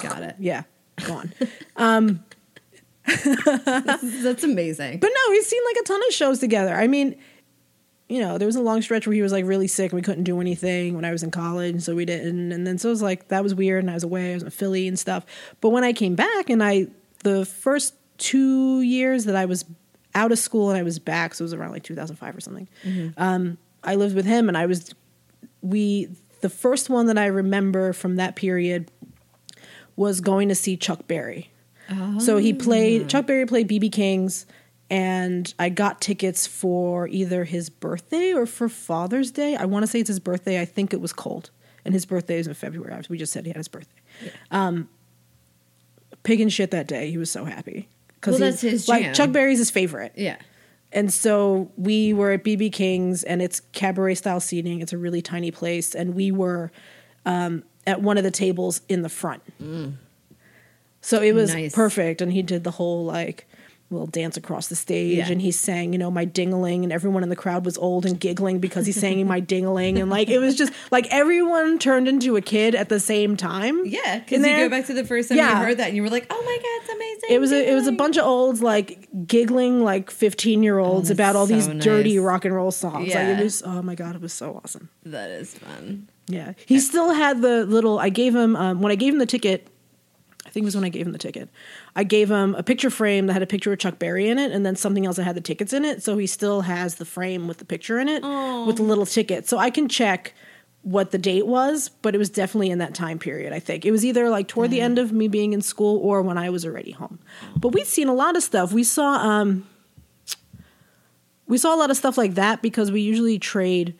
Got 0.00 0.22
it. 0.22 0.36
yeah, 0.38 0.62
gone. 1.04 1.32
That's 3.06 4.44
amazing. 4.44 4.98
But 4.98 5.08
no, 5.08 5.30
we've 5.30 5.44
seen 5.44 5.60
like 5.66 5.82
a 5.82 5.84
ton 5.84 6.00
of 6.08 6.14
shows 6.14 6.38
together. 6.38 6.74
I 6.74 6.86
mean, 6.86 7.16
you 8.08 8.20
know, 8.20 8.38
there 8.38 8.46
was 8.46 8.56
a 8.56 8.62
long 8.62 8.82
stretch 8.82 9.06
where 9.06 9.14
he 9.14 9.22
was 9.22 9.32
like 9.32 9.44
really 9.44 9.66
sick 9.66 9.92
and 9.92 9.96
we 9.96 10.02
couldn't 10.02 10.24
do 10.24 10.40
anything 10.40 10.94
when 10.94 11.04
I 11.04 11.10
was 11.10 11.22
in 11.22 11.30
college, 11.30 11.82
so 11.82 11.94
we 11.94 12.04
didn't. 12.04 12.52
And 12.52 12.66
then 12.66 12.78
so 12.78 12.88
it 12.88 12.92
was 12.92 13.02
like 13.02 13.28
that 13.28 13.42
was 13.42 13.54
weird, 13.54 13.82
and 13.82 13.90
I 13.90 13.94
was 13.94 14.04
away, 14.04 14.32
I 14.32 14.34
was 14.34 14.42
in 14.42 14.50
Philly 14.50 14.88
and 14.88 14.98
stuff. 14.98 15.24
But 15.60 15.70
when 15.70 15.84
I 15.84 15.92
came 15.92 16.14
back, 16.14 16.50
and 16.50 16.62
I 16.62 16.88
the 17.22 17.44
first 17.46 17.94
two 18.18 18.82
years 18.82 19.24
that 19.24 19.36
I 19.36 19.44
was 19.46 19.64
out 20.14 20.30
of 20.30 20.38
school 20.38 20.70
and 20.70 20.78
I 20.78 20.82
was 20.82 20.98
back, 20.98 21.34
so 21.34 21.42
it 21.42 21.46
was 21.46 21.54
around 21.54 21.72
like 21.72 21.82
2005 21.82 22.36
or 22.36 22.40
something. 22.40 22.68
Um, 23.16 23.58
I 23.82 23.96
lived 23.96 24.14
with 24.14 24.26
him, 24.26 24.48
and 24.48 24.56
I 24.56 24.66
was 24.66 24.94
we 25.60 26.08
the 26.40 26.50
first 26.50 26.90
one 26.90 27.06
that 27.06 27.18
I 27.18 27.26
remember 27.26 27.92
from 27.92 28.16
that 28.16 28.36
period 28.36 28.90
was 29.96 30.20
going 30.20 30.48
to 30.50 30.54
see 30.54 30.76
Chuck 30.76 31.06
Berry. 31.06 31.50
So 32.18 32.38
he 32.38 32.52
played 32.52 33.08
Chuck 33.08 33.26
Berry 33.26 33.46
played 33.46 33.68
BB 33.68 33.92
King's, 33.92 34.46
and 34.90 35.52
I 35.58 35.68
got 35.68 36.00
tickets 36.00 36.46
for 36.46 37.08
either 37.08 37.44
his 37.44 37.68
birthday 37.70 38.32
or 38.32 38.46
for 38.46 38.68
Father's 38.68 39.30
Day. 39.30 39.56
I 39.56 39.64
want 39.64 39.82
to 39.82 39.86
say 39.86 40.00
it's 40.00 40.08
his 40.08 40.20
birthday. 40.20 40.60
I 40.60 40.64
think 40.64 40.92
it 40.92 41.00
was 41.00 41.12
cold, 41.12 41.50
and 41.84 41.92
his 41.94 42.06
birthday 42.06 42.38
is 42.38 42.46
in 42.46 42.54
February. 42.54 43.02
We 43.08 43.18
just 43.18 43.32
said 43.32 43.44
he 43.44 43.50
had 43.50 43.56
his 43.58 43.68
birthday. 43.68 44.00
Um, 44.50 44.88
pig 46.22 46.40
and 46.40 46.52
shit 46.52 46.70
that 46.70 46.86
day. 46.86 47.10
He 47.10 47.18
was 47.18 47.30
so 47.30 47.44
happy 47.44 47.88
Well, 48.26 48.38
that's 48.38 48.62
his 48.62 48.88
like. 48.88 49.12
Chuck 49.14 49.32
Berry's 49.32 49.58
his 49.58 49.70
favorite. 49.70 50.12
yeah. 50.16 50.36
And 50.92 51.12
so 51.12 51.72
we 51.76 52.12
were 52.12 52.30
at 52.30 52.44
BB 52.44 52.72
King's, 52.72 53.24
and 53.24 53.42
it's 53.42 53.58
cabaret 53.72 54.14
style 54.14 54.38
seating. 54.38 54.80
It's 54.80 54.92
a 54.92 54.98
really 54.98 55.20
tiny 55.22 55.50
place, 55.50 55.92
and 55.92 56.14
we 56.14 56.30
were 56.30 56.70
um, 57.26 57.64
at 57.84 58.00
one 58.00 58.16
of 58.16 58.22
the 58.22 58.30
tables 58.30 58.80
in 58.88 59.02
the 59.02 59.08
front. 59.08 59.42
So 61.04 61.20
it 61.22 61.32
was 61.34 61.52
Nice. 61.52 61.74
perfect, 61.74 62.22
and 62.22 62.32
he 62.32 62.40
did 62.42 62.64
the 62.64 62.70
whole 62.72 63.04
like 63.04 63.46
little 63.90 64.06
dance 64.06 64.36
across 64.38 64.68
the 64.68 64.74
stage, 64.74 65.18
Yeah. 65.18 65.28
and 65.30 65.40
he 65.42 65.50
sang, 65.50 65.92
you 65.92 65.98
know, 65.98 66.10
my 66.10 66.24
dingaling, 66.24 66.82
and 66.82 66.90
everyone 66.90 67.22
in 67.22 67.28
the 67.28 67.36
crowd 67.36 67.66
was 67.66 67.76
old 67.76 68.06
and 68.06 68.18
giggling 68.18 68.58
because 68.58 68.86
he's 68.86 68.98
singing 68.98 69.26
my 69.28 69.40
dingaling, 69.40 70.00
and 70.00 70.08
like 70.10 70.30
it 70.30 70.38
was 70.38 70.56
just 70.56 70.72
like 70.90 71.06
everyone 71.10 71.78
turned 71.78 72.08
into 72.08 72.36
a 72.36 72.40
kid 72.40 72.74
at 72.74 72.88
the 72.88 72.98
same 72.98 73.36
time. 73.36 73.84
Yeah, 73.84 74.20
because 74.20 74.38
you 74.38 74.42
there. 74.44 74.64
go 74.66 74.70
back 74.70 74.86
to 74.86 74.94
the 74.94 75.04
first 75.04 75.28
time 75.28 75.36
you 75.38 75.44
heard 75.44 75.76
that 75.76 75.88
and 75.88 75.96
you 75.96 76.02
were 76.02 76.08
like, 76.08 76.26
"Oh 76.30 76.42
my 76.42 76.56
god, 76.56 76.82
it's 76.82 76.92
amazing!" 76.94 77.36
It 77.36 77.38
was 77.40 77.52
a, 77.52 77.70
it 77.70 77.74
was 77.74 77.86
a 77.86 77.92
bunch 77.92 78.16
of 78.16 78.24
olds 78.24 78.62
like 78.62 79.06
giggling 79.26 79.84
like 79.84 80.10
15 80.10 80.62
year 80.62 80.78
olds 80.78 81.10
Oh, 81.10 81.12
about 81.12 81.36
all 81.36 81.44
these 81.46 81.66
so 81.66 81.74
dirty 81.74 82.18
rock 82.18 82.46
and 82.46 82.54
roll 82.54 82.70
songs. 82.70 83.08
Like 83.08 83.14
Yeah. 83.14 83.38
it 83.38 83.44
was 83.44 83.62
oh 83.66 83.82
my 83.82 83.94
god, 83.94 84.16
it 84.16 84.22
was 84.22 84.32
so 84.32 84.58
awesome. 84.64 84.88
That 85.04 85.28
is 85.30 85.52
fun. 85.54 86.08
Yeah, 86.26 86.54
he 86.64 86.80
still 86.80 87.12
had 87.12 87.42
the 87.42 87.66
little. 87.66 87.98
I 87.98 88.08
gave 88.08 88.34
him 88.34 88.56
um, 88.56 88.80
when 88.80 88.90
I 88.90 88.94
gave 88.96 89.12
him 89.12 89.18
the 89.18 89.26
ticket. 89.26 89.68
I 90.54 90.56
think 90.56 90.64
it 90.64 90.66
was 90.66 90.76
when 90.76 90.84
I 90.84 90.88
gave 90.88 91.04
him 91.04 91.10
the 91.10 91.18
ticket. 91.18 91.48
I 91.96 92.04
gave 92.04 92.30
him 92.30 92.54
a 92.54 92.62
picture 92.62 92.88
frame 92.88 93.26
that 93.26 93.32
had 93.32 93.42
a 93.42 93.46
picture 93.46 93.72
of 93.72 93.78
Chuck 93.80 93.98
Berry 93.98 94.28
in 94.28 94.38
it, 94.38 94.52
and 94.52 94.64
then 94.64 94.76
something 94.76 95.04
else 95.04 95.16
that 95.16 95.24
had 95.24 95.34
the 95.34 95.40
tickets 95.40 95.72
in 95.72 95.84
it. 95.84 96.00
So 96.04 96.16
he 96.16 96.28
still 96.28 96.60
has 96.60 96.94
the 96.94 97.04
frame 97.04 97.48
with 97.48 97.58
the 97.58 97.64
picture 97.64 97.98
in 97.98 98.08
it 98.08 98.22
with 98.64 98.76
the 98.76 98.84
little 98.84 99.04
ticket. 99.04 99.48
So 99.48 99.58
I 99.58 99.70
can 99.70 99.88
check 99.88 100.32
what 100.82 101.10
the 101.10 101.18
date 101.18 101.48
was, 101.48 101.88
but 101.88 102.14
it 102.14 102.18
was 102.18 102.30
definitely 102.30 102.70
in 102.70 102.78
that 102.78 102.94
time 102.94 103.18
period. 103.18 103.52
I 103.52 103.58
think 103.58 103.84
it 103.84 103.90
was 103.90 104.04
either 104.04 104.28
like 104.28 104.46
toward 104.46 104.70
the 104.70 104.80
end 104.80 105.00
of 105.00 105.10
me 105.10 105.26
being 105.26 105.54
in 105.54 105.60
school 105.60 105.98
or 105.98 106.22
when 106.22 106.38
I 106.38 106.50
was 106.50 106.64
already 106.64 106.92
home. 106.92 107.18
But 107.56 107.70
we'd 107.70 107.88
seen 107.88 108.06
a 108.06 108.14
lot 108.14 108.36
of 108.36 108.44
stuff. 108.44 108.72
We 108.72 108.84
saw 108.84 109.14
um, 109.14 109.66
we 111.48 111.58
saw 111.58 111.74
a 111.74 111.78
lot 111.78 111.90
of 111.90 111.96
stuff 111.96 112.16
like 112.16 112.34
that 112.34 112.62
because 112.62 112.92
we 112.92 113.00
usually 113.00 113.40
trade 113.40 113.96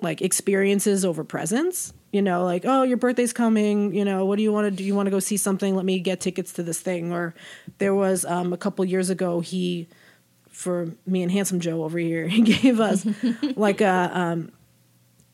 like 0.00 0.22
experiences 0.22 1.04
over 1.04 1.24
presents. 1.24 1.92
You 2.14 2.22
know, 2.22 2.44
like, 2.44 2.62
oh, 2.64 2.84
your 2.84 2.96
birthday's 2.96 3.32
coming. 3.32 3.92
You 3.92 4.04
know, 4.04 4.24
what 4.24 4.36
do 4.36 4.44
you 4.44 4.52
want 4.52 4.66
to 4.66 4.70
do? 4.70 4.84
You 4.84 4.94
want 4.94 5.06
to 5.06 5.10
go 5.10 5.18
see 5.18 5.36
something? 5.36 5.74
Let 5.74 5.84
me 5.84 5.98
get 5.98 6.20
tickets 6.20 6.52
to 6.52 6.62
this 6.62 6.78
thing. 6.78 7.12
Or 7.12 7.34
there 7.78 7.92
was 7.92 8.24
um, 8.24 8.52
a 8.52 8.56
couple 8.56 8.84
years 8.84 9.10
ago, 9.10 9.40
he, 9.40 9.88
for 10.48 10.90
me 11.06 11.24
and 11.24 11.32
Handsome 11.32 11.58
Joe 11.58 11.82
over 11.82 11.98
here, 11.98 12.28
he 12.36 12.42
gave 12.42 12.78
us 12.78 13.04
like 13.56 13.80
a, 13.80 14.10
um, 14.14 14.52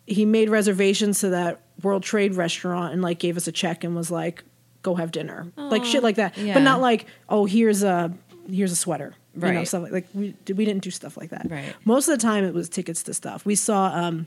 he 0.06 0.24
made 0.24 0.48
reservations 0.48 1.20
to 1.20 1.28
that 1.28 1.60
World 1.82 2.02
Trade 2.02 2.34
restaurant 2.34 2.94
and 2.94 3.02
like 3.02 3.18
gave 3.18 3.36
us 3.36 3.46
a 3.46 3.52
check 3.52 3.84
and 3.84 3.94
was 3.94 4.10
like, 4.10 4.42
go 4.80 4.94
have 4.94 5.12
dinner. 5.12 5.52
like 5.58 5.84
shit 5.84 6.02
like 6.02 6.16
that. 6.16 6.38
yeah. 6.38 6.54
But 6.54 6.60
not 6.62 6.80
like, 6.80 7.04
oh, 7.28 7.44
here's 7.44 7.82
a, 7.82 8.10
here's 8.50 8.72
a 8.72 8.76
sweater. 8.76 9.14
You 9.34 9.40
know, 9.42 9.48
Right. 9.50 9.68
stuff 9.68 9.82
like, 9.82 9.92
like 9.92 10.06
we, 10.14 10.34
we 10.54 10.64
didn't 10.64 10.82
do 10.82 10.90
stuff 10.90 11.18
like 11.18 11.28
that. 11.28 11.46
Right. 11.50 11.74
Most 11.84 12.08
of 12.08 12.18
the 12.18 12.22
time, 12.22 12.42
it 12.44 12.54
was 12.54 12.70
tickets 12.70 13.02
to 13.02 13.12
stuff. 13.12 13.44
We 13.44 13.54
saw. 13.54 13.88
um 13.94 14.26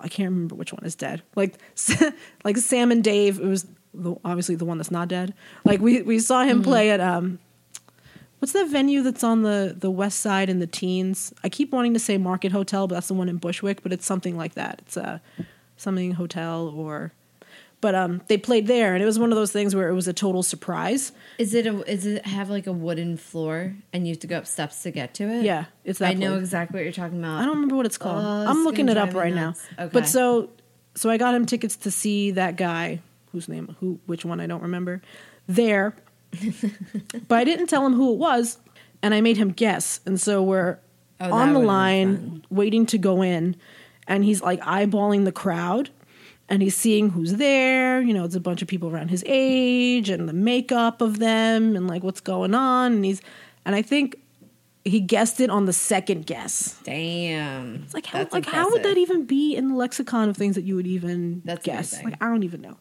I 0.00 0.08
can't 0.08 0.30
remember 0.30 0.54
which 0.54 0.72
one 0.72 0.84
is 0.84 0.94
dead. 0.94 1.22
Like, 1.34 1.56
like 2.44 2.56
Sam 2.56 2.90
and 2.90 3.02
Dave. 3.02 3.40
It 3.40 3.46
was 3.46 3.66
the, 3.94 4.14
obviously 4.24 4.54
the 4.54 4.64
one 4.64 4.78
that's 4.78 4.90
not 4.90 5.08
dead. 5.08 5.34
Like 5.64 5.80
we 5.80 6.02
we 6.02 6.18
saw 6.18 6.44
him 6.44 6.62
play 6.62 6.90
at 6.90 7.00
um, 7.00 7.38
what's 8.38 8.52
that 8.52 8.68
venue 8.68 9.02
that's 9.02 9.24
on 9.24 9.42
the 9.42 9.74
the 9.78 9.90
west 9.90 10.20
side 10.20 10.48
in 10.48 10.58
the 10.58 10.66
teens? 10.66 11.32
I 11.44 11.48
keep 11.48 11.72
wanting 11.72 11.94
to 11.94 12.00
say 12.00 12.18
Market 12.18 12.52
Hotel, 12.52 12.86
but 12.86 12.96
that's 12.96 13.08
the 13.08 13.14
one 13.14 13.28
in 13.28 13.36
Bushwick. 13.36 13.82
But 13.82 13.92
it's 13.92 14.06
something 14.06 14.36
like 14.36 14.54
that. 14.54 14.82
It's 14.86 14.96
a 14.96 15.20
something 15.76 16.12
hotel 16.12 16.68
or. 16.68 17.12
But 17.82 17.94
um, 17.94 18.22
they 18.28 18.38
played 18.38 18.66
there, 18.68 18.94
and 18.94 19.02
it 19.02 19.06
was 19.06 19.18
one 19.18 19.30
of 19.32 19.36
those 19.36 19.52
things 19.52 19.74
where 19.74 19.88
it 19.88 19.92
was 19.92 20.08
a 20.08 20.12
total 20.14 20.42
surprise. 20.42 21.12
Is 21.36 21.52
it 21.52 21.66
a 21.66 21.82
is 21.90 22.06
it 22.06 22.24
have 22.24 22.48
like 22.48 22.66
a 22.66 22.72
wooden 22.72 23.16
floor 23.18 23.74
and 23.92 24.06
you 24.06 24.12
have 24.14 24.20
to 24.20 24.26
go 24.26 24.38
up 24.38 24.46
steps 24.46 24.82
to 24.84 24.90
get 24.90 25.12
to 25.14 25.24
it? 25.24 25.44
Yeah, 25.44 25.64
it's 25.84 25.98
that 25.98 26.10
I 26.10 26.14
know 26.14 26.38
exactly 26.38 26.78
what 26.78 26.84
you're 26.84 26.92
talking 26.92 27.18
about. 27.18 27.40
I 27.40 27.44
don't 27.44 27.56
remember 27.56 27.76
what 27.76 27.84
it's 27.84 27.98
called. 27.98 28.24
Oh, 28.24 28.50
I'm 28.50 28.64
looking 28.64 28.88
it 28.88 28.96
up 28.96 29.12
right 29.14 29.34
now. 29.34 29.54
Okay. 29.78 29.90
But 29.92 30.08
so 30.08 30.48
so 30.94 31.10
I 31.10 31.18
got 31.18 31.34
him 31.34 31.44
tickets 31.44 31.76
to 31.78 31.90
see 31.90 32.30
that 32.30 32.56
guy 32.56 33.00
whose 33.32 33.48
name 33.48 33.76
who 33.80 33.98
which 34.06 34.24
one 34.24 34.40
I 34.40 34.46
don't 34.46 34.62
remember 34.62 35.02
there. 35.46 35.94
but 37.28 37.38
I 37.38 37.44
didn't 37.44 37.66
tell 37.66 37.84
him 37.84 37.94
who 37.94 38.12
it 38.12 38.18
was 38.18 38.58
and 39.02 39.12
I 39.12 39.20
made 39.20 39.36
him 39.36 39.50
guess. 39.50 40.00
And 40.06 40.20
so 40.20 40.42
we're 40.42 40.78
Oh, 41.20 41.32
on 41.32 41.52
the 41.52 41.60
line 41.60 42.44
waiting 42.50 42.84
to 42.86 42.98
go 42.98 43.22
in 43.22 43.54
and 44.08 44.24
he's 44.24 44.42
like 44.42 44.60
eyeballing 44.62 45.24
the 45.24 45.30
crowd 45.30 45.90
and 46.52 46.60
he's 46.62 46.76
seeing 46.76 47.08
who's 47.10 47.34
there. 47.34 48.00
You 48.02 48.12
know, 48.12 48.24
it's 48.24 48.34
a 48.36 48.40
bunch 48.40 48.60
of 48.62 48.68
people 48.68 48.90
around 48.90 49.08
his 49.08 49.24
age 49.26 50.08
and 50.10 50.28
the 50.28 50.32
makeup 50.34 51.00
of 51.00 51.18
them 51.18 51.74
and 51.74 51.88
like 51.88 52.02
what's 52.04 52.20
going 52.20 52.54
on. 52.54 52.92
And 52.92 53.04
he's, 53.04 53.20
and 53.64 53.74
I 53.74 53.80
think 53.82 54.16
he 54.84 55.00
guessed 55.00 55.40
it 55.40 55.48
on 55.48 55.64
the 55.64 55.72
second 55.72 56.26
guess. 56.26 56.78
Damn. 56.84 57.76
It's 57.84 57.94
like 57.94 58.04
how, 58.04 58.18
That's 58.18 58.32
like 58.34 58.44
how 58.46 58.70
would 58.70 58.82
that 58.82 58.98
even 58.98 59.24
be 59.24 59.56
in 59.56 59.68
the 59.68 59.74
lexicon 59.74 60.28
of 60.28 60.36
things 60.36 60.54
that 60.56 60.62
you 60.64 60.76
would 60.76 60.86
even 60.86 61.40
That's 61.44 61.64
guess? 61.64 61.92
amazing. 61.94 62.10
Like 62.10 62.22
I 62.22 62.26
don't 62.28 62.42
even 62.42 62.60
know. 62.60 62.76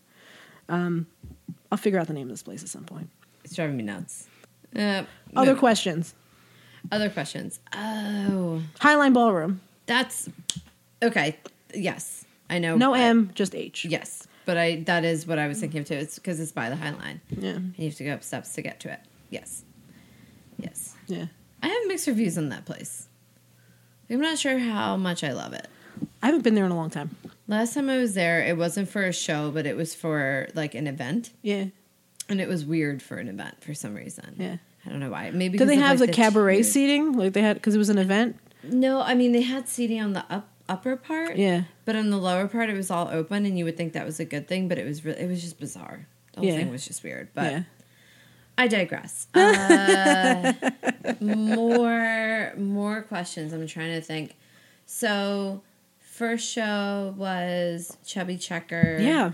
Um, 0.68 1.08
I'll 1.72 1.78
figure 1.78 2.00
out 2.00 2.08
the 2.08 2.14
name 2.14 2.28
of 2.28 2.32
this 2.34 2.44
place 2.44 2.62
at 2.64 2.70
some 2.70 2.84
point. 2.84 3.10
It's 3.46 3.56
driving 3.56 3.78
me 3.78 3.84
nuts. 3.84 4.28
Uh, 4.76 4.80
Other 4.80 5.06
moving- 5.52 5.56
questions. 5.58 6.14
other 6.92 7.10
questions. 7.10 7.60
Oh, 7.74 8.62
Highline 8.80 9.14
Ballroom. 9.14 9.62
that's 9.86 10.28
okay. 11.04 11.38
Yes, 11.74 12.26
I 12.52 12.60
know. 12.60 12.76
No 12.76 12.94
M, 12.94 13.32
just 13.34 13.56
H. 13.56 13.86
Yes, 13.86 14.28
but 14.46 14.58
I 14.58 14.82
that 14.86 15.04
is 15.06 15.26
what 15.26 15.40
I 15.40 15.48
was 15.48 15.60
thinking 15.60 15.82
of 15.82 15.88
too. 15.88 15.96
It's 15.96 16.16
because 16.20 16.40
it's 16.40 16.52
by 16.52 16.70
the 16.70 16.76
High 16.76 16.92
Line. 16.92 17.22
Yeah. 17.30 17.52
And 17.52 17.74
you 17.78 17.86
have 17.86 17.96
to 17.98 18.04
go 18.04 18.14
up 18.14 18.24
steps 18.24 18.54
to 18.54 18.62
get 18.62 18.80
to 18.82 18.92
it. 18.92 19.00
Yes, 19.30 19.64
yes. 20.58 20.96
Yeah. 21.08 21.26
I 21.64 21.68
have 21.68 21.88
mixed 21.88 22.08
reviews 22.08 22.38
on 22.38 22.50
that 22.50 22.66
place. 22.66 23.08
I'm 24.10 24.20
not 24.20 24.38
sure 24.38 24.58
how 24.60 24.98
much 24.98 25.24
I 25.24 25.32
love 25.32 25.54
it. 25.54 25.68
I 26.22 26.26
haven't 26.28 26.42
been 26.44 26.56
there 26.56 26.66
in 26.66 26.72
a 26.72 26.76
long 26.76 26.90
time. 26.90 27.16
Last 27.48 27.74
time 27.74 27.90
I 27.90 27.98
was 27.98 28.14
there, 28.14 28.44
it 28.44 28.58
wasn't 28.58 28.90
for 28.90 29.04
a 29.06 29.14
show, 29.14 29.52
but 29.52 29.66
it 29.66 29.76
was 29.78 29.94
for 29.96 30.48
like 30.54 30.76
an 30.76 30.88
event, 30.88 31.32
Yeah. 31.42 31.66
and 32.28 32.42
it 32.42 32.48
was 32.48 32.66
weird 32.66 33.02
for 33.02 33.18
an 33.18 33.28
event 33.28 33.64
for 33.64 33.74
some 33.74 33.94
reason. 33.96 34.36
Yeah. 34.38 34.58
I 34.86 34.90
don't 34.90 35.00
know 35.00 35.12
why. 35.12 35.30
Maybe 35.32 35.58
Did 35.58 35.70
they 35.70 35.76
have 35.76 36.00
like, 36.00 36.10
the, 36.10 36.16
cabaret 36.16 36.56
tiers. 36.56 36.72
seating? 36.72 37.14
Like 37.14 37.34
they 37.34 37.42
had 37.42 37.56
because 37.58 37.76
it 37.76 37.78
was 37.78 37.90
an 37.90 38.00
event. 38.00 38.38
No, 38.64 39.02
I 39.02 39.14
mean 39.16 39.32
they 39.32 39.42
had 39.44 39.68
seating 39.70 40.02
on 40.02 40.14
the 40.14 40.26
up 40.30 40.50
upper 40.70 40.96
part. 40.96 41.36
Yeah. 41.38 41.64
But 41.86 41.96
on 41.96 42.10
the 42.10 42.18
lower 42.18 42.48
part, 42.48 42.70
it 42.70 42.76
was 42.78 42.90
all 42.92 43.08
open, 43.12 43.46
and 43.46 43.58
you 43.58 43.66
would 43.66 43.78
think 43.78 43.94
that 43.94 44.06
was 44.06 44.20
a 44.20 44.26
good 44.26 44.48
thing, 44.48 44.68
but 44.68 44.78
it 44.78 44.86
was 44.86 45.04
really, 45.06 45.20
it 45.22 45.28
was 45.28 45.42
just 45.42 45.60
bizarre. 45.60 46.08
The 46.34 46.40
whole 46.42 46.50
Yeah. 46.50 46.58
thing 46.58 46.70
was 46.72 46.86
just 46.88 47.04
weird. 47.04 47.30
But 47.34 47.52
yeah. 47.52 47.64
I 48.58 48.68
digress. 48.68 49.28
Uh, 49.36 50.54
more 51.20 52.54
more 52.58 53.02
questions. 53.02 53.54
I'm 53.54 53.66
trying 53.68 53.94
to 53.96 54.02
think. 54.02 54.36
So, 54.86 55.62
first 56.00 56.48
show 56.50 57.14
was 57.18 57.98
Chubby 58.06 58.38
Checker. 58.38 58.98
Yeah. 59.00 59.32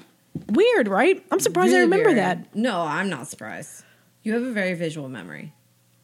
Weird, 0.50 0.88
right? 0.88 1.24
I'm 1.32 1.40
surprised 1.40 1.74
I 1.74 1.80
remember 1.80 2.10
weird. 2.10 2.18
that. 2.20 2.56
No, 2.56 2.82
I'm 2.82 3.10
not 3.10 3.28
surprised. 3.28 3.84
You 4.24 4.34
have 4.34 4.44
a 4.44 4.52
very 4.52 4.74
visual 4.76 5.10
memory. 5.10 5.54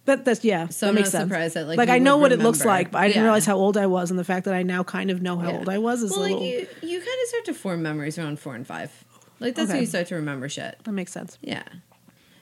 That 0.05 0.25
that's 0.25 0.43
yeah. 0.43 0.67
So 0.67 0.85
that 0.85 0.89
I'm 0.89 0.95
makes 0.95 1.07
not 1.13 1.19
sense. 1.19 1.29
surprised 1.29 1.53
that, 1.55 1.67
like, 1.67 1.77
like 1.77 1.89
I 1.89 1.99
know 1.99 2.17
what 2.17 2.31
it 2.33 2.39
looks 2.39 2.65
like, 2.65 2.91
but 2.91 2.99
I 2.99 3.07
didn't 3.07 3.17
Yeah. 3.21 3.23
realize 3.23 3.45
how 3.45 3.55
old 3.55 3.77
I 3.77 3.85
was, 3.85 4.09
and 4.09 4.19
the 4.19 4.23
fact 4.25 4.45
that 4.45 4.53
I 4.53 4.63
now 4.63 4.83
kind 4.83 5.09
of 5.09 5.21
know 5.21 5.37
how 5.37 5.49
Yeah. 5.51 5.57
old 5.59 5.69
I 5.69 5.77
was 5.77 6.03
is 6.03 6.11
well, 6.11 6.21
a 6.21 6.23
like 6.23 6.41
you, 6.41 6.67
you 6.81 6.99
kind 6.99 7.17
of 7.23 7.27
start 7.29 7.45
to 7.45 7.53
form 7.53 7.81
memories 7.81 8.17
around 8.19 8.39
four 8.39 8.53
and 8.55 8.67
five. 8.67 8.91
Like 9.39 9.55
that's 9.55 9.65
Okay. 9.69 9.73
when 9.75 9.81
you 9.83 9.87
start 9.87 10.07
to 10.07 10.15
remember 10.15 10.49
shit. 10.49 10.77
that 10.83 10.91
makes 10.91 11.11
sense. 11.11 11.37
Yeah. 11.41 11.63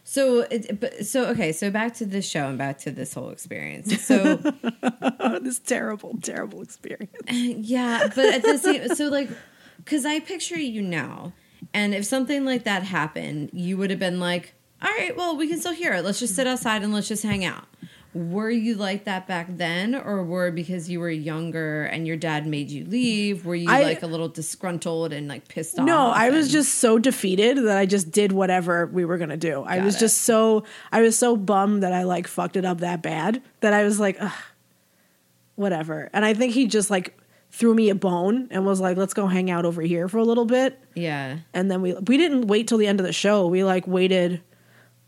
So 0.04 0.42
it, 0.50 0.80
but 0.80 1.06
so 1.06 1.26
okay. 1.28 1.52
So 1.52 1.70
back 1.70 1.94
to 1.96 2.06
this 2.06 2.28
show 2.28 2.48
and 2.48 2.58
back 2.58 2.80
to 2.80 2.92
this 2.92 3.14
whole 3.14 3.30
experience. 3.30 4.04
So 4.04 4.38
this 5.42 5.60
terrible, 5.60 6.18
terrible 6.22 6.62
experience. 6.64 7.12
yeah, 7.30 8.08
but 8.16 8.26
at 8.26 8.42
the 8.44 8.58
same, 8.58 8.88
so 8.96 9.08
like, 9.08 9.30
because 9.78 10.06
I 10.06 10.20
picture 10.20 10.60
you 10.60 10.82
now, 10.82 11.34
and 11.74 11.94
if 11.94 12.06
something 12.06 12.44
like 12.44 12.64
that 12.64 12.84
happened, 12.84 13.52
you 13.54 13.78
would 13.78 13.90
have 13.92 14.00
been 14.00 14.20
like, 14.20 14.56
all 14.82 14.90
right, 14.90 15.16
well, 15.16 15.36
we 15.38 15.48
can 15.48 15.60
still 15.60 15.74
hear 15.74 15.94
it. 15.94 16.04
Let's 16.04 16.20
just 16.20 16.36
sit 16.36 16.48
outside 16.48 16.84
and 16.84 16.94
let's 16.94 17.08
just 17.08 17.24
hang 17.24 17.46
out. 17.46 17.66
Were 18.14 18.50
you 18.50 18.76
like 18.76 19.06
that 19.06 19.26
back 19.26 19.48
then, 19.50 19.96
or 19.96 20.22
were 20.22 20.52
because 20.52 20.90
you 20.90 21.00
were 21.00 21.10
younger 21.10 21.84
and 21.86 22.06
your 22.06 22.18
dad 22.18 22.46
made 22.46 22.70
you 22.70 22.84
leave? 22.84 23.46
Were 23.46 23.56
you 23.56 23.70
I- 23.72 23.84
like 23.84 24.04
a 24.04 24.08
little 24.08 24.28
disgruntled 24.28 25.14
and 25.14 25.30
like 25.30 25.48
pissed 25.48 25.80
off? 25.80 25.86
No, 25.86 26.08
I 26.10 26.30
was 26.30 26.52
just 26.52 26.76
so 26.76 27.00
defeated 27.00 27.58
that 27.60 27.78
I 27.78 27.86
just 27.86 28.12
did 28.12 28.34
whatever 28.34 28.86
we 28.88 29.06
were 29.06 29.18
gonna 29.18 29.38
do. 29.38 29.64
I 29.66 29.80
was 29.80 29.96
it. 29.96 30.00
just 30.00 30.18
so 30.20 30.66
I 30.92 31.02
was 31.02 31.18
so 31.18 31.38
bummed 31.38 31.84
that 31.84 31.94
I 31.94 32.04
like 32.04 32.28
fucked 32.28 32.58
it 32.58 32.66
up 32.66 32.80
that 32.80 33.02
bad 33.02 33.42
that 33.62 33.74
I 33.74 33.86
was 33.86 33.98
like, 33.98 34.18
Ugh, 34.20 34.32
whatever. 35.56 36.10
And 36.14 36.26
I 36.26 36.34
think 36.34 36.54
he 36.54 36.68
just 36.68 36.90
like 36.90 37.18
threw 37.52 37.74
me 37.74 37.90
a 37.90 37.96
bone 37.96 38.48
and 38.52 38.66
was 38.66 38.80
like, 38.80 38.98
let's 38.98 39.14
go 39.14 39.28
hang 39.28 39.50
out 39.52 39.66
over 39.66 39.82
here 39.82 40.08
for 40.08 40.18
a 40.18 40.24
little 40.24 40.46
bit. 40.46 40.80
yeah. 40.96 41.38
And 41.54 41.70
then 41.72 41.82
we 41.82 41.94
we 41.94 42.18
didn't 42.18 42.48
wait 42.48 42.68
till 42.68 42.78
the 42.78 42.88
end 42.88 43.00
of 43.00 43.06
the 43.06 43.14
show. 43.14 43.48
We 43.48 43.64
like 43.64 43.88
waited. 43.88 44.42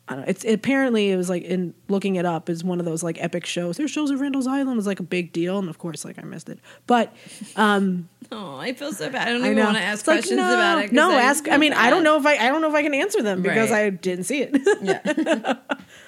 I 0.08 0.16
don't 0.16 0.22
know. 0.22 0.30
It's 0.30 0.44
apparently 0.44 1.12
it 1.12 1.16
was 1.16 1.30
like 1.30 1.44
in 1.44 1.74
looking 1.88 2.16
it 2.18 2.26
up 2.26 2.50
is 2.50 2.62
one 2.64 2.80
of 2.80 2.86
those 2.86 3.04
like 3.04 3.24
epic 3.24 3.46
shows. 3.46 3.78
There's 3.78 3.90
shows 3.90 4.12
at 4.12 4.20
Randall's 4.20 4.48
Island 4.48 4.76
was 4.76 4.86
like 4.86 5.00
a 5.00 5.04
big 5.04 5.32
deal, 5.32 5.60
and 5.60 5.70
of 5.70 5.78
course 5.78 6.04
like 6.04 6.20
I 6.20 6.24
missed 6.24 6.50
it. 6.50 6.60
But 6.88 7.14
um 7.56 8.10
Oh, 8.32 8.58
I 8.58 8.74
feel 8.74 8.92
so 8.92 9.10
bad. 9.10 9.28
I 9.28 9.32
don't 9.32 9.44
I 9.44 9.52
even 9.52 9.64
want 9.64 9.78
to 9.78 9.84
ask 9.84 10.00
It's 10.00 10.08
like, 10.08 10.16
questions 10.20 10.38
no, 10.40 10.54
about 10.54 10.84
it. 10.84 10.92
No, 10.92 11.12
I 11.12 11.22
ask. 11.22 11.48
I 11.50 11.58
mean, 11.58 11.72
I 11.74 11.90
don't 11.90 12.04
know 12.04 12.18
if 12.18 12.26
I 12.26 12.36
I 12.38 12.50
don't 12.50 12.62
know 12.62 12.70
if 12.70 12.76
I 12.76 12.82
can 12.82 12.94
answer 12.94 13.22
them 13.22 13.42
because 13.42 13.70
Right. 13.72 13.86
I 13.86 13.90
didn't 13.92 14.26
see 14.26 14.42
it. 14.42 14.62
Yeah. 14.82 15.58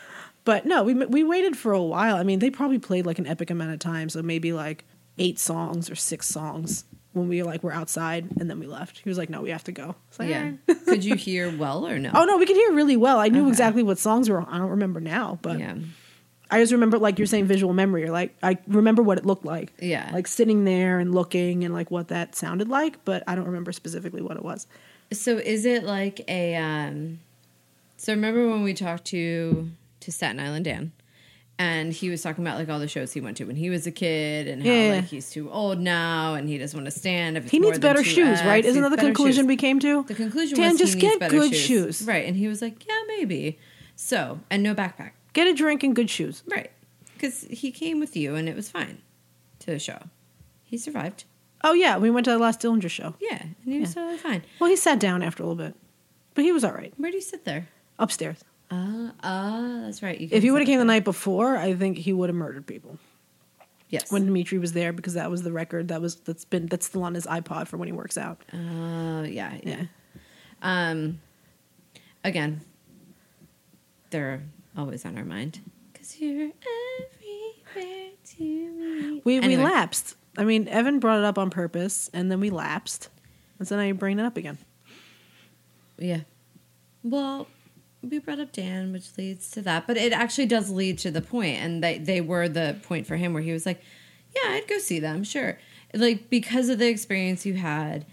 but 0.43 0.65
no, 0.65 0.83
we 0.83 0.93
we 0.93 1.23
waited 1.23 1.57
for 1.57 1.71
a 1.71 1.81
while. 1.81 2.17
I 2.17 2.23
mean, 2.23 2.39
they 2.39 2.49
probably 2.49 2.79
played 2.79 3.05
like 3.05 3.19
an 3.19 3.27
epic 3.27 3.49
amount 3.49 3.71
of 3.71 3.79
time, 3.79 4.09
so 4.09 4.21
maybe 4.21 4.51
like 4.51 4.83
eight 5.17 5.39
songs 5.39 5.89
or 5.89 5.95
six 5.95 6.27
songs 6.27 6.83
when 7.15 7.27
we 7.27 7.41
like 7.43 7.63
were 7.63 7.71
outside, 7.73 8.27
and 8.39 8.49
then 8.49 8.59
we 8.59 8.67
left. 8.67 8.99
He 8.99 9.09
was 9.09 9.17
like, 9.17 9.29
"No, 9.29 9.41
we 9.41 9.49
have 9.49 9.63
to 9.65 9.71
go." 9.71 9.95
Like, 10.19 10.29
yeah. 10.29 10.51
Could 10.85 11.03
you 11.03 11.15
hear 11.27 11.55
well 11.55 11.87
or 11.87 11.97
no? 11.97 12.11
Oh 12.13 12.25
no, 12.25 12.37
we 12.37 12.45
could 12.45 12.55
hear 12.55 12.71
really 12.73 12.97
well. 12.97 13.19
I 13.19 13.29
knew 13.29 13.41
Okay. 13.41 13.49
exactly 13.49 13.83
what 13.83 13.97
songs 13.97 14.29
were. 14.29 14.39
on. 14.41 14.47
I 14.49 14.57
don't 14.57 14.69
remember 14.69 14.99
now, 14.99 15.39
but 15.41 15.59
yeah. 15.59 15.75
I 16.51 16.59
just 16.59 16.71
remember 16.71 16.99
like 16.99 17.17
you're 17.17 17.25
saying 17.25 17.45
visual 17.45 17.73
memory. 17.73 18.03
Or 18.05 18.11
like 18.11 18.35
I 18.43 18.57
remember 18.67 19.01
what 19.01 19.17
it 19.17 19.25
looked 19.25 19.45
like. 19.45 19.73
Yeah. 19.79 20.09
like 20.13 20.27
sitting 20.27 20.63
there 20.65 20.99
and 20.99 21.13
looking 21.15 21.63
and 21.63 21.73
like 21.73 21.89
what 21.89 22.09
that 22.09 22.35
sounded 22.35 22.69
like, 22.69 23.03
but 23.05 23.23
I 23.27 23.33
don't 23.35 23.45
remember 23.45 23.71
specifically 23.71 24.21
what 24.21 24.37
it 24.37 24.43
was. 24.43 24.67
So 25.11 25.37
is 25.37 25.65
it 25.65 25.83
like 25.83 26.21
a 26.27 26.55
um 26.55 27.19
so 27.97 28.13
remember 28.13 28.47
when 28.49 28.61
we 28.63 28.73
talked 28.73 29.05
to 29.05 29.69
to 30.01 30.11
Staten 30.11 30.39
Island 30.39 30.65
Dan 30.65 30.91
and 31.57 31.93
he 31.93 32.09
was 32.09 32.21
talking 32.21 32.43
about 32.45 32.57
like 32.59 32.67
all 32.69 32.79
the 32.79 32.87
shows 32.87 33.13
he 33.13 33.21
went 33.21 33.37
to 33.37 33.45
when 33.45 33.55
he 33.55 33.69
was 33.69 33.87
a 33.87 33.91
kid 33.91 34.47
and 34.47 34.61
how 34.61 34.69
Yeah. 34.71 34.93
like 34.95 35.05
he's 35.05 35.29
too 35.29 35.49
old 35.51 35.79
now 35.79 36.33
and 36.33 36.49
he 36.49 36.57
doesn't 36.57 36.77
want 36.77 36.85
to 36.91 36.97
stand 36.99 37.37
if 37.37 37.49
He 37.49 37.59
needs 37.59 37.79
better 37.79 38.01
2X, 38.01 38.05
shoes, 38.05 38.43
right? 38.43 38.63
Isn't 38.65 38.81
that 38.81 38.89
the 38.91 38.97
conclusion 38.97 39.43
shoes. 39.43 39.47
we 39.47 39.55
came 39.55 39.79
to? 39.79 40.03
The 40.03 40.15
conclusion 40.15 40.57
Dan, 40.57 40.71
was 40.71 40.79
just 40.79 40.95
he 40.95 40.99
get 41.01 41.07
needs 41.11 41.19
better 41.19 41.37
good 41.37 41.53
shoes. 41.55 41.97
shoes. 41.99 42.07
right? 42.07 42.25
And 42.27 42.35
he 42.35 42.47
was 42.47 42.61
like, 42.61 42.85
yeah, 42.87 43.01
maybe. 43.07 43.57
So 43.95 44.39
and 44.49 44.61
no 44.63 44.75
backpack, 44.75 45.11
Get 45.33 45.47
a 45.47 45.53
drink 45.53 45.83
and 45.83 45.95
good 45.95 46.09
shoes. 46.09 46.43
right? 46.47 46.71
Because 47.13 47.43
he 47.49 47.71
came 47.71 47.99
with 48.01 48.15
you 48.17 48.35
and 48.35 48.49
it 48.49 48.55
was 48.55 48.69
fine 48.69 48.97
to 49.59 49.67
the 49.67 49.79
show. 49.79 49.99
He 50.63 50.77
survived. 50.77 51.23
Oh 51.63 51.71
yeah, 51.73 51.97
we 51.97 52.11
went 52.11 52.25
to 52.25 52.31
the 52.31 52.37
last 52.37 52.59
Dillinger 52.61 52.89
show. 52.89 53.15
Yeah, 53.21 53.41
and 53.41 53.73
he 53.73 53.79
was 53.79 53.93
totally 53.95 54.17
fine. 54.17 54.43
Well, 54.59 54.69
he 54.69 54.75
sat 54.75 54.99
down 54.99 55.23
after 55.23 55.41
a 55.41 55.45
little 55.47 55.63
bit, 55.63 55.73
but 56.33 56.43
he 56.43 56.51
was 56.51 56.63
all 56.65 56.73
right 56.73 56.93
Where 56.97 57.09
do 57.11 57.15
you 57.17 57.23
sit 57.23 57.45
there? 57.45 57.69
upstairs. 57.97 58.43
Ah, 58.71 59.11
ah, 59.23 59.81
that's 59.85 60.01
right. 60.01 60.19
You 60.19 60.27
If 60.31 60.43
he 60.43 60.51
would 60.51 60.59
have 60.61 60.65
came 60.67 60.79
the 60.79 60.85
night 60.85 61.03
before, 61.03 61.55
I 61.57 61.73
think 61.75 61.97
he 61.97 62.11
would 62.13 62.29
have 62.29 62.35
murdered 62.35 62.65
people. 62.65 62.97
yes. 63.89 64.11
When 64.11 64.25
Dimitri 64.25 64.57
was 64.57 64.73
there, 64.73 64.91
because 64.91 65.13
that 65.13 65.29
was 65.29 65.43
the 65.43 65.51
record 65.51 65.89
that 65.89 66.01
was 66.01 66.15
that's 66.15 66.45
been 66.45 66.65
that's 66.67 66.85
still 66.87 67.03
on 67.03 67.13
his 67.13 67.25
iPod 67.27 67.67
for 67.67 67.77
when 67.77 67.87
he 67.87 67.93
works 67.93 68.17
out. 68.17 68.41
Oh 68.53 69.23
yeah, 69.23 69.53
yeah. 69.63 69.63
Yeah. 69.63 69.85
Um, 70.61 71.21
again, 72.23 72.61
they're 74.09 74.41
always 74.75 75.05
on 75.05 75.17
our 75.17 75.25
mind 75.25 75.59
because 75.93 76.19
you're 76.19 76.49
everywhere 77.75 78.09
to 78.37 78.43
me. 78.43 79.21
We 79.23 79.37
Anyway, 79.37 79.57
we 79.57 79.63
lapsed. 79.63 80.15
I 80.37 80.43
mean, 80.43 80.67
Evan 80.67 80.99
brought 80.99 81.19
it 81.19 81.23
up 81.25 81.37
on 81.37 81.49
purpose, 81.49 82.09
and 82.13 82.31
then 82.31 82.39
we 82.39 82.49
lapsed, 82.49 83.09
and 83.59 83.67
so 83.67 83.75
now 83.77 83.83
you're 83.83 83.93
bringing 83.95 84.19
it 84.19 84.27
up 84.27 84.37
again. 84.37 84.57
Yeah. 85.97 86.21
Well, 87.03 87.47
we 88.09 88.19
brought 88.19 88.39
up 88.39 88.51
Dan, 88.51 88.91
which 88.91 89.17
leads 89.17 89.49
to 89.51 89.61
that, 89.63 89.87
but 89.87 89.97
it 89.97 90.13
actually 90.13 90.45
does 90.45 90.69
lead 90.69 90.97
to 90.99 91.11
the 91.11 91.21
point, 91.21 91.57
and 91.57 91.83
they 91.83 91.97
they 91.97 92.21
were 92.21 92.47
the 92.47 92.77
point 92.83 93.07
for 93.07 93.15
him 93.15 93.33
where 93.33 93.43
he 93.43 93.51
was 93.51 93.65
like, 93.65 93.81
"Yeah, 94.35 94.51
I'd 94.51 94.67
go 94.67 94.77
see 94.79 94.99
them, 94.99 95.23
sure." 95.23 95.59
Like 95.93 96.29
because 96.29 96.69
of 96.69 96.79
the 96.79 96.87
experience 96.87 97.45
you 97.45 97.55
had, 97.55 98.05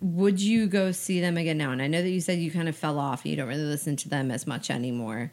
would 0.00 0.40
you 0.40 0.66
go 0.66 0.92
see 0.92 1.20
them 1.20 1.36
again 1.36 1.58
now? 1.58 1.70
And 1.70 1.82
I 1.82 1.86
know 1.86 2.02
that 2.02 2.10
you 2.10 2.20
said 2.20 2.38
you 2.38 2.50
kind 2.50 2.68
of 2.68 2.76
fell 2.76 2.98
off 2.98 3.24
and 3.24 3.30
you 3.30 3.36
don't 3.36 3.48
really 3.48 3.62
listen 3.62 3.96
to 3.96 4.08
them 4.08 4.30
as 4.30 4.46
much 4.46 4.70
anymore. 4.70 5.30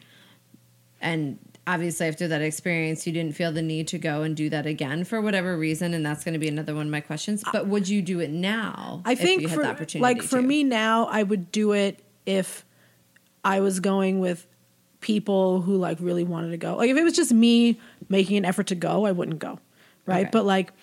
And 0.99 1.39
obviously, 1.65 2.07
after 2.07 2.27
that 2.27 2.41
experience, 2.41 3.07
you 3.07 3.13
didn't 3.13 3.35
feel 3.35 3.51
the 3.51 3.61
need 3.61 3.87
to 3.89 3.97
go 3.97 4.23
and 4.23 4.35
do 4.35 4.49
that 4.49 4.65
again 4.65 5.03
for 5.03 5.21
whatever 5.21 5.57
reason. 5.57 5.93
And 5.93 6.05
that's 6.05 6.23
going 6.23 6.33
to 6.33 6.39
be 6.39 6.47
another 6.47 6.75
one 6.75 6.87
of 6.87 6.91
my 6.91 7.01
questions. 7.01 7.43
But 7.51 7.67
would 7.67 7.87
you 7.87 8.01
do 8.01 8.19
it 8.19 8.29
now? 8.29 9.01
I 9.05 9.13
if 9.13 9.19
think 9.19 9.41
you 9.41 9.47
had 9.47 9.55
for 9.55 9.63
the 9.63 9.69
opportunity 9.69 10.01
like 10.01 10.23
for 10.23 10.41
to? 10.41 10.47
me 10.47 10.63
now, 10.63 11.05
I 11.05 11.23
would 11.23 11.51
do 11.51 11.73
it 11.73 12.03
if 12.25 12.65
I 13.47 13.59
was 13.61 13.79
going 13.79 14.19
with 14.19 14.45
people 14.99 15.61
who 15.61 15.77
like 15.77 15.97
really 16.01 16.23
wanted 16.23 16.51
to 16.51 16.57
go. 16.57 16.75
Like 16.75 16.89
if 16.89 16.97
it 16.97 17.03
was 17.03 17.13
just 17.15 17.31
me 17.31 17.79
making 18.09 18.37
an 18.37 18.45
effort 18.45 18.67
to 18.67 18.75
go, 18.75 19.05
I 19.05 19.11
wouldn't 19.11 19.39
go, 19.39 19.59
right? 20.05 20.21
Okay. 20.21 20.29
But 20.31 20.45
like, 20.45 20.73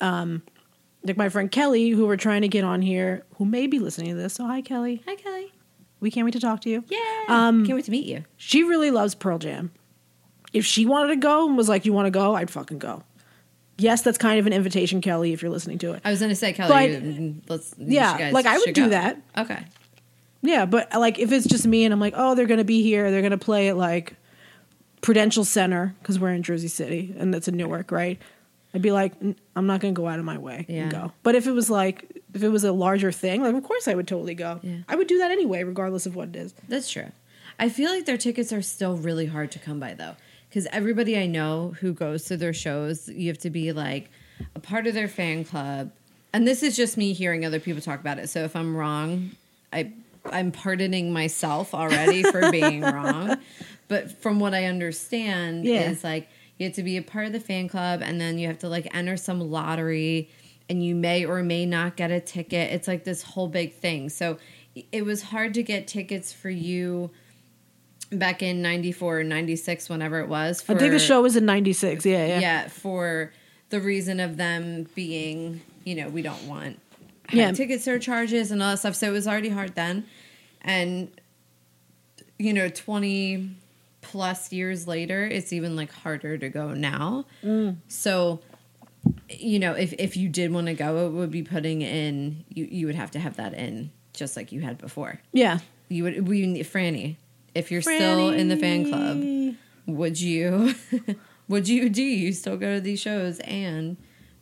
um, 0.00 0.42
like 1.04 1.16
my 1.16 1.28
friend 1.28 1.50
Kelly, 1.50 1.90
who 1.90 2.06
we're 2.06 2.16
trying 2.16 2.42
to 2.42 2.48
get 2.48 2.64
on 2.64 2.82
here, 2.82 3.24
who 3.36 3.44
may 3.44 3.66
be 3.66 3.78
listening 3.78 4.10
to 4.10 4.14
this. 4.16 4.34
So 4.34 4.46
hi, 4.46 4.62
Kelly. 4.62 5.02
Hi, 5.06 5.14
Kelly. 5.14 5.52
We 6.00 6.10
can't 6.10 6.24
wait 6.24 6.32
to 6.32 6.40
talk 6.40 6.60
to 6.62 6.70
you. 6.70 6.84
Yeah. 6.88 6.98
Um, 7.28 7.66
Can't 7.66 7.76
wait 7.76 7.84
to 7.86 7.90
meet 7.90 8.06
you. 8.06 8.24
She 8.36 8.62
really 8.62 8.90
loves 8.92 9.14
Pearl 9.16 9.38
Jam. 9.38 9.72
If 10.52 10.64
she 10.64 10.86
wanted 10.86 11.08
to 11.14 11.16
go 11.16 11.46
and 11.46 11.56
was 11.56 11.68
like, 11.68 11.84
"You 11.84 11.92
want 11.92 12.06
to 12.06 12.10
go?" 12.12 12.34
I'd 12.36 12.50
fucking 12.50 12.78
go. 12.78 13.02
Yes, 13.78 14.02
that's 14.02 14.16
kind 14.18 14.38
of 14.40 14.46
an 14.46 14.52
invitation, 14.52 15.00
Kelly, 15.00 15.32
if 15.32 15.42
you're 15.42 15.50
listening 15.52 15.78
to 15.78 15.92
it. 15.92 16.02
I 16.04 16.10
was 16.10 16.18
going 16.20 16.30
to 16.30 16.36
say, 16.36 16.52
Kelly, 16.52 16.68
But- 16.72 17.02
you- 17.02 17.34
let's. 17.48 17.74
you 17.78 17.86
Yeah, 17.96 18.30
like, 18.32 18.46
I 18.46 18.58
would 18.58 18.72
do 18.74 18.84
go. 18.84 18.88
that. 18.90 19.20
Okay. 19.36 19.58
Yeah, 20.42 20.66
but 20.66 20.92
like 20.94 21.18
if 21.18 21.32
it's 21.32 21.46
just 21.46 21.66
me 21.66 21.84
and 21.84 21.92
I'm 21.92 22.00
like, 22.00 22.14
oh, 22.16 22.34
they're 22.34 22.46
gonna 22.46 22.64
be 22.64 22.82
here, 22.82 23.10
they're 23.10 23.22
gonna 23.22 23.38
play 23.38 23.68
at 23.68 23.76
like 23.76 24.14
Prudential 25.00 25.44
Center 25.44 25.94
because 26.00 26.18
we're 26.18 26.32
in 26.32 26.42
Jersey 26.42 26.68
City 26.68 27.14
and 27.18 27.32
that's 27.32 27.48
in 27.48 27.56
Newark, 27.56 27.90
right? 27.90 28.18
I'd 28.74 28.82
be 28.82 28.92
like, 28.92 29.14
I'm 29.56 29.66
not 29.66 29.80
gonna 29.80 29.92
go 29.94 30.06
out 30.08 30.18
of 30.18 30.24
my 30.24 30.38
way 30.38 30.66
Yeah. 30.68 30.82
and 30.82 30.90
go. 30.92 31.12
But 31.22 31.34
if 31.34 31.46
it 31.46 31.52
was 31.52 31.70
like, 31.70 32.22
if 32.34 32.42
it 32.42 32.48
was 32.50 32.64
a 32.64 32.72
larger 32.72 33.10
thing, 33.12 33.42
like 33.42 33.54
of 33.54 33.64
course 33.64 33.88
I 33.88 33.94
would 33.94 34.06
totally 34.08 34.34
go. 34.34 34.60
Yeah. 34.62 34.78
I 34.88 34.96
would 34.96 35.06
do 35.08 35.18
that 35.18 35.30
anyway, 35.30 35.62
regardless 35.64 36.06
of 36.06 36.14
what 36.16 36.28
it 36.28 36.36
is. 36.36 36.54
That's 36.68 36.90
true. 36.90 37.10
I 37.58 37.68
feel 37.68 37.90
like 37.90 38.06
their 38.06 38.18
tickets 38.18 38.52
are 38.52 38.62
still 38.62 38.96
really 38.96 39.26
hard 39.26 39.50
to 39.52 39.58
come 39.58 39.80
by, 39.80 39.94
though. 39.94 40.14
Because 40.48 40.66
everybody 40.70 41.18
I 41.18 41.26
know 41.26 41.74
who 41.80 41.92
goes 41.92 42.24
to 42.26 42.36
their 42.36 42.52
shows, 42.54 43.08
you 43.08 43.28
have 43.28 43.38
to 43.38 43.50
be 43.50 43.72
like 43.72 44.10
a 44.54 44.60
part 44.60 44.86
of 44.86 44.94
their 44.94 45.08
fan 45.08 45.44
club. 45.44 45.90
And 46.32 46.46
this 46.46 46.62
is 46.62 46.76
just 46.76 46.96
me 46.96 47.12
hearing 47.14 47.44
other 47.44 47.58
people 47.58 47.82
talk 47.82 47.98
about 48.00 48.18
it. 48.18 48.28
So 48.28 48.44
if 48.44 48.54
I'm 48.54 48.76
wrong, 48.76 49.32
I 49.72 49.92
I'm 50.32 50.52
pardoning 50.52 51.12
myself 51.12 51.74
already 51.74 52.22
for 52.22 52.50
being 52.50 52.80
wrong. 52.82 53.36
But 53.88 54.10
from 54.20 54.38
what 54.40 54.54
I 54.54 54.64
understand 54.64 55.64
Yeah. 55.64 55.90
is 55.90 56.04
like 56.04 56.28
you 56.58 56.66
have 56.66 56.74
to 56.76 56.82
be 56.82 56.96
a 56.96 57.02
part 57.02 57.26
of 57.26 57.32
the 57.32 57.40
fan 57.40 57.68
club 57.68 58.00
and 58.02 58.20
then 58.20 58.38
you 58.38 58.48
have 58.48 58.58
to 58.60 58.68
like 58.68 58.88
enter 58.94 59.16
some 59.16 59.40
lottery 59.40 60.28
and 60.68 60.84
you 60.84 60.94
may 60.94 61.24
or 61.24 61.42
may 61.42 61.64
not 61.64 61.96
get 61.96 62.10
a 62.10 62.20
ticket. 62.20 62.72
It's 62.72 62.86
like 62.88 63.04
this 63.04 63.22
whole 63.22 63.48
big 63.48 63.72
thing. 63.74 64.08
So 64.10 64.38
it 64.92 65.04
was 65.04 65.22
hard 65.22 65.54
to 65.54 65.62
get 65.62 65.86
tickets 65.88 66.32
for 66.32 66.50
you 66.50 67.10
back 68.10 68.42
in 68.42 68.62
94 68.62 69.20
or 69.20 69.24
96 69.24 69.88
whenever 69.88 70.20
it 70.20 70.28
was 70.28 70.60
for, 70.62 70.72
I 70.74 70.78
think 70.78 70.92
the 70.92 70.98
show 70.98 71.20
was 71.22 71.36
in 71.36 71.44
'96. 71.44 72.06
Yeah, 72.06 72.26
yeah, 72.26 72.40
yeah 72.40 72.68
for 72.68 73.32
the 73.70 73.80
reason 73.80 74.18
of 74.20 74.36
them 74.38 74.86
being 74.94 75.60
you 75.84 75.94
know 75.94 76.08
we 76.08 76.22
don't 76.22 76.42
want 76.48 76.80
Yeah. 77.32 77.52
ticket 77.52 77.82
surcharges 77.82 78.50
and 78.50 78.62
all 78.62 78.70
that 78.70 78.78
stuff 78.78 78.94
so 78.94 79.08
it 79.08 79.12
was 79.12 79.28
already 79.28 79.50
hard 79.50 79.74
then 79.74 80.06
and 80.62 81.10
you 82.38 82.52
know 82.52 82.68
20 82.68 83.50
plus 84.00 84.52
years 84.52 84.86
later 84.86 85.26
it's 85.26 85.52
even 85.52 85.76
like 85.76 85.92
harder 85.92 86.38
to 86.38 86.48
go 86.48 86.72
now 86.72 87.24
Mm. 87.42 87.76
so 87.88 88.40
you 89.28 89.58
know 89.58 89.72
if 89.72 89.92
if 89.94 90.16
you 90.16 90.28
did 90.28 90.52
want 90.52 90.66
to 90.66 90.74
go 90.74 91.06
it 91.06 91.10
would 91.10 91.30
be 91.30 91.42
putting 91.42 91.82
in 91.82 92.44
you 92.48 92.66
you 92.70 92.86
would 92.86 92.94
have 92.94 93.10
to 93.12 93.18
have 93.18 93.36
that 93.36 93.54
in 93.54 93.90
just 94.12 94.36
like 94.36 94.50
you 94.52 94.60
had 94.60 94.78
before 94.78 95.20
yeah. 95.32 95.58
you 95.88 96.04
would 96.04 96.26
we 96.28 96.44
need 96.46 96.66
Franny. 96.66 97.16
If 97.54 97.70
you're 97.70 97.82
still 97.82 98.30
in 98.30 98.48
the 98.48 98.56
fan 98.56 98.88
club, 98.88 99.56
would 99.86 100.20
you 100.20 100.74
would 101.48 101.68
you 101.68 101.88
do 101.88 102.02
you 102.02 102.32
still 102.32 102.56
go 102.56 102.74
to 102.74 102.80
these 102.80 103.00
shows 103.00 103.38
and 103.40 103.96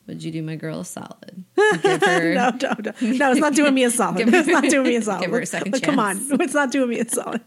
would 0.07 0.23
you 0.23 0.31
do 0.31 0.42
my 0.42 0.57
girl 0.57 0.81
a 0.81 0.85
solid? 0.85 1.45
Her 1.57 2.35
No, 2.35 2.51
no, 2.51 2.75
no, 2.79 2.92
no. 3.01 3.31
It's 3.31 3.40
not 3.40 3.55
doing 3.55 3.75
me 3.75 3.85
a 3.85 3.90
solid. 4.03 4.29
Her- 4.29 4.37
it's 4.38 4.49
not 4.49 4.64
doing 4.64 4.87
me 4.88 4.97
a 4.97 5.03
solid. 5.03 5.23
give 5.23 5.31
her 5.31 5.40
a 5.40 5.47
second 5.47 5.73
Like, 5.73 5.83
Come 5.83 5.99
on, 5.99 6.19
it's 6.40 6.55
not 6.55 6.71
doing 6.71 6.90
me 6.90 7.01
a 7.01 7.09
solid. 7.09 7.40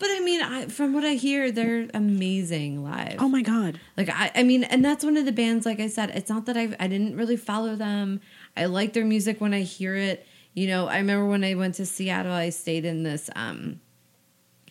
But 0.00 0.10
I 0.12 0.20
mean, 0.20 0.40
I, 0.42 0.66
from 0.66 0.92
what 0.92 1.04
I 1.04 1.14
hear, 1.14 1.50
they're 1.50 1.88
amazing 1.92 2.84
live. 2.84 3.16
Oh 3.18 3.28
my 3.28 3.42
god. 3.42 3.80
Like 3.96 4.08
I, 4.08 4.30
I 4.34 4.42
mean, 4.44 4.62
and 4.64 4.84
that's 4.84 5.04
one 5.04 5.16
of 5.16 5.24
the 5.24 5.32
bands. 5.32 5.66
Like 5.66 5.80
I 5.80 5.88
said, 5.88 6.10
it's 6.10 6.30
not 6.30 6.46
that 6.46 6.56
I 6.56 6.74
I 6.78 6.86
didn't 6.86 7.16
really 7.16 7.36
follow 7.36 7.74
them. 7.74 8.20
I 8.56 8.66
like 8.66 8.92
their 8.92 9.04
music 9.04 9.40
when 9.40 9.52
I 9.52 9.62
hear 9.62 9.96
it. 9.96 10.24
You 10.54 10.68
know, 10.68 10.86
I 10.86 10.98
remember 10.98 11.26
when 11.26 11.42
I 11.44 11.54
went 11.54 11.74
to 11.76 11.86
Seattle, 11.86 12.32
I 12.32 12.50
stayed 12.50 12.84
in 12.84 13.02
this 13.02 13.28
um, 13.34 13.80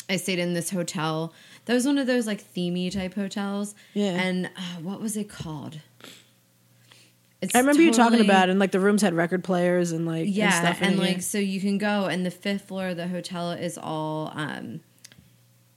I 0.10 0.16
stayed 0.16 0.40
in 0.40 0.54
this 0.54 0.70
hotel. 0.70 1.34
That 1.66 1.74
was 1.74 1.86
one 1.86 1.98
of 1.98 2.08
those 2.08 2.26
like 2.26 2.42
themey 2.54 2.90
type 2.90 3.14
hotels. 3.16 3.76
Yeah. 3.94 4.12
And 4.12 4.46
uh, 4.56 4.80
what 4.82 5.02
was 5.02 5.18
it 5.18 5.30
called? 5.30 5.80
It's 7.42 7.54
I 7.54 7.60
remember 7.60 7.84
you 7.84 7.94
talking 7.94 8.22
about 8.22 8.50
it, 8.50 8.52
and 8.52 8.60
like 8.60 8.72
the 8.72 8.80
rooms 8.80 9.02
had 9.02 9.14
record 9.14 9.44
players 9.44 9.92
and 9.92 10.08
like 10.08 10.26
yeah, 10.28 10.46
and 10.46 10.76
stuff. 10.76 10.88
and 10.88 10.98
like 11.00 11.22
so 11.22 11.38
you 11.38 11.62
can 11.62 11.78
go, 11.78 12.06
and 12.06 12.26
the 12.26 12.32
fifth 12.32 12.68
floor 12.68 12.88
of 12.90 12.98
the 12.98 13.08
hotel 13.08 13.52
is 13.52 13.78
all 13.78 14.32
um, 14.36 14.82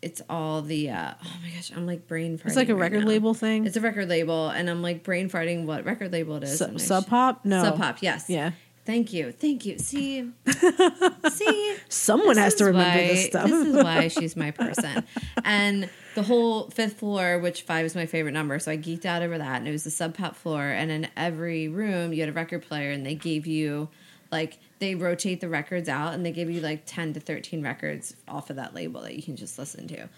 it's 0.01 0.23
all 0.31 0.62
the 0.62 0.88
uh, 0.90 1.12
oh 1.23 1.33
my 1.42 1.51
gosh, 1.51 1.70
I'm 1.77 1.87
like 1.87 2.07
brain 2.09 2.38
farting. 2.38 2.46
it's 2.46 2.57
like 2.57 2.70
a 2.70 2.75
right 2.75 2.90
record 2.90 3.05
now. 3.05 3.11
label 3.11 3.35
thing. 3.35 3.66
It's 3.66 3.77
a 3.77 3.81
record 3.81 4.09
label, 4.09 4.49
and 4.49 4.70
I'm 4.70 4.81
like 4.81 5.03
brain 5.03 5.29
farting 5.29 5.66
what 5.66 5.85
record 5.85 6.12
label 6.12 6.37
it 6.37 6.44
is. 6.44 6.59
Su- 6.59 6.64
and 6.64 6.77
I 6.77 6.79
sh- 6.79 6.87
Sub 6.87 7.07
Pop? 7.07 7.44
No. 7.44 7.62
Sub 7.62 7.77
Pop, 7.77 7.99
yes. 8.01 8.24
Yeah. 8.28 8.53
Thank 8.91 9.12
you, 9.12 9.30
thank 9.30 9.64
you. 9.66 9.78
See, 9.78 10.28
see, 11.30 11.76
Someone 11.88 12.36
has 12.36 12.57
to 12.57 12.64
remember 12.64 12.99
why- 12.99 13.07
this 13.07 13.26
stuff. 13.26 13.49
This 13.49 13.68
is 13.68 13.74
why 13.84 14.09
she's 14.09 14.34
my 14.34 14.51
person. 14.51 15.05
and 15.45 15.88
the 16.16 16.24
whole 16.24 16.70
fifth 16.70 16.99
floor, 16.99 17.38
which 17.38 17.62
five 17.62 17.86
is 17.86 17.95
my 17.95 18.07
favorite 18.07 18.32
number, 18.32 18.59
so 18.59 18.72
I 18.72 18.76
geeked 18.76 19.05
out 19.07 19.22
over 19.22 19.38
that. 19.38 19.59
And 19.59 19.68
it 19.68 19.70
was 19.70 19.84
the 19.84 19.93
Sub 19.93 20.16
Pop 20.16 20.34
floor, 20.34 20.64
and 20.64 20.91
in 20.91 21.07
every 21.16 21.68
room 21.68 22.12
you 22.12 22.18
had 22.18 22.30
a 22.30 22.32
record 22.32 22.62
player, 22.62 22.91
and 22.91 23.07
they 23.07 23.14
gave 23.14 23.47
you 23.47 23.88
like 24.32 24.59
they 24.80 24.97
rotate 24.97 25.41
the 25.41 25.49
records 25.49 25.88
out, 25.88 26.12
and 26.14 26.26
they 26.26 26.32
give 26.32 26.51
you 26.51 26.61
like 26.61 26.82
ten 26.84 27.12
to 27.12 27.20
thirteen 27.20 27.62
records 27.62 28.16
off 28.26 28.51
of 28.51 28.57
that 28.57 28.74
label 28.74 29.03
that 29.03 29.14
you 29.14 29.22
can 29.22 29.36
just 29.36 29.57
listen 29.57 29.86
to. 29.86 30.09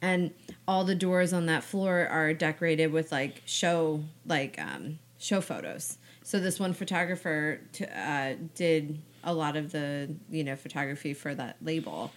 And 0.00 0.30
all 0.66 0.84
the 0.84 0.94
doors 0.94 1.34
on 1.34 1.44
that 1.46 1.64
floor 1.64 2.08
are 2.10 2.32
decorated 2.32 2.92
with 2.92 3.12
like 3.12 3.42
show 3.44 4.04
like 4.24 4.58
um, 4.58 5.00
show 5.18 5.42
photos. 5.42 5.98
So 6.32 6.40
this 6.40 6.58
one 6.58 6.72
photographer 6.72 7.60
t- 7.72 7.84
uh, 7.84 8.36
did 8.54 8.98
a 9.22 9.34
lot 9.34 9.54
of 9.54 9.70
the 9.70 10.16
you 10.30 10.42
know 10.44 10.56
photography 10.56 11.12
for 11.12 11.34
that 11.34 11.56
label, 11.60 12.10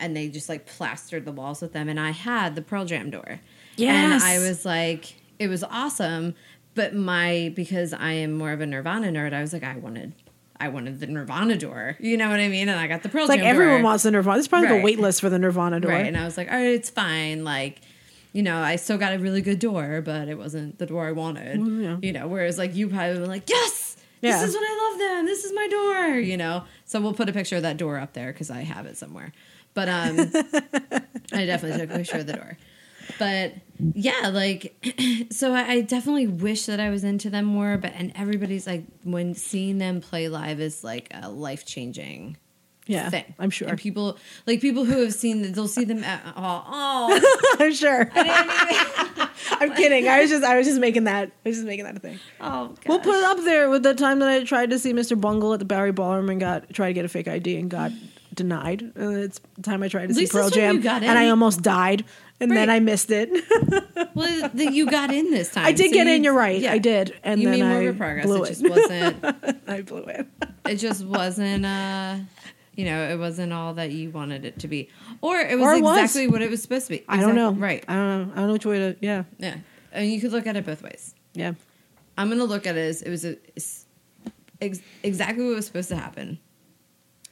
and 0.00 0.16
they 0.16 0.28
just 0.30 0.48
like 0.48 0.66
plastered 0.66 1.24
the 1.24 1.30
walls 1.30 1.62
with 1.62 1.72
them. 1.72 1.88
And 1.88 2.00
I 2.00 2.10
had 2.10 2.56
the 2.56 2.62
Pearl 2.62 2.84
Jam 2.86 3.08
door, 3.10 3.38
and 3.78 4.14
I 4.20 4.40
was 4.40 4.64
like, 4.64 5.14
it 5.38 5.46
was 5.46 5.62
awesome. 5.62 6.34
But 6.74 6.96
my 6.96 7.52
because 7.54 7.92
I 7.92 8.14
am 8.14 8.32
more 8.32 8.50
of 8.50 8.60
a 8.60 8.66
Nirvana 8.66 9.06
nerd, 9.12 9.32
I 9.32 9.40
was 9.42 9.52
like, 9.52 9.62
I 9.62 9.76
wanted, 9.76 10.12
I 10.58 10.66
wanted 10.66 10.98
the 10.98 11.06
Nirvana 11.06 11.56
door. 11.56 11.96
You 12.00 12.16
know 12.16 12.30
what 12.30 12.40
I 12.40 12.48
mean? 12.48 12.68
And 12.68 12.80
I 12.80 12.88
got 12.88 13.04
the 13.04 13.10
Pearl 13.10 13.22
It's 13.22 13.28
like 13.28 13.42
everyone 13.42 13.76
door. 13.76 13.84
wants 13.84 14.02
the 14.02 14.10
Nirvana. 14.10 14.38
There's 14.38 14.48
probably 14.48 14.70
like 14.70 14.72
Right. 14.72 14.80
a 14.80 14.84
wait 14.84 14.98
list 14.98 15.20
for 15.20 15.30
the 15.30 15.38
Nirvana 15.38 15.78
door. 15.78 15.92
Right. 15.92 16.06
And 16.06 16.16
I 16.16 16.24
was 16.24 16.36
like, 16.36 16.50
all 16.50 16.56
right, 16.56 16.66
it's 16.74 16.90
fine. 16.90 17.44
Like, 17.44 17.80
you 18.32 18.42
know, 18.42 18.58
I 18.62 18.76
still 18.76 18.98
got 18.98 19.12
a 19.14 19.18
really 19.18 19.42
good 19.42 19.58
door, 19.58 20.00
but 20.04 20.28
it 20.28 20.38
wasn't 20.38 20.78
the 20.78 20.86
door 20.86 21.06
I 21.06 21.12
wanted. 21.12 21.60
Well, 21.60 21.70
yeah. 21.70 21.96
You 22.00 22.12
know, 22.12 22.26
whereas 22.28 22.58
like 22.58 22.74
you 22.74 22.88
probably 22.88 23.18
were 23.20 23.26
like, 23.26 23.48
yes, 23.48 23.96
Yeah. 24.20 24.40
this 24.40 24.48
is 24.50 24.54
what 24.54 24.64
I 24.64 24.90
love 24.90 24.98
them. 24.98 25.26
This 25.26 25.44
is 25.44 25.52
my 25.54 25.68
door. 25.68 26.18
You 26.18 26.36
know, 26.36 26.64
so 26.84 27.00
we'll 27.00 27.14
put 27.14 27.28
a 27.28 27.32
picture 27.32 27.56
of 27.56 27.62
that 27.62 27.76
door 27.76 27.98
up 27.98 28.12
there 28.14 28.32
because 28.32 28.50
I 28.50 28.62
have 28.62 28.86
it 28.86 28.96
somewhere. 28.96 29.32
But 29.74 29.88
um, 29.88 30.18
I 31.32 31.46
definitely 31.46 31.78
took 31.80 31.90
a 31.90 31.98
picture 31.98 32.18
of 32.18 32.26
the 32.26 32.34
door. 32.34 32.58
But 33.18 33.54
yeah, 33.94 34.28
like, 34.32 34.74
so 35.30 35.52
I, 35.54 35.62
I 35.68 35.80
definitely 35.80 36.26
wish 36.28 36.66
that 36.66 36.78
I 36.80 36.88
was 36.90 37.04
into 37.04 37.30
them 37.30 37.44
more. 37.46 37.76
But 37.76 37.92
and 37.94 38.12
everybody's 38.14 38.66
like, 38.66 38.84
when 39.02 39.34
seeing 39.34 39.78
them 39.78 40.00
play 40.00 40.28
live 40.28 40.60
is 40.60 40.82
like 40.84 41.08
a 41.12 41.28
life 41.28 41.66
changing 41.66 42.36
Yeah, 42.86 43.10
thing. 43.10 43.32
I'm 43.38 43.50
sure. 43.50 43.68
And 43.68 43.78
people 43.78 44.18
like 44.46 44.60
people 44.60 44.84
who 44.84 45.02
have 45.02 45.14
seen 45.14 45.52
they'll 45.52 45.68
see 45.68 45.84
them 45.84 46.02
at 46.02 46.20
oh, 46.36 46.64
oh 46.66 47.56
I'm 47.60 47.72
sure. 47.72 48.10
I 48.14 49.28
I'm 49.60 49.74
kidding. 49.74 50.08
I 50.08 50.20
was 50.20 50.30
just 50.30 50.44
I 50.44 50.56
was 50.58 50.66
just 50.66 50.80
making 50.80 51.04
that 51.04 51.30
I 51.44 51.48
was 51.48 51.56
just 51.58 51.66
making 51.66 51.84
that 51.84 51.96
a 51.96 52.00
thing. 52.00 52.18
oh 52.40 52.74
We'll 52.86 52.98
put 53.00 53.14
it 53.16 53.24
up 53.24 53.38
there 53.44 53.70
with 53.70 53.82
the 53.84 53.94
time 53.94 54.18
that 54.18 54.28
I 54.28 54.42
tried 54.44 54.70
to 54.70 54.78
see 54.78 54.92
Mr. 54.92 55.18
Bungle 55.20 55.52
at 55.52 55.58
the 55.60 55.64
Bowery 55.64 55.92
Ballroom 55.92 56.28
and 56.28 56.40
got 56.40 56.68
tried 56.74 56.88
to 56.88 56.92
get 56.94 57.04
a 57.04 57.08
fake 57.08 57.28
ID 57.28 57.56
and 57.58 57.70
got 57.70 57.92
denied. 58.34 58.82
And 58.96 59.16
it's 59.18 59.40
the 59.56 59.62
time 59.62 59.82
I 59.82 59.88
tried 59.88 60.08
to 60.08 60.14
see 60.14 60.26
Pearl 60.26 60.50
Jam 60.50 60.84
and 60.86 61.06
I 61.18 61.28
almost 61.28 61.62
died 61.62 62.04
and 62.40 62.50
then 62.50 62.68
I 62.70 62.80
missed 62.80 63.10
it. 63.12 63.30
well 64.14 64.50
that 64.52 64.72
you 64.72 64.90
got 64.90 65.12
in 65.12 65.30
this 65.30 65.52
time 65.52 65.66
I 65.66 65.72
did 65.72 65.90
So 65.90 65.94
get 65.94 66.06
you- 66.08 66.14
in. 66.14 66.24
You're 66.24 66.34
right. 66.34 66.60
yeah. 66.60 66.72
I 66.72 66.78
did, 66.78 67.14
and 67.22 67.40
you 67.40 67.48
then 67.48 67.60
made 67.60 67.66
more 67.68 67.78
I 67.78 67.82
of 67.82 67.94
a 67.94 67.98
progress 67.98 68.26
blew 68.26 68.42
it 68.42 68.50
it. 68.50 68.58
just 68.60 68.68
wasn't 68.68 69.60
I 69.68 69.82
blew 69.82 70.02
it. 70.04 70.26
it 70.66 70.76
just 70.76 71.04
wasn't 71.04 71.64
uh 71.66 72.16
you 72.74 72.84
know 72.84 73.08
it 73.10 73.18
wasn't 73.18 73.52
all 73.52 73.74
that 73.74 73.90
you 73.90 74.10
wanted 74.10 74.44
it 74.44 74.58
to 74.60 74.68
be 74.68 74.88
or 75.20 75.36
it 75.38 75.58
was 75.58 75.66
Or 75.68 75.74
it 75.74 75.82
was. 75.82 75.98
exactly 75.98 76.26
what 76.28 76.40
it 76.42 76.50
was 76.50 76.62
supposed 76.62 76.86
to 76.86 76.92
be 76.92 77.04
I 77.08 77.20
don't 77.20 77.34
know. 77.34 77.52
Right 77.52 77.84
I 77.88 77.94
don't 77.94 78.28
know. 78.28 78.32
I 78.32 78.36
don't 78.36 78.46
know 78.48 78.52
which 78.54 78.66
way 78.66 78.78
to. 78.78 78.96
Yeah. 79.00 79.24
yeah 79.38 79.56
mean, 79.94 80.10
you 80.10 80.20
could 80.20 80.32
look 80.32 80.46
at 80.46 80.56
it 80.56 80.64
both 80.64 80.82
ways 80.82 81.14
Yeah. 81.34 81.52
i'm 82.16 82.28
gonna 82.30 82.44
look 82.44 82.66
at 82.66 82.76
it 82.76 82.80
as 82.88 83.02
it 83.02 83.10
was 83.10 83.24
a, 83.24 83.36
ex- 84.60 84.80
exactly 85.02 85.44
what 85.44 85.54
was 85.56 85.66
supposed 85.66 85.88
to 85.90 85.96
happen 85.96 86.38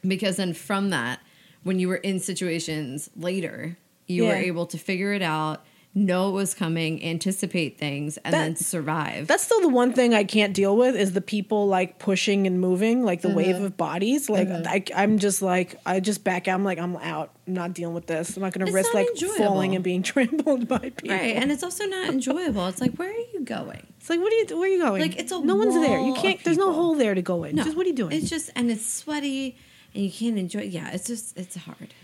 because 0.06 0.36
then 0.36 0.52
from 0.52 0.90
that 0.90 1.20
when 1.62 1.78
you 1.78 1.88
were 1.88 1.96
in 1.96 2.18
situations 2.20 3.08
later 3.16 3.76
you 4.06 4.24
were 4.24 4.34
able 4.34 4.66
to 4.66 4.76
figure 4.78 5.12
it 5.12 5.22
out 5.22 5.64
know 5.92 6.28
it 6.28 6.32
was 6.32 6.54
coming 6.54 7.02
anticipate 7.02 7.76
things 7.76 8.16
and 8.18 8.32
That- 8.32 8.38
then 8.38 8.56
survive 8.56 9.26
That's 9.26 9.42
still 9.42 9.60
the 9.60 9.68
one 9.68 9.92
thing 9.92 10.14
I 10.14 10.22
can't 10.22 10.54
deal 10.54 10.76
with 10.76 10.94
is 10.94 11.12
the 11.14 11.20
people 11.20 11.66
like 11.66 11.98
pushing 11.98 12.46
and 12.46 12.60
moving, 12.60 13.02
like 13.04 13.22
the 13.22 13.28
wave 13.28 13.56
Uh-huh. 13.56 13.64
of 13.66 13.76
bodies. 13.76 14.30
Like 14.30 14.48
I, 14.48 14.84
I'm 14.94 15.18
just 15.18 15.42
like 15.42 15.74
I 15.84 15.98
just 15.98 16.22
back 16.22 16.46
out. 16.46 16.54
I'm 16.54 16.64
like 16.64 16.78
I'm 16.78 16.96
out. 16.98 17.32
I'm 17.48 17.54
not 17.54 17.74
dealing 17.74 17.94
with 17.96 18.06
this. 18.06 18.36
I'm 18.36 18.42
not 18.44 18.52
going 18.52 18.64
to 18.66 18.72
risk 18.72 18.94
like 18.94 19.08
enjoyable. 19.08 19.34
falling 19.36 19.74
and 19.74 19.82
being 19.82 20.02
trampled 20.12 20.68
by 20.68 20.78
people. 20.78 21.10
right 21.16 21.34
and 21.34 21.50
it's 21.50 21.64
also 21.64 21.84
not 21.86 22.08
enjoyable 22.08 22.68
it's 22.68 22.80
like 22.80 22.94
where 22.96 23.10
are 23.10 23.24
you 23.34 23.40
going 23.42 23.84
It's 23.98 24.08
like 24.08 24.20
what 24.20 24.32
are 24.32 24.36
you? 24.36 24.46
Where 24.58 24.68
are 24.68 24.72
you 24.72 24.80
going? 24.80 25.02
Like, 25.02 25.18
it's 25.18 25.32
a 25.32 25.40
no 25.40 25.56
one's 25.56 25.74
there. 25.74 25.98
You 25.98 26.14
can't. 26.14 26.42
There's 26.44 26.56
no 26.56 26.72
hole 26.72 26.94
there 26.94 27.14
to 27.16 27.22
go 27.22 27.42
in. 27.42 27.56
Just 27.56 27.76
what 27.76 27.84
are 27.86 27.88
you 27.88 27.96
doing? 27.96 28.12
It's 28.12 28.30
just 28.30 28.50
and 28.54 28.70
it's 28.70 28.86
sweaty 28.86 29.56
and 29.92 30.04
you 30.04 30.10
can't 30.12 30.38
enjoy. 30.38 30.62
Yeah, 30.62 30.90
it's 30.92 31.08
just 31.08 31.36
it's 31.36 31.56
hard. 31.56 31.94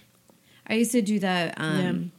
I 0.66 0.74
used 0.74 0.90
to 0.90 1.02
do 1.02 1.20
that 1.20 1.54
um, 1.58 2.10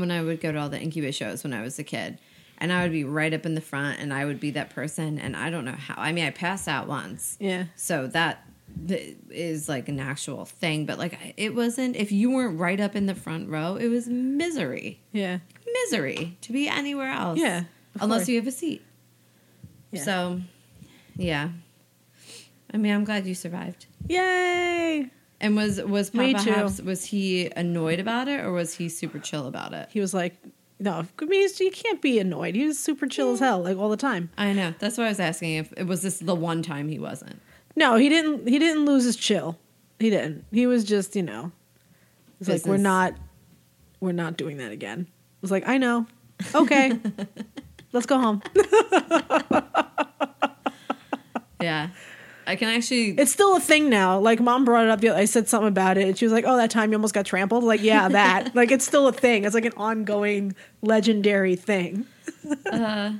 when 0.00 0.10
I 0.10 0.22
would 0.22 0.40
go 0.40 0.52
to 0.52 0.58
all 0.58 0.68
the 0.68 0.80
Incubus 0.80 1.14
shows 1.16 1.42
when 1.44 1.52
I 1.52 1.62
was 1.62 1.78
a 1.78 1.84
kid, 1.84 2.18
and 2.58 2.72
I 2.72 2.82
would 2.82 2.92
be 2.92 3.04
right 3.04 3.32
up 3.32 3.46
in 3.46 3.54
the 3.54 3.60
front, 3.60 4.00
and 4.00 4.12
I 4.12 4.24
would 4.24 4.40
be 4.40 4.50
that 4.52 4.70
person, 4.70 5.18
and 5.18 5.36
I 5.36 5.50
don't 5.50 5.64
know 5.64 5.72
how. 5.72 5.94
I 5.96 6.12
mean, 6.12 6.24
I 6.24 6.30
passed 6.30 6.68
out 6.68 6.86
once, 6.88 7.36
yeah. 7.40 7.64
so 7.76 8.06
that 8.08 8.44
is 9.30 9.68
like 9.68 9.88
an 9.88 9.98
actual 10.00 10.44
thing. 10.44 10.84
But 10.86 10.98
like, 10.98 11.34
it 11.36 11.54
wasn't. 11.54 11.96
If 11.96 12.12
you 12.12 12.30
weren't 12.30 12.58
right 12.58 12.80
up 12.80 12.94
in 12.96 13.06
the 13.06 13.14
front 13.14 13.48
row, 13.48 13.76
it 13.76 13.88
was 13.88 14.08
misery, 14.08 15.00
Yeah. 15.12 15.38
misery 15.84 16.36
to 16.42 16.52
be 16.52 16.68
anywhere 16.68 17.10
else. 17.10 17.38
Yeah, 17.38 17.64
unless 18.00 18.20
course. 18.20 18.28
you 18.28 18.36
have 18.36 18.46
a 18.46 18.52
seat. 18.52 18.82
Yeah. 19.92 20.02
So, 20.02 20.40
yeah. 21.16 21.50
I 22.72 22.76
mean, 22.76 22.92
I'm 22.92 23.04
glad 23.04 23.26
you 23.26 23.34
survived. 23.34 23.86
Yay! 24.08 25.10
And 25.40 25.54
was 25.56 25.80
was 25.80 26.12
Me 26.14 26.32
Papa 26.34 26.44
too. 26.44 26.50
Habs, 26.50 26.84
was 26.84 27.04
he 27.04 27.50
annoyed 27.54 28.00
about 28.00 28.28
it 28.28 28.40
or 28.44 28.52
was 28.52 28.74
he 28.74 28.88
super 28.88 29.18
chill 29.18 29.46
about 29.46 29.72
it? 29.72 29.88
He 29.92 30.00
was 30.00 30.12
like, 30.12 30.34
no. 30.80 31.04
I 31.20 31.24
mean, 31.24 31.48
you 31.58 31.70
can't 31.70 32.02
be 32.02 32.18
annoyed. 32.18 32.54
He 32.54 32.66
was 32.66 32.78
super 32.78 33.06
chill 33.06 33.32
as 33.32 33.40
hell, 33.40 33.62
like 33.62 33.76
all 33.76 33.88
the 33.88 33.96
time. 33.96 34.30
I 34.36 34.52
know. 34.52 34.74
That's 34.78 34.98
why 34.98 35.04
I 35.04 35.08
was 35.08 35.20
asking 35.20 35.54
if 35.54 35.72
it 35.76 35.86
was 35.86 36.02
this 36.02 36.18
the 36.18 36.34
one 36.34 36.62
time 36.62 36.88
he 36.88 36.98
wasn't. 36.98 37.40
No, 37.76 37.94
he 37.96 38.08
didn't. 38.08 38.48
He 38.48 38.58
didn't 38.58 38.84
lose 38.84 39.04
his 39.04 39.16
chill. 39.16 39.58
He 40.00 40.10
didn't. 40.10 40.44
He 40.50 40.66
was 40.66 40.84
just, 40.84 41.14
you 41.14 41.22
know, 41.22 41.52
it's 42.40 42.48
like 42.48 42.66
we're 42.66 42.76
not, 42.76 43.14
we're 44.00 44.12
not 44.12 44.36
doing 44.36 44.56
that 44.58 44.72
again. 44.72 45.06
I 45.08 45.38
was 45.40 45.50
like, 45.50 45.68
I 45.68 45.78
know. 45.78 46.06
Okay, 46.54 46.98
let's 47.92 48.06
go 48.06 48.18
home. 48.18 48.42
Yeah. 51.60 51.88
I 52.48 52.56
can 52.56 52.68
actually 52.70 53.10
It's 53.10 53.30
still 53.30 53.56
a 53.56 53.60
thing 53.60 53.90
now. 53.90 54.18
Like 54.18 54.40
mom 54.40 54.64
brought 54.64 54.86
it 54.86 54.90
up. 54.90 55.04
I 55.14 55.26
said 55.26 55.48
something 55.48 55.68
about 55.68 55.98
it, 55.98 56.08
and 56.08 56.18
she 56.18 56.24
was 56.24 56.32
like, 56.32 56.44
"Oh, 56.46 56.56
that 56.56 56.70
time 56.70 56.90
you 56.90 56.96
almost 56.96 57.12
got 57.12 57.26
trampled." 57.26 57.62
Like, 57.62 57.82
yeah, 57.82 58.08
that. 58.08 58.54
like, 58.56 58.72
it's 58.72 58.86
still 58.86 59.06
a 59.06 59.12
thing. 59.12 59.44
It's 59.44 59.54
like 59.54 59.66
an 59.66 59.74
ongoing, 59.76 60.54
legendary 60.82 61.56
thing. 61.56 62.06
Uh, 62.70 63.12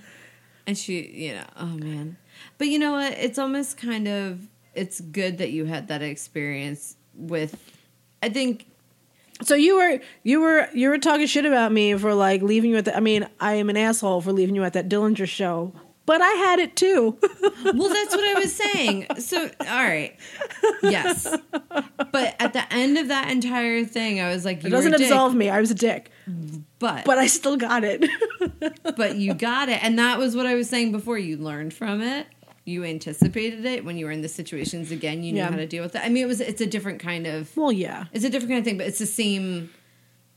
and 0.67 0.79
she, 0.79 1.07
you 1.07 1.33
know, 1.35 1.45
oh 1.57 1.67
man. 1.67 2.17
But 2.57 2.69
you 2.69 2.79
know 2.79 2.93
what? 2.93 3.13
It's 3.15 3.39
almost 3.39 3.77
kind 3.77 4.07
of 4.07 4.47
it's 4.75 5.01
good 5.01 5.39
that 5.39 5.51
you 5.51 5.65
had 5.65 5.89
that 5.89 6.03
experience 6.03 6.97
with 7.15 7.57
I 8.23 8.29
think 8.29 8.67
So 9.43 9.55
you 9.55 9.77
were 9.77 10.01
you 10.23 10.41
were 10.41 10.69
you 10.73 10.89
were 10.89 10.99
talking 10.99 11.27
shit 11.27 11.45
about 11.45 11.73
me 11.73 11.95
for 11.97 12.15
like 12.15 12.43
leaving 12.43 12.71
you 12.71 12.77
at 12.77 12.85
the. 12.85 12.97
I 12.97 13.01
mean, 13.01 13.29
I 13.41 13.55
am 13.55 13.69
an 13.71 13.77
asshole 13.77 14.21
for 14.21 14.33
leaving 14.33 14.55
you 14.55 14.65
at 14.65 14.73
that 14.75 14.89
Dillinger 14.89 15.29
show, 15.29 15.73
but 16.09 16.23
I 16.23 16.31
had 16.31 16.59
it 16.59 16.75
too. 16.75 17.19
Well, 17.75 17.89
that's 17.91 18.15
what 18.15 18.25
I 18.25 18.41
was 18.41 18.55
saying. 18.55 19.07
So, 19.19 19.43
all 19.61 19.67
right. 19.67 20.17
Yes. 20.83 21.27
But 21.69 22.37
at 22.41 22.53
the 22.55 22.73
end 22.73 22.97
of 22.97 23.09
that 23.09 23.31
entire 23.31 23.85
thing, 23.85 24.21
I 24.21 24.33
was 24.33 24.45
like, 24.45 24.63
you 24.63 24.69
it 24.69 24.71
doesn't 24.71 24.93
were 24.93 24.95
a 24.97 24.99
dick, 24.99 25.09
absolve 25.09 25.35
me. 25.35 25.51
I 25.51 25.61
was 25.61 25.71
a 25.71 25.75
dick, 25.75 26.11
but, 26.79 27.05
but 27.05 27.19
I 27.19 27.27
still 27.27 27.57
got 27.57 27.85
it. 27.85 28.07
but 28.97 29.17
you 29.17 29.35
got 29.35 29.69
it. 29.69 29.83
And 29.85 29.99
that 29.99 30.19
was 30.19 30.35
what 30.35 30.47
I 30.47 30.55
was 30.55 30.69
saying 30.71 30.93
before. 30.93 31.19
You 31.19 31.37
learned 31.37 31.75
from 31.75 32.01
it. 32.01 32.27
You 32.65 32.85
anticipated 32.85 33.65
it 33.67 33.85
when 33.85 33.99
you 33.99 34.07
were 34.07 34.13
in 34.13 34.23
the 34.23 34.29
situations 34.29 34.91
again. 34.91 35.23
You 35.23 35.33
knew 35.33 35.41
Yeah. 35.41 35.51
how 35.51 35.57
to 35.57 35.67
deal 35.67 35.83
with 35.83 35.95
it. 35.95 36.03
I 36.03 36.09
mean, 36.09 36.23
it 36.23 36.27
was 36.27 36.41
it's 36.41 36.61
a 36.63 36.67
different 36.67 37.01
kind 37.01 37.27
of 37.27 37.55
well, 37.57 37.73
yeah, 37.73 38.05
it's 38.13 38.25
a 38.25 38.31
different 38.31 38.51
kind 38.51 38.59
of 38.61 38.65
thing, 38.65 38.79
but 38.79 38.87
it's 38.87 39.01
the 39.01 39.07
same 39.07 39.71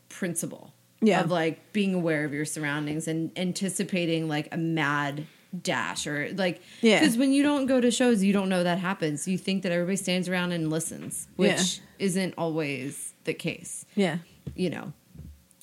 principle. 0.10 0.74
Yeah. 1.02 1.22
Of 1.22 1.32
like 1.32 1.72
being 1.72 1.94
aware 1.94 2.26
of 2.26 2.34
your 2.34 2.46
surroundings 2.46 3.08
and 3.08 3.32
anticipating 3.38 4.28
like 4.28 4.50
a 4.52 4.58
mad 4.58 5.26
dash 5.62 6.08
or 6.08 6.30
like 6.36 6.62
Yeah. 6.82 7.00
because 7.00 7.18
when 7.18 7.34
you 7.34 7.44
don't 7.44 7.66
go 7.66 7.82
to 7.82 7.92
shows 7.92 8.24
you 8.24 8.32
don't 8.32 8.48
know 8.50 8.64
that 8.64 8.80
happens 8.80 9.28
you 9.28 9.38
think 9.38 9.64
that 9.64 9.72
everybody 9.72 9.98
stands 9.98 10.30
around 10.30 10.52
and 10.54 10.70
listens 10.70 11.28
which 11.36 11.50
Yeah. 11.50 11.84
isn't 12.00 12.34
always 12.38 13.14
the 13.26 13.34
case 13.34 13.86
yeah, 13.96 14.18
you 14.56 14.70
know 14.70 14.94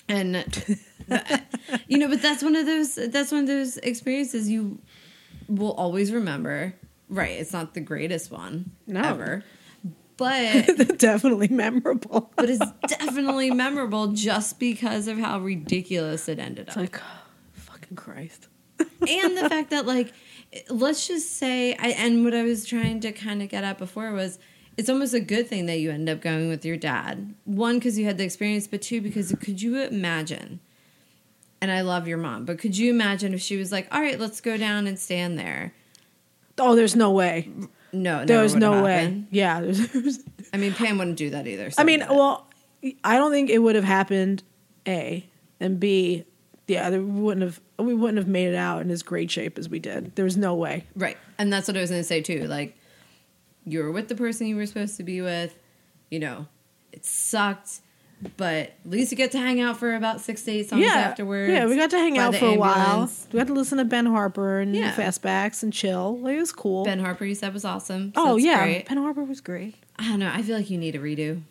and 0.09 0.45
you 1.89 1.99
know 1.99 2.09
but 2.09 2.21
that's 2.21 2.43
one 2.43 2.55
of 2.57 2.67
those 2.67 2.97
that's 3.11 3.33
one 3.33 3.43
of 3.43 3.47
those 3.47 3.79
experiences 3.79 4.49
you 4.49 4.79
will 5.49 5.73
always 5.73 6.13
remember 6.13 6.75
right 7.09 7.33
it's 7.41 7.53
not 7.53 7.73
the 7.75 7.81
greatest 7.81 8.31
one 8.31 8.73
No. 8.87 9.01
ever 9.03 9.45
but 10.19 10.67
definitely 10.99 11.47
memorable. 11.47 12.33
but 12.37 12.51
it's 12.51 12.73
definitely 12.89 13.53
memorable 13.53 14.09
just 14.09 14.59
because 14.59 15.07
of 15.07 15.17
how 15.17 15.39
ridiculous 15.39 16.29
it 16.29 16.41
ended 16.41 16.63
up. 16.69 16.77
It's 16.77 16.77
like, 16.77 16.99
oh, 17.01 17.21
fucking 17.53 17.97
Christ. 17.97 18.49
And 18.81 19.37
the 19.37 19.49
fact 19.49 19.71
that 19.71 19.87
like 19.87 20.13
let's 20.71 21.07
just 21.07 21.37
say 21.37 21.75
I 21.75 21.89
and 21.89 22.25
what 22.25 22.35
I 22.35 22.43
was 22.43 22.65
trying 22.67 23.01
to 23.01 23.13
kind 23.13 23.43
of 23.43 23.49
get 23.49 23.65
at 23.65 23.79
before 23.79 24.13
was 24.13 24.39
it's 24.77 24.89
almost 24.89 25.13
a 25.15 25.21
good 25.21 25.49
thing 25.49 25.67
that 25.67 25.79
you 25.81 25.91
end 25.91 26.09
up 26.09 26.21
going 26.21 26.49
with 26.49 26.65
your 26.65 26.77
dad. 26.77 27.35
One 27.45 27.81
cuz 27.81 27.99
you 27.99 28.05
had 28.07 28.17
the 28.19 28.25
experience, 28.25 28.67
but 28.67 28.81
two 28.83 29.01
because 29.01 29.33
could 29.41 29.61
you 29.61 29.77
imagine 29.83 30.61
and 31.61 31.71
I 31.73 31.81
love 31.81 32.07
your 32.07 32.19
mom, 32.19 32.45
but 32.45 32.59
could 32.59 32.77
you 32.79 32.89
imagine 32.91 33.35
if 33.35 33.41
she 33.41 33.57
was 33.57 33.73
like, 33.73 33.89
"All 33.93 34.01
right, 34.01 34.19
let's 34.19 34.41
go 34.41 34.57
down 34.57 34.87
and 34.87 34.97
stand 34.99 35.37
there." 35.39 35.75
Oh, 36.57 36.77
there's 36.77 36.95
no 36.95 37.11
way. 37.11 37.49
No, 37.93 38.19
There 38.19 38.27
never 38.37 38.43
was 38.43 38.53
would 38.53 38.61
no 38.61 38.83
way. 38.85 38.95
happened. 39.01 39.27
Yeah, 39.31 39.61
there's, 39.63 39.89
there's 39.89 40.19
I 40.53 40.57
mean, 40.57 40.73
Pam 40.75 40.99
wouldn't 40.99 41.17
do 41.17 41.31
that 41.31 41.47
either. 41.49 41.71
so 41.71 41.81
I 41.83 41.85
mean, 41.85 42.05
well, 42.09 42.47
I 43.03 43.17
don't 43.17 43.33
think 43.33 43.51
it 43.51 43.59
would 43.59 43.75
have 43.77 43.85
happened. 43.85 44.43
A 44.87 45.27
and 45.59 45.81
B, 45.81 46.25
yeah, 46.69 46.91
there 46.91 47.03
wouldn't 47.03 47.43
have. 47.43 47.61
We 47.79 47.95
wouldn't 47.95 48.19
have 48.19 48.27
made 48.29 48.49
it 48.49 48.57
out 48.57 48.83
in 48.83 48.91
as 48.91 49.03
great 49.03 49.31
shape 49.31 49.57
as 49.59 49.69
we 49.69 49.79
did. 49.79 50.17
There 50.17 50.25
was 50.25 50.37
no 50.37 50.55
way. 50.55 50.85
Right. 50.97 51.17
And 51.39 51.53
that's 51.53 51.69
what 51.69 51.77
I 51.77 51.81
was 51.81 51.91
going 51.91 52.01
to 52.01 52.07
say 52.07 52.21
too. 52.21 52.47
Like, 52.49 52.77
you 53.65 53.83
were 53.83 53.93
with 53.93 54.09
the 54.09 54.15
person 54.17 54.47
you 54.47 54.57
were 54.57 54.67
supposed 54.67 54.97
to 54.97 55.03
be 55.05 55.21
with. 55.21 55.55
You 56.11 56.19
know, 56.19 56.47
it 56.93 57.05
sucked, 57.05 57.81
but 58.37 58.55
at 58.55 58.77
least 58.87 59.13
you 59.13 59.17
get 59.17 59.31
to 59.33 59.39
hang 59.39 59.61
out 59.61 59.77
for 59.77 59.95
about 59.95 60.21
six 60.21 60.43
to 60.45 60.51
eight 60.51 60.69
songs 60.71 60.83
yeah, 60.83 60.95
afterwards. 60.95 61.53
yeah, 61.53 61.67
we 61.67 61.77
got 61.77 61.91
to 61.91 61.99
hang 61.99 62.19
out 62.19 62.35
for 62.35 62.47
a 62.47 62.55
while. 62.57 63.09
We 63.33 63.39
got 63.39 63.47
to 63.49 63.53
listen 63.53 63.79
to 63.79 63.85
Ben 63.85 64.07
Harper 64.07 64.59
and 64.61 64.75
Yeah. 64.75 64.93
Fastbacks 64.95 65.63
and 65.63 65.73
chill. 65.73 66.19
Like, 66.19 66.37
it 66.37 66.41
was 66.41 66.53
cool. 66.53 66.85
Ben 66.85 66.99
Harper, 66.99 67.27
you 67.27 67.35
said 67.35 67.53
was 67.53 67.65
awesome. 67.65 68.13
so 68.15 68.33
oh 68.33 68.37
yeah, 68.37 68.65
great. 68.65 68.89
Ben 68.89 68.99
Harper 68.99 69.23
was 69.23 69.41
great. 69.41 69.77
I 69.99 70.09
don't 70.09 70.19
know. 70.19 70.31
I 70.33 70.43
feel 70.43 70.57
like 70.57 70.71
you 70.71 70.79
need 70.79 70.97
a 70.97 70.99
redo. 70.99 71.43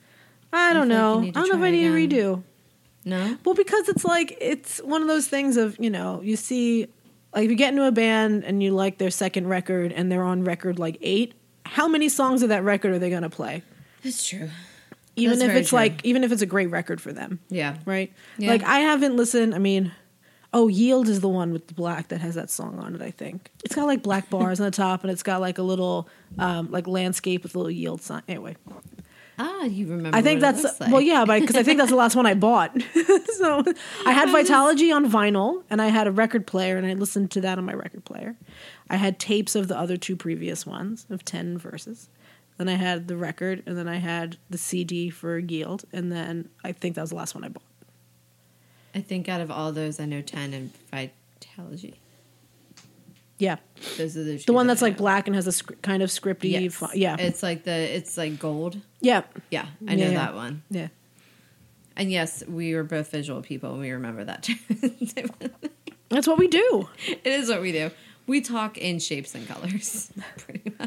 I 0.52 0.74
don't 0.74 0.90
like 0.90 0.98
you 0.98 0.98
know. 0.98 1.22
to 1.22 1.28
I 1.30 1.42
don't 1.42 1.50
know 1.50 1.58
if 1.58 1.68
I 1.68 1.72
need 1.72 1.86
again. 1.86 1.94
a 1.94 2.36
redo. 2.36 2.44
No. 3.08 3.38
Well, 3.45 3.55
because 3.55 3.88
it's 3.89 4.03
like 4.03 4.38
it's 4.41 4.80
one 4.84 5.01
of 5.01 5.08
those 5.08 5.28
things 5.28 5.55
of 5.58 5.78
you 5.80 5.89
know 5.89 6.22
you 6.22 6.36
see 6.36 6.88
like 7.34 7.45
if 7.45 7.49
you 7.51 7.55
get 7.58 7.70
into 7.74 7.86
a 7.86 7.91
band 7.91 8.43
and 8.43 8.62
you 8.62 8.72
like 8.72 8.97
their 8.97 9.12
second 9.12 9.47
record 9.47 9.91
and 9.91 10.12
they're 10.12 10.24
on 10.24 10.43
record 10.43 10.78
like 10.80 10.97
eight, 11.01 11.34
how 11.66 11.88
many 11.88 12.10
songs 12.10 12.41
of 12.41 12.49
that 12.49 12.64
record 12.64 12.91
are 12.93 12.99
they 12.99 13.10
going 13.10 13.24
to 13.24 13.30
play? 13.30 13.64
That's 14.03 14.28
true. 14.28 14.49
Even 15.16 15.39
That's 15.39 15.51
if 15.51 15.58
it's 15.58 15.70
true. 15.70 15.78
like 15.78 16.03
even 16.05 16.24
if 16.24 16.32
it's 16.32 16.41
a 16.41 16.45
great 16.45 16.70
record 16.70 17.01
for 17.01 17.12
them, 17.14 17.39
Yeah. 17.49 17.78
right? 17.86 18.12
Yeah. 18.38 18.49
Like 18.51 18.64
I 18.64 18.80
haven't 18.80 19.16
listened. 19.16 19.55
I 19.55 19.58
mean, 19.58 19.91
oh, 20.53 20.68
Yield 20.68 21.08
is 21.10 21.22
the 21.22 21.28
one 21.30 21.51
with 21.51 21.68
the 21.68 21.74
black 21.74 22.10
that 22.10 22.22
has 22.22 22.36
that 22.36 22.49
song 22.49 22.78
on 22.80 22.93
it. 22.95 23.01
I 23.01 23.12
think 23.12 23.49
it's 23.64 23.74
got 23.76 23.86
like 23.86 24.03
black 24.03 24.30
bars 24.30 24.60
on 24.60 24.66
the 24.66 24.72
top 24.72 25.03
and 25.03 25.12
it's 25.12 25.24
got 25.24 25.41
like 25.41 25.58
a 25.58 25.64
little 25.64 26.08
um, 26.38 26.70
like 26.72 26.88
landscape 26.88 27.43
with 27.43 27.55
a 27.55 27.58
little 27.58 27.72
Yield 27.72 28.01
sign. 28.01 28.22
Anyway, 28.28 28.55
Ah, 29.40 29.64
you 29.64 29.86
remember? 29.88 30.18
I 30.18 30.22
think 30.22 30.42
that's 30.42 30.80
like. 30.80 30.92
well, 30.92 31.02
yeah, 31.02 31.24
but 31.26 31.42
because 31.42 31.56
I 31.56 31.64
think 31.64 31.78
that's 31.78 31.92
the 31.92 31.96
last 31.96 32.16
one 32.16 32.26
I 32.26 32.34
bought. 32.48 32.76
so 33.36 33.64
I 34.06 34.12
had 34.12 34.30
Vitalogy 34.30 34.94
on 34.94 35.10
vinyl, 35.10 35.64
and 35.70 35.82
I 35.82 35.88
had 35.88 36.08
a 36.08 36.12
record 36.12 36.48
player, 36.48 36.78
and 36.78 36.88
I 36.88 36.94
listened 36.94 37.30
to 37.32 37.42
that 37.42 37.58
on 37.58 37.66
my 37.66 37.74
record 37.74 38.04
player. 38.04 38.36
I 38.90 38.96
had 38.96 39.20
tapes 39.20 39.56
of 39.56 39.68
the 39.68 39.78
other 39.78 39.96
two 39.98 40.16
previous 40.16 40.66
ones 40.66 41.06
of 41.10 41.24
ten 41.24 41.58
verses. 41.58 42.10
Then 42.58 42.68
I 42.68 42.74
had 42.74 43.08
the 43.08 43.16
record, 43.18 43.62
and 43.68 43.78
then 43.78 43.88
I 43.88 43.98
had 43.98 44.38
the 44.50 44.58
CD 44.58 45.12
for 45.12 45.38
Yield, 45.38 45.86
and 45.94 46.12
then 46.12 46.50
I 46.64 46.72
think 46.72 46.96
that 46.96 47.02
was 47.02 47.12
the 47.12 47.16
last 47.16 47.36
one 47.36 47.44
I 47.44 47.50
bought. 47.50 47.62
I 48.96 49.02
think 49.02 49.30
out 49.30 49.42
of 49.42 49.52
all 49.52 49.72
those, 49.72 50.00
I 50.00 50.06
know 50.06 50.22
ten 50.22 50.54
and 50.54 50.72
Vitalogy. 50.92 51.94
Yeah, 53.40 53.58
Those 53.98 54.18
are 54.18 54.24
the 54.24 54.38
the 54.38 54.54
one 54.54 54.66
that's 54.66 54.82
I 54.82 54.88
like 54.88 54.98
black 54.98 55.28
and 55.28 55.36
has 55.36 55.46
a 55.46 55.52
sc- 55.52 55.80
kind 55.84 56.02
of 56.02 56.10
scripty. 56.10 56.50
Yes. 56.52 56.74
fo- 56.74 56.90
yeah, 56.96 57.18
It's 57.20 57.44
like 57.44 57.64
the 57.66 57.72
it's 57.72 58.18
like 58.18 58.40
gold. 58.40 58.78
yeah, 59.00 59.22
Yeah, 59.52 59.68
I 59.88 59.94
know 59.96 60.06
Yeah, 60.06 60.10
yeah. 60.12 60.18
that 60.18 60.36
one. 60.36 60.64
yeah. 60.72 60.88
And 61.96 62.12
yes, 62.12 62.44
we 62.48 62.74
were 62.76 62.84
both 62.84 63.12
visual 63.12 63.42
people, 63.44 63.72
and 63.72 63.80
we 63.80 63.92
remember 63.92 64.24
that. 64.24 64.50
That's 66.10 66.28
what 66.28 66.38
we 66.38 66.48
do. 66.48 66.88
it 67.08 67.26
is 67.26 67.50
what 67.50 67.62
we 67.62 67.72
do. 67.72 67.92
We 68.28 68.42
talk 68.42 68.78
in 68.78 69.00
shapes 69.00 69.36
and 69.36 69.48
colors, 69.48 70.12
pretty 70.38 70.74
much. 70.80 70.87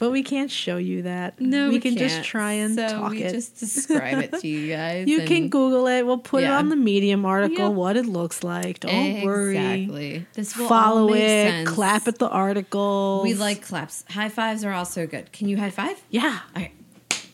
But 0.00 0.10
we 0.10 0.22
can't 0.22 0.50
show 0.50 0.78
you 0.78 1.02
that. 1.02 1.38
No, 1.40 1.68
we, 1.68 1.74
we, 1.74 1.80
can 1.80 1.96
just 1.96 2.14
can't. 2.16 2.26
try 2.26 2.52
and 2.54 2.74
so 2.74 2.88
talk 2.88 3.10
we 3.12 3.22
it. 3.22 3.32
just 3.32 3.60
describe 3.60 4.18
it 4.18 4.32
to 4.40 4.48
you 4.48 4.74
guys. 4.74 5.06
You 5.06 5.26
can 5.26 5.48
Google 5.50 5.86
it. 5.86 6.04
We'll 6.06 6.18
put 6.18 6.42
it 6.42 6.50
on 6.50 6.70
the 6.70 6.74
Medium 6.76 7.26
article, 7.26 7.66
Yep. 7.68 7.72
what 7.74 7.96
it 7.98 8.06
looks 8.06 8.42
like. 8.42 8.80
Don't 8.80 9.22
worry. 9.22 9.56
Exactly. 9.58 10.26
This 10.32 10.56
will 10.56 10.68
Follow 10.68 11.12
it. 11.12 11.18
sense. 11.18 11.68
Clap 11.70 12.08
at 12.08 12.18
the 12.18 12.28
article. 12.28 13.20
We 13.22 13.34
like 13.34 13.62
claps. 13.62 14.04
High 14.08 14.30
fives 14.30 14.64
are 14.64 14.72
also 14.72 15.06
good. 15.06 15.30
Can 15.32 15.48
you 15.48 15.58
high 15.58 15.70
five? 15.70 16.02
Yeah, 16.08 16.40
All 16.56 16.62
right. 16.62 16.72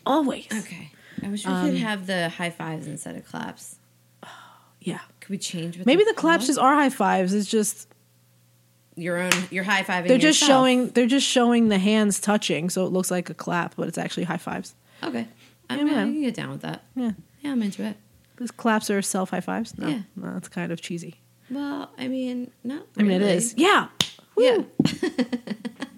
always. 0.05 0.47
Okay. 0.53 0.91
I 1.23 1.29
wish 1.29 1.47
we 1.47 1.53
Um, 1.53 1.71
could 1.71 1.79
have 1.79 2.07
the 2.07 2.29
high 2.31 2.51
fives 2.51 2.87
instead 2.89 3.15
of 3.17 3.25
claps. 3.27 3.77
Yeah. 4.81 5.01
Could 5.21 5.31
we 5.31 5.39
change? 5.39 5.79
Maybe 5.85 6.05
they're 6.05 6.13
the 6.15 6.21
claps 6.21 6.47
just 6.47 6.59
are 6.59 6.75
high 6.75 6.91
fives. 6.91 7.33
It's 7.35 7.49
just 7.49 7.89
your 8.97 9.19
own. 9.19 9.31
You're 9.51 9.65
high 9.65 9.83
fiving. 9.83 10.09
they're 10.09 10.19
just 10.19 10.41
yourself. 10.41 10.49
showing 10.49 10.89
they're 10.91 11.07
just 11.07 11.27
showing 11.27 11.69
the 11.69 11.79
hands 11.79 12.19
touching, 12.21 12.71
so 12.71 12.85
it 12.87 12.93
looks 12.93 13.11
like 13.11 13.31
a 13.31 13.35
clap, 13.35 13.77
but 13.77 13.87
it's 13.89 13.99
actually 13.99 14.25
high 14.25 14.37
fives. 14.39 14.75
Okay. 15.05 15.29
I 15.71 15.77
Yeah, 15.77 15.85
mean, 15.85 15.95
I 15.95 15.97
man. 15.97 16.13
can 16.15 16.23
get 16.23 16.35
down 16.35 16.51
with 16.51 16.63
that. 16.63 16.83
Yeah. 16.95 17.13
Yeah, 17.43 17.53
I'm 17.53 17.63
into 17.63 17.85
it. 17.85 17.97
Because 18.35 18.51
claps 18.51 18.91
are 18.91 19.01
self 19.03 19.31
high 19.31 19.41
fives. 19.41 19.77
No, 19.79 19.89
Yeah. 19.89 20.01
no, 20.17 20.33
that's 20.35 20.49
kind 20.49 20.71
of 20.73 20.81
cheesy. 20.81 21.15
Well, 21.51 21.91
I 21.99 22.09
mean, 22.09 22.51
not. 22.65 22.87
I 22.99 23.03
mean, 23.03 23.13
it 23.13 23.23
is. 23.23 23.29
really. 23.29 23.35
is. 23.37 23.55
Yeah. 23.57 23.89
Yeah. 24.39 24.63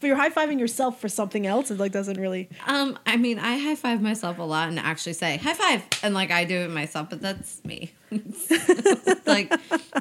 But 0.00 0.06
you're 0.06 0.16
high 0.16 0.30
fiving 0.30 0.58
yourself 0.58 1.00
for 1.00 1.08
something 1.08 1.46
else. 1.46 1.70
It 1.70 1.78
like 1.78 1.92
doesn't 1.92 2.18
really. 2.18 2.48
Um, 2.66 2.98
I 3.06 3.16
mean, 3.16 3.38
I 3.38 3.58
high 3.58 3.74
five 3.74 4.00
myself 4.00 4.38
a 4.38 4.42
lot 4.42 4.68
and 4.68 4.78
actually 4.78 5.12
say 5.12 5.36
high 5.36 5.54
five, 5.54 5.82
and 6.02 6.14
like 6.14 6.30
I 6.30 6.44
do 6.44 6.56
it 6.56 6.70
myself, 6.70 7.10
but 7.10 7.20
that's 7.20 7.62
me. 7.64 7.92
like 9.26 9.52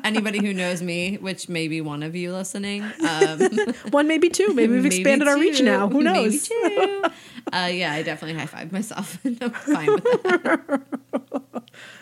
anybody 0.03 0.39
who 0.39 0.53
knows 0.53 0.81
me, 0.81 1.17
which 1.17 1.47
may 1.47 1.67
be 1.67 1.81
one 1.81 2.01
of 2.01 2.15
you 2.15 2.33
listening. 2.33 2.83
Um, 2.83 3.39
One, 3.91 4.07
maybe 4.07 4.29
two. 4.29 4.53
Maybe 4.53 4.73
we've 4.73 4.83
maybe 4.83 4.95
expanded 4.95 5.27
our 5.27 5.37
reach 5.37 5.61
now. 5.61 5.87
Who 5.87 6.01
maybe 6.01 6.29
knows? 6.29 6.47
two. 6.47 7.03
Uh, 7.51 7.69
yeah, 7.71 7.93
I 7.93 8.03
definitely 8.03 8.39
high 8.39 8.45
five 8.45 8.71
myself, 8.71 9.19
and 9.25 9.37
I'm 9.41 9.51
fine 9.51 9.93
with 9.93 10.03
that. 10.23 10.81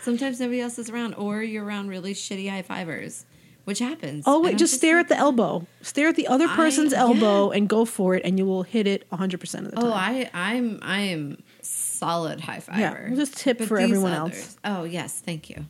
Sometimes 0.02 0.40
nobody 0.40 0.62
else 0.62 0.80
is 0.80 0.90
around, 0.90 1.14
or 1.16 1.42
you're 1.42 1.64
around 1.66 1.90
really 1.90 2.14
shitty 2.14 2.50
high 2.50 2.62
fivers, 2.62 3.26
which 3.68 3.80
happens. 3.80 4.24
Oh 4.26 4.40
wait, 4.42 4.58
just 4.58 4.74
stare 4.74 4.98
at 4.98 5.10
the 5.10 5.18
elbow. 5.18 5.68
Stare 5.82 6.08
at 6.08 6.16
the 6.16 6.28
other 6.28 6.48
I- 6.48 6.56
person's 6.56 6.94
yeah. 6.94 7.00
elbow 7.02 7.50
and 7.52 7.68
go 7.68 7.84
for 7.84 8.16
it, 8.16 8.22
and 8.24 8.40
you 8.40 8.46
will 8.46 8.64
hit 8.64 8.88
it 8.88 9.06
100 9.10 9.40
percent 9.42 9.66
of 9.66 9.72
the 9.72 9.82
time. 9.82 9.90
Oh, 9.90 9.94
I, 9.94 10.30
I'm, 10.34 10.80
I 10.82 11.00
am 11.02 11.44
solid 11.62 12.40
high 12.40 12.62
fiver. 12.62 12.80
Yeah, 12.80 13.08
we'll 13.10 13.18
just 13.18 13.36
tip 13.36 13.58
But 13.58 13.68
for 13.68 13.78
everyone 13.78 14.14
others- 14.14 14.38
else. 14.38 14.58
Oh 14.64 14.84
yes, 14.86 15.20
thank 15.20 15.50
you. 15.50 15.66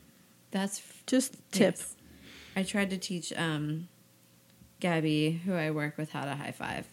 That's 0.52 0.82
Just 1.08 1.34
tip. 1.52 1.76
yes. 1.78 1.96
I 2.56 2.62
tried 2.64 2.92
to 2.92 2.98
teach 3.00 3.34
um, 3.36 3.88
Gabby, 4.80 5.42
who 5.44 5.54
I 5.54 5.72
work 5.72 5.98
with, 5.98 6.12
how 6.12 6.24
to 6.26 6.36
high 6.36 6.52
five. 6.52 6.88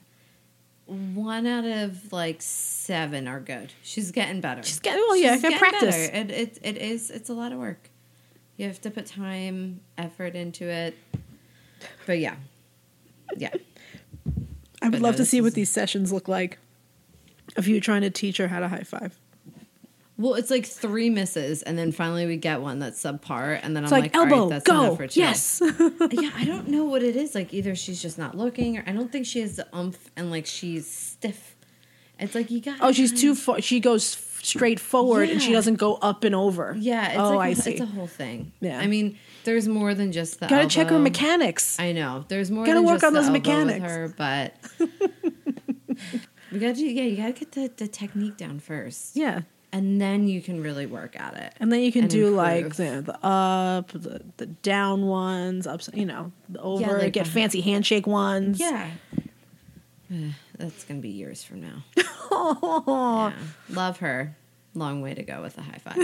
One 0.87 1.47
out 1.47 1.65
of 1.65 2.13
like 2.13 2.39
seven 2.41 3.27
are 3.29 3.41
good. 3.41 3.73
She's 3.83 4.11
getting 4.11 4.41
better. 4.41 4.63
She's 4.63 4.81
getting- 4.81 5.01
well, 5.07 5.17
yeah, 5.17 5.35
She's 5.35 5.43
getting 5.43 5.59
practice. 5.59 6.09
better. 6.09 6.17
It, 6.17 6.31
it 6.31 6.59
it 6.63 6.77
is 6.79 7.11
it's 7.11 7.29
a 7.29 7.35
lot 7.35 7.53
of 7.53 7.59
work. 7.59 7.91
You 8.57 8.67
have 8.67 8.81
to 8.83 8.91
put 8.91 9.07
time, 9.07 9.81
effort 9.99 10.35
into 10.35 10.69
it. 10.69 10.97
But 12.07 12.19
yeah, 12.19 12.37
yeah. 13.37 13.51
I 14.81 14.87
would 14.87 14.93
But 14.93 15.01
love 15.01 15.15
no, 15.15 15.19
to 15.19 15.25
see 15.25 15.41
what 15.41 15.55
these 15.55 15.71
sessions 15.71 16.13
look 16.13 16.29
like. 16.29 16.59
Of 17.57 17.69
you 17.69 17.81
trying 17.81 18.03
to 18.03 18.11
teach 18.11 18.37
her 18.39 18.49
how 18.49 18.61
to 18.61 18.69
high 18.69 18.83
five. 18.83 19.19
Well, 20.17 20.35
it's 20.35 20.51
like 20.51 20.65
three 20.65 21.11
misses, 21.11 21.63
and 21.63 21.77
then 21.77 21.91
finally 21.91 22.27
we 22.27 22.37
get 22.37 22.61
one 22.61 22.79
that's 22.79 23.03
subpar, 23.03 23.59
and 23.61 23.75
then 23.75 23.83
It's 23.83 23.93
I'm 23.93 24.01
like, 24.01 24.15
like, 24.15 24.23
right, 24.25 24.33
elbow, 24.33 24.49
that's 24.49 24.65
go, 24.65 24.85
enough 24.85 24.97
for 24.97 25.05
yes. 25.07 25.61
yeah, 26.13 26.31
I 26.37 26.45
don't 26.45 26.69
know 26.69 26.85
what 26.85 27.03
it 27.03 27.17
is. 27.17 27.35
Like 27.35 27.53
either 27.53 27.75
she's 27.75 28.01
just 28.01 28.17
not 28.17 28.37
looking, 28.37 28.79
or 28.79 28.85
I 28.87 28.93
don't 28.93 29.11
think 29.11 29.27
she 29.27 29.41
has 29.41 29.57
the 29.57 29.67
umph, 29.73 30.11
and 30.17 30.31
like 30.31 30.47
she's 30.47 30.89
stiff. 30.89 31.57
It's 32.21 32.35
like 32.37 32.49
you 32.53 32.61
got. 32.61 32.79
oh, 32.81 32.93
she's 32.93 33.21
too 33.21 33.35
far. 33.35 33.61
She 33.61 33.81
goes 33.81 34.15
f- 34.45 34.49
straight 34.49 34.81
forward, 34.81 35.29
and 35.31 35.43
she 35.43 35.53
doesn't 35.53 35.77
go 35.77 35.97
up 35.97 36.25
and 36.25 36.35
over. 36.35 36.77
Yeah. 36.79 37.09
It's 37.09 37.19
oh, 37.19 37.37
like 37.37 37.51
I 37.51 37.55
see. 37.55 37.73
It's 37.73 37.81
a 37.81 37.87
whole 37.87 38.07
thing. 38.07 38.53
Yeah. 38.61 38.79
I 38.79 38.87
mean, 38.87 39.19
there's 39.45 39.67
more 39.69 39.95
than 39.95 40.13
just 40.13 40.41
the. 40.41 40.47
Gotta 40.47 40.69
check 40.69 40.89
her 40.89 40.99
mechanics. 40.99 41.79
I 41.81 41.93
know. 41.93 42.25
There's 42.29 42.51
more. 42.51 42.65
Gotta 42.65 42.79
than 42.79 42.87
work 42.87 42.97
just 42.97 43.05
on 43.05 43.15
those 43.15 43.27
elbow 43.27 43.39
mechanics. 43.39 43.85
her, 43.85 44.15
but. 44.17 44.55
We 46.55 46.61
gotta 46.61 46.75
do, 46.75 46.87
yeah. 46.87 47.03
You 47.03 47.17
gotta 47.17 47.33
get 47.33 47.51
the, 47.51 47.71
the 47.77 47.89
technique 47.89 48.37
down 48.37 48.61
first, 48.61 49.17
yeah. 49.17 49.41
and 49.73 50.01
then 50.01 50.29
you 50.29 50.41
can 50.41 50.63
really 50.63 50.87
work 50.87 51.19
at 51.19 51.35
it. 51.35 51.53
And 51.59 51.73
then 51.73 51.81
you 51.81 51.91
can 51.91 52.07
do 52.07 52.31
like 52.31 52.67
improve. 52.67 53.07
the, 53.07 53.13
the 53.13 53.27
up, 53.27 53.89
the, 53.89 54.23
the 54.37 54.47
down 54.47 55.07
ones, 55.07 55.67
ups, 55.67 55.91
you 55.93 56.07
know, 56.07 56.31
the 56.49 56.61
over, 56.61 56.99
like 56.99 57.13
get 57.13 57.25
the- 57.25 57.31
fancy 57.33 57.61
handshake 57.61 58.07
ones. 58.07 58.61
Yeah. 58.61 58.89
That's 60.59 60.85
gonna 60.85 61.01
be 61.01 61.11
years 61.11 61.43
from 61.45 61.61
now. 61.63 61.85
Oh, 62.37 63.33
Yeah. 63.33 63.75
Love 63.77 63.99
her. 63.99 64.37
Long 64.75 65.03
way 65.03 65.15
to 65.15 65.23
go 65.23 65.41
with 65.43 65.57
a 65.59 65.63
high 65.63 65.79
five. 65.79 65.97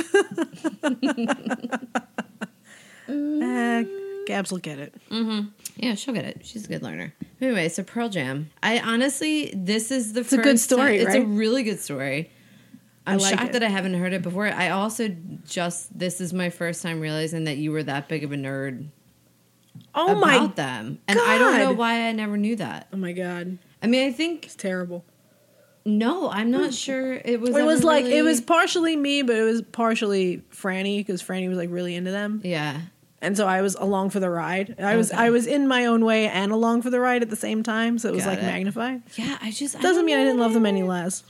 eh, 3.08 3.84
Gabs 4.26 4.50
will 4.52 4.58
get 4.58 4.78
it. 4.78 4.94
yeah, 5.76 5.94
she'll 5.94 6.14
get 6.14 6.24
it. 6.24 6.42
She's 6.44 6.66
a 6.66 6.68
good 6.68 6.82
learner. 6.82 7.12
Anyway, 7.40 7.68
so 7.68 7.82
Pearl 7.82 8.08
Jam. 8.08 8.50
I 8.62 8.78
honestly, 8.80 9.52
this 9.56 9.90
is 9.90 10.12
the 10.12 10.20
a 10.20 10.24
first 10.24 10.42
good 10.42 10.60
story, 10.60 10.98
time- 10.98 11.06
It's 11.06 11.16
a 11.16 11.22
really 11.22 11.62
good 11.62 11.80
story. 11.80 12.30
I'm 13.06 13.18
like 13.18 13.34
shocked 13.38 13.48
it. 13.50 13.52
that 13.54 13.62
I 13.64 13.68
haven't 13.70 13.94
heard 13.94 14.12
it 14.12 14.22
before. 14.22 14.46
I 14.46 14.68
also 14.68 15.08
just 15.48 15.98
this 15.98 16.20
is 16.20 16.32
my 16.32 16.50
first 16.50 16.82
time 16.82 17.00
realizing 17.00 17.44
that 17.44 17.56
you 17.56 17.72
were 17.72 17.82
that 17.82 18.08
big 18.08 18.22
of 18.24 18.30
a 18.32 18.36
nerd 18.36 18.86
Oh 19.94 20.12
about 20.12 20.20
my, 20.20 20.46
them, 20.48 20.98
and 21.08 21.18
I 21.18 21.38
don't 21.38 21.58
know 21.58 21.72
why 21.72 22.06
I 22.08 22.12
never 22.12 22.36
knew 22.36 22.56
that. 22.56 22.88
oh 22.92 22.96
my 22.98 23.12
god, 23.12 23.58
I 23.82 23.86
mean, 23.86 24.06
I 24.06 24.12
think 24.12 24.44
it's 24.46 24.56
terrible. 24.56 25.04
no, 25.84 26.30
I'm 26.30 26.50
not 26.50 26.70
mm. 26.70 26.84
sure 26.84 27.14
it 27.14 27.40
was. 27.40 27.56
It 27.56 27.64
was 27.64 27.84
like 27.84 28.04
it 28.04 28.22
was 28.22 28.40
partially 28.40 28.96
me, 28.96 29.22
but 29.22 29.36
it 29.36 29.42
was 29.42 29.62
partially 29.62 30.42
Franny 30.52 30.98
because 30.98 31.22
Franny 31.22 31.48
was 31.48 31.58
like 31.58 31.70
really 31.70 31.94
into 31.94 32.10
them, 32.10 32.40
yeah. 32.44 32.82
and 33.22 33.36
so 33.36 33.46
I 33.46 33.62
was 33.62 33.74
along 33.76 34.10
for 34.10 34.20
the 34.20 34.30
ride. 34.30 34.78
I 34.78 34.96
was 34.96 35.10
I 35.12 35.30
was 35.30 35.46
in 35.46 35.66
my 35.66 35.86
own 35.86 36.04
way 36.04 36.28
and 36.28 36.52
along 36.52 36.82
for 36.82 36.90
the 36.90 37.00
ride 37.00 37.22
at 37.22 37.30
the 37.30 37.36
same 37.36 37.62
time, 37.62 37.98
so 37.98 38.08
it 38.08 38.14
was 38.14 38.24
Got 38.24 38.30
like 38.30 38.38
it. 38.40 38.46
magnified. 38.46 39.02
Yeah, 39.16 39.38
I 39.40 39.50
just 39.50 39.76
I 39.76 39.80
Doesn't 39.80 40.04
mean 40.04 40.18
I 40.18 40.24
didn't 40.24 40.40
love 40.40 40.52
them 40.52 40.66
any 40.66 40.82
less. 40.82 41.24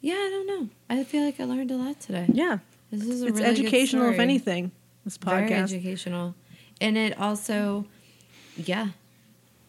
Yeah, 0.00 0.14
I 0.14 0.28
don't 0.30 0.46
know. 0.46 0.68
I 0.90 1.02
feel 1.04 1.24
like 1.24 1.40
I 1.40 1.44
learned 1.44 1.70
a 1.70 1.76
lot 1.76 1.98
today. 1.98 2.26
Yeah, 2.30 2.58
This 2.90 3.04
is 3.04 3.22
a 3.22 3.28
it's 3.28 3.40
really 3.40 3.54
good 3.54 3.60
educational 3.60 4.10
if 4.10 4.18
anything. 4.18 4.70
This 5.04 5.16
podcast 5.16 5.48
Very 5.48 5.54
educational, 5.54 6.34
and 6.80 6.98
it 6.98 7.18
also, 7.18 7.86
yeah, 8.56 8.88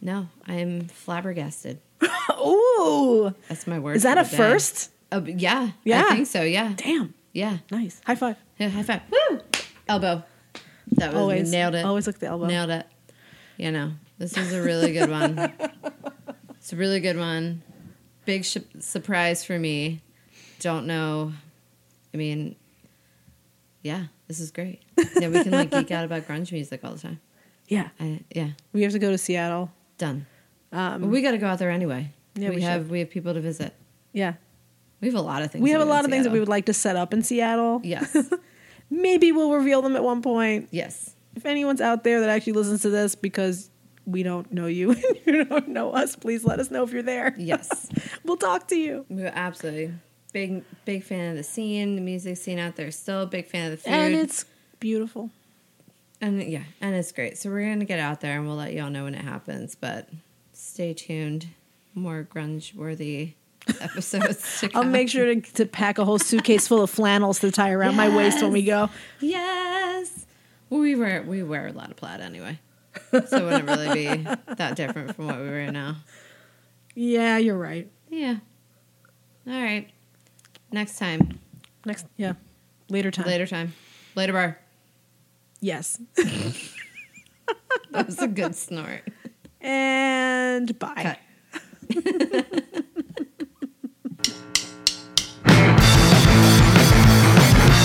no, 0.01 0.27
I 0.45 0.55
am 0.55 0.87
flabbergasted. 0.87 1.79
Ooh, 2.39 3.33
That's 3.47 3.67
my 3.67 3.79
word. 3.79 3.95
is 3.97 4.03
that 4.03 4.17
a 4.17 4.29
day. 4.29 4.37
first? 4.37 4.91
Uh, 5.11 5.21
yeah, 5.25 5.71
Yeah. 5.83 6.03
I 6.07 6.15
think 6.15 6.27
so. 6.27 6.41
Yeah, 6.43 6.73
Damn, 6.75 7.13
yeah. 7.33 7.57
nice. 7.71 8.01
High 8.05 8.15
five. 8.15 8.37
Yeah, 8.57 8.69
high 8.69 8.83
five. 8.83 9.01
Woo! 9.11 9.39
Elbow. 9.87 10.23
That 10.93 11.13
was 11.13 11.21
Always 11.21 11.51
nailed 11.51 11.75
it. 11.75 11.85
Always 11.85 12.05
look 12.07 12.15
at 12.17 12.19
the 12.21 12.27
elbow. 12.27 12.45
Nailed 12.47 12.69
it. 12.69 12.85
You 13.57 13.71
know, 13.71 13.91
this 14.17 14.37
is 14.37 14.53
a 14.53 14.61
really 14.61 14.91
good 14.93 15.09
one. 15.09 15.37
it's 16.57 16.73
a 16.73 16.75
really 16.75 16.99
good 16.99 17.17
one. 17.17 17.61
Big 18.25 18.43
sh- 18.45 18.57
surprise 18.79 19.43
for 19.45 19.57
me. 19.57 20.01
Don't 20.59 20.85
know. 20.87 21.33
I 22.13 22.17
mean, 22.17 22.55
yeah, 23.81 24.05
This 24.27 24.39
is 24.39 24.51
great. 24.51 24.81
Yeah, 25.19 25.29
we 25.29 25.43
can 25.43 25.51
like 25.51 25.69
geek 25.71 25.91
out 25.91 26.05
about 26.05 26.27
grunge 26.27 26.51
music 26.51 26.81
all 26.83 26.93
the 26.93 26.99
time. 27.01 27.19
Yeah, 27.67 27.89
I, 27.99 28.19
yeah, 28.29 28.49
we 28.73 28.83
have 28.83 28.91
to 28.91 28.99
go 28.99 29.09
to 29.09 29.17
Seattle. 29.17 29.71
done. 29.97 30.27
Um, 30.77 31.01
But 31.01 31.07
we 31.09 31.21
got 31.21 31.31
to 31.31 31.37
go 31.37 31.47
out 31.47 31.59
there 31.59 31.71
anyway. 31.71 32.11
Yeah, 32.35 32.49
we, 32.49 32.55
we 32.57 32.61
have 32.63 32.89
we 32.89 32.99
have 32.99 33.09
people 33.09 33.33
to 33.33 33.39
visit. 33.41 33.73
yeah, 34.11 34.33
We 35.01 35.07
have 35.07 35.15
a 35.15 35.21
lot 35.21 35.41
of 35.41 35.51
things. 35.51 35.63
we 35.63 35.71
have 35.71 35.81
a 35.81 35.85
lot 35.85 36.03
of 36.05 36.11
things 36.11 36.25
that 36.25 36.31
we 36.33 36.39
would 36.39 36.49
like 36.49 36.65
to 36.65 36.73
set 36.73 36.95
up 36.95 37.13
in 37.13 37.23
Seattle. 37.23 37.79
Yes, 37.83 38.15
Maybe 38.89 39.31
we'll 39.31 39.51
reveal 39.51 39.81
them 39.81 39.95
at 39.95 40.03
one 40.03 40.21
point. 40.21 40.67
yes. 40.71 41.11
If 41.35 41.45
anyone's 41.45 41.81
out 41.81 42.03
there 42.05 42.21
that 42.21 42.29
actually 42.29 42.53
listens 42.53 42.81
to 42.83 42.89
this 42.89 43.13
because 43.15 43.69
we 44.05 44.23
don't 44.23 44.51
know 44.53 44.67
you 44.67 44.91
and 44.93 45.03
you 45.25 45.43
don't 45.43 45.67
know 45.69 45.91
us, 45.91 46.15
please 46.15 46.45
let 46.45 46.59
us 46.61 46.71
know 46.71 46.83
if 46.83 46.91
you're 46.93 47.03
there. 47.03 47.33
Yes. 47.37 47.89
we'll 48.23 48.37
talk 48.37 48.67
to 48.69 48.75
you. 48.77 49.05
We 49.09 49.21
were 49.23 49.31
absolutely 49.33 49.91
big 50.31 50.63
big 50.85 51.03
fan 51.03 51.31
of 51.31 51.37
the 51.37 51.43
scene, 51.43 51.95
the 51.95 52.01
music 52.01 52.37
scene 52.37 52.59
out 52.59 52.75
there. 52.77 52.89
Still 52.91 53.23
a 53.23 53.25
big 53.25 53.47
fan 53.47 53.65
of 53.71 53.71
the 53.71 53.77
food, 53.83 53.93
And 53.93 54.15
it's 54.15 54.45
beautiful. 54.79 55.29
and 56.21 56.41
yeah, 56.43 56.63
and 56.79 56.95
it's 56.95 57.11
great. 57.11 57.37
So 57.37 57.49
we're 57.49 57.67
gonna 57.69 57.83
get 57.85 57.99
out 57.99 58.21
there, 58.21 58.37
and 58.37 58.45
we'll 58.47 58.55
let 58.57 58.71
y'all 58.73 58.89
know 58.89 59.03
when 59.05 59.15
it 59.15 59.23
happens. 59.25 59.75
But 59.75 60.07
stay 60.75 60.93
tuned. 60.93 61.47
More 61.93 62.27
grunge 62.29 62.75
worthy 62.75 63.35
episodes. 63.79 64.59
To 64.59 64.69
I'll 64.75 64.83
make 64.83 65.07
sure 65.07 65.33
to, 65.33 65.39
to 65.53 65.65
pack 65.65 65.97
a 65.97 66.03
whole 66.03 66.19
suitcase 66.19 66.67
full 66.67 66.81
of 66.81 66.89
flannels 66.89 67.39
to 67.39 67.49
tie 67.49 67.71
around 67.71 67.95
my 67.95 68.13
waist 68.13 68.41
when 68.41 68.51
we 68.51 68.61
go. 68.61 68.89
Yes. 69.21 70.25
Well, 70.69 70.81
we 70.81 70.95
wear 70.95 71.23
we 71.23 71.43
wear 71.43 71.67
a 71.67 71.71
lot 71.71 71.91
of 71.91 71.95
plaid 71.95 72.19
anyway, 72.19 72.59
so 73.11 73.19
it 73.19 73.43
wouldn't 73.43 73.69
really 73.69 73.93
be 73.93 74.27
that 74.55 74.75
different 74.75 75.15
from 75.15 75.27
what 75.27 75.39
we 75.39 75.45
wear 75.45 75.71
now. 75.71 75.95
Yeah, 76.93 77.37
you're 77.37 77.57
right. 77.57 77.89
Yeah. 78.09 78.37
All 79.47 79.53
right. 79.53 79.89
Next 80.71 80.97
time. 80.97 81.39
Next, 81.85 82.05
yeah, 82.17 82.33
later 82.89 83.11
time. 83.11 83.27
Later 83.27 83.47
time. 83.47 83.73
Later 84.15 84.33
bar. 84.33 84.59
Yes. 85.61 86.01
That 87.91 88.07
was 88.07 88.19
a 88.19 88.27
good 88.27 88.55
snort. 88.55 89.07
And 89.65 90.77
bye. 90.77 90.93
Cut. 91.01 91.19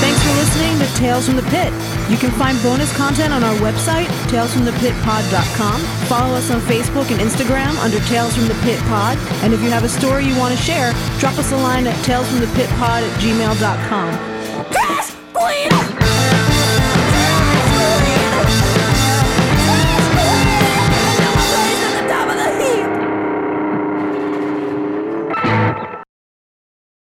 Thanks 0.00 0.22
for 0.22 0.32
listening 0.34 0.78
to 0.78 0.86
Tales 0.96 1.26
from 1.26 1.36
the 1.36 1.42
Pit. 1.44 1.72
You 2.10 2.16
can 2.16 2.30
find 2.32 2.60
bonus 2.62 2.94
content 2.96 3.32
on 3.32 3.44
our 3.44 3.54
website, 3.56 4.06
talesfromthepitpod.com. 4.28 5.80
Follow 6.06 6.34
us 6.34 6.50
on 6.50 6.60
Facebook 6.62 7.10
and 7.10 7.20
Instagram 7.20 7.76
under 7.82 8.00
Tales 8.00 8.34
from 8.34 8.46
the 8.48 8.54
Pit 8.62 8.78
Pod. 8.80 9.16
And 9.42 9.54
if 9.54 9.62
you 9.62 9.70
have 9.70 9.84
a 9.84 9.88
story 9.88 10.26
you 10.26 10.36
want 10.38 10.56
to 10.56 10.62
share, 10.62 10.92
drop 11.18 11.38
us 11.38 11.52
a 11.52 11.56
line 11.56 11.86
at 11.86 11.94
talesfromthepitpod 12.04 13.02
at 13.08 13.20
gmail.com. 13.20 14.10
Pass, 14.72 15.16
please! 15.32 15.99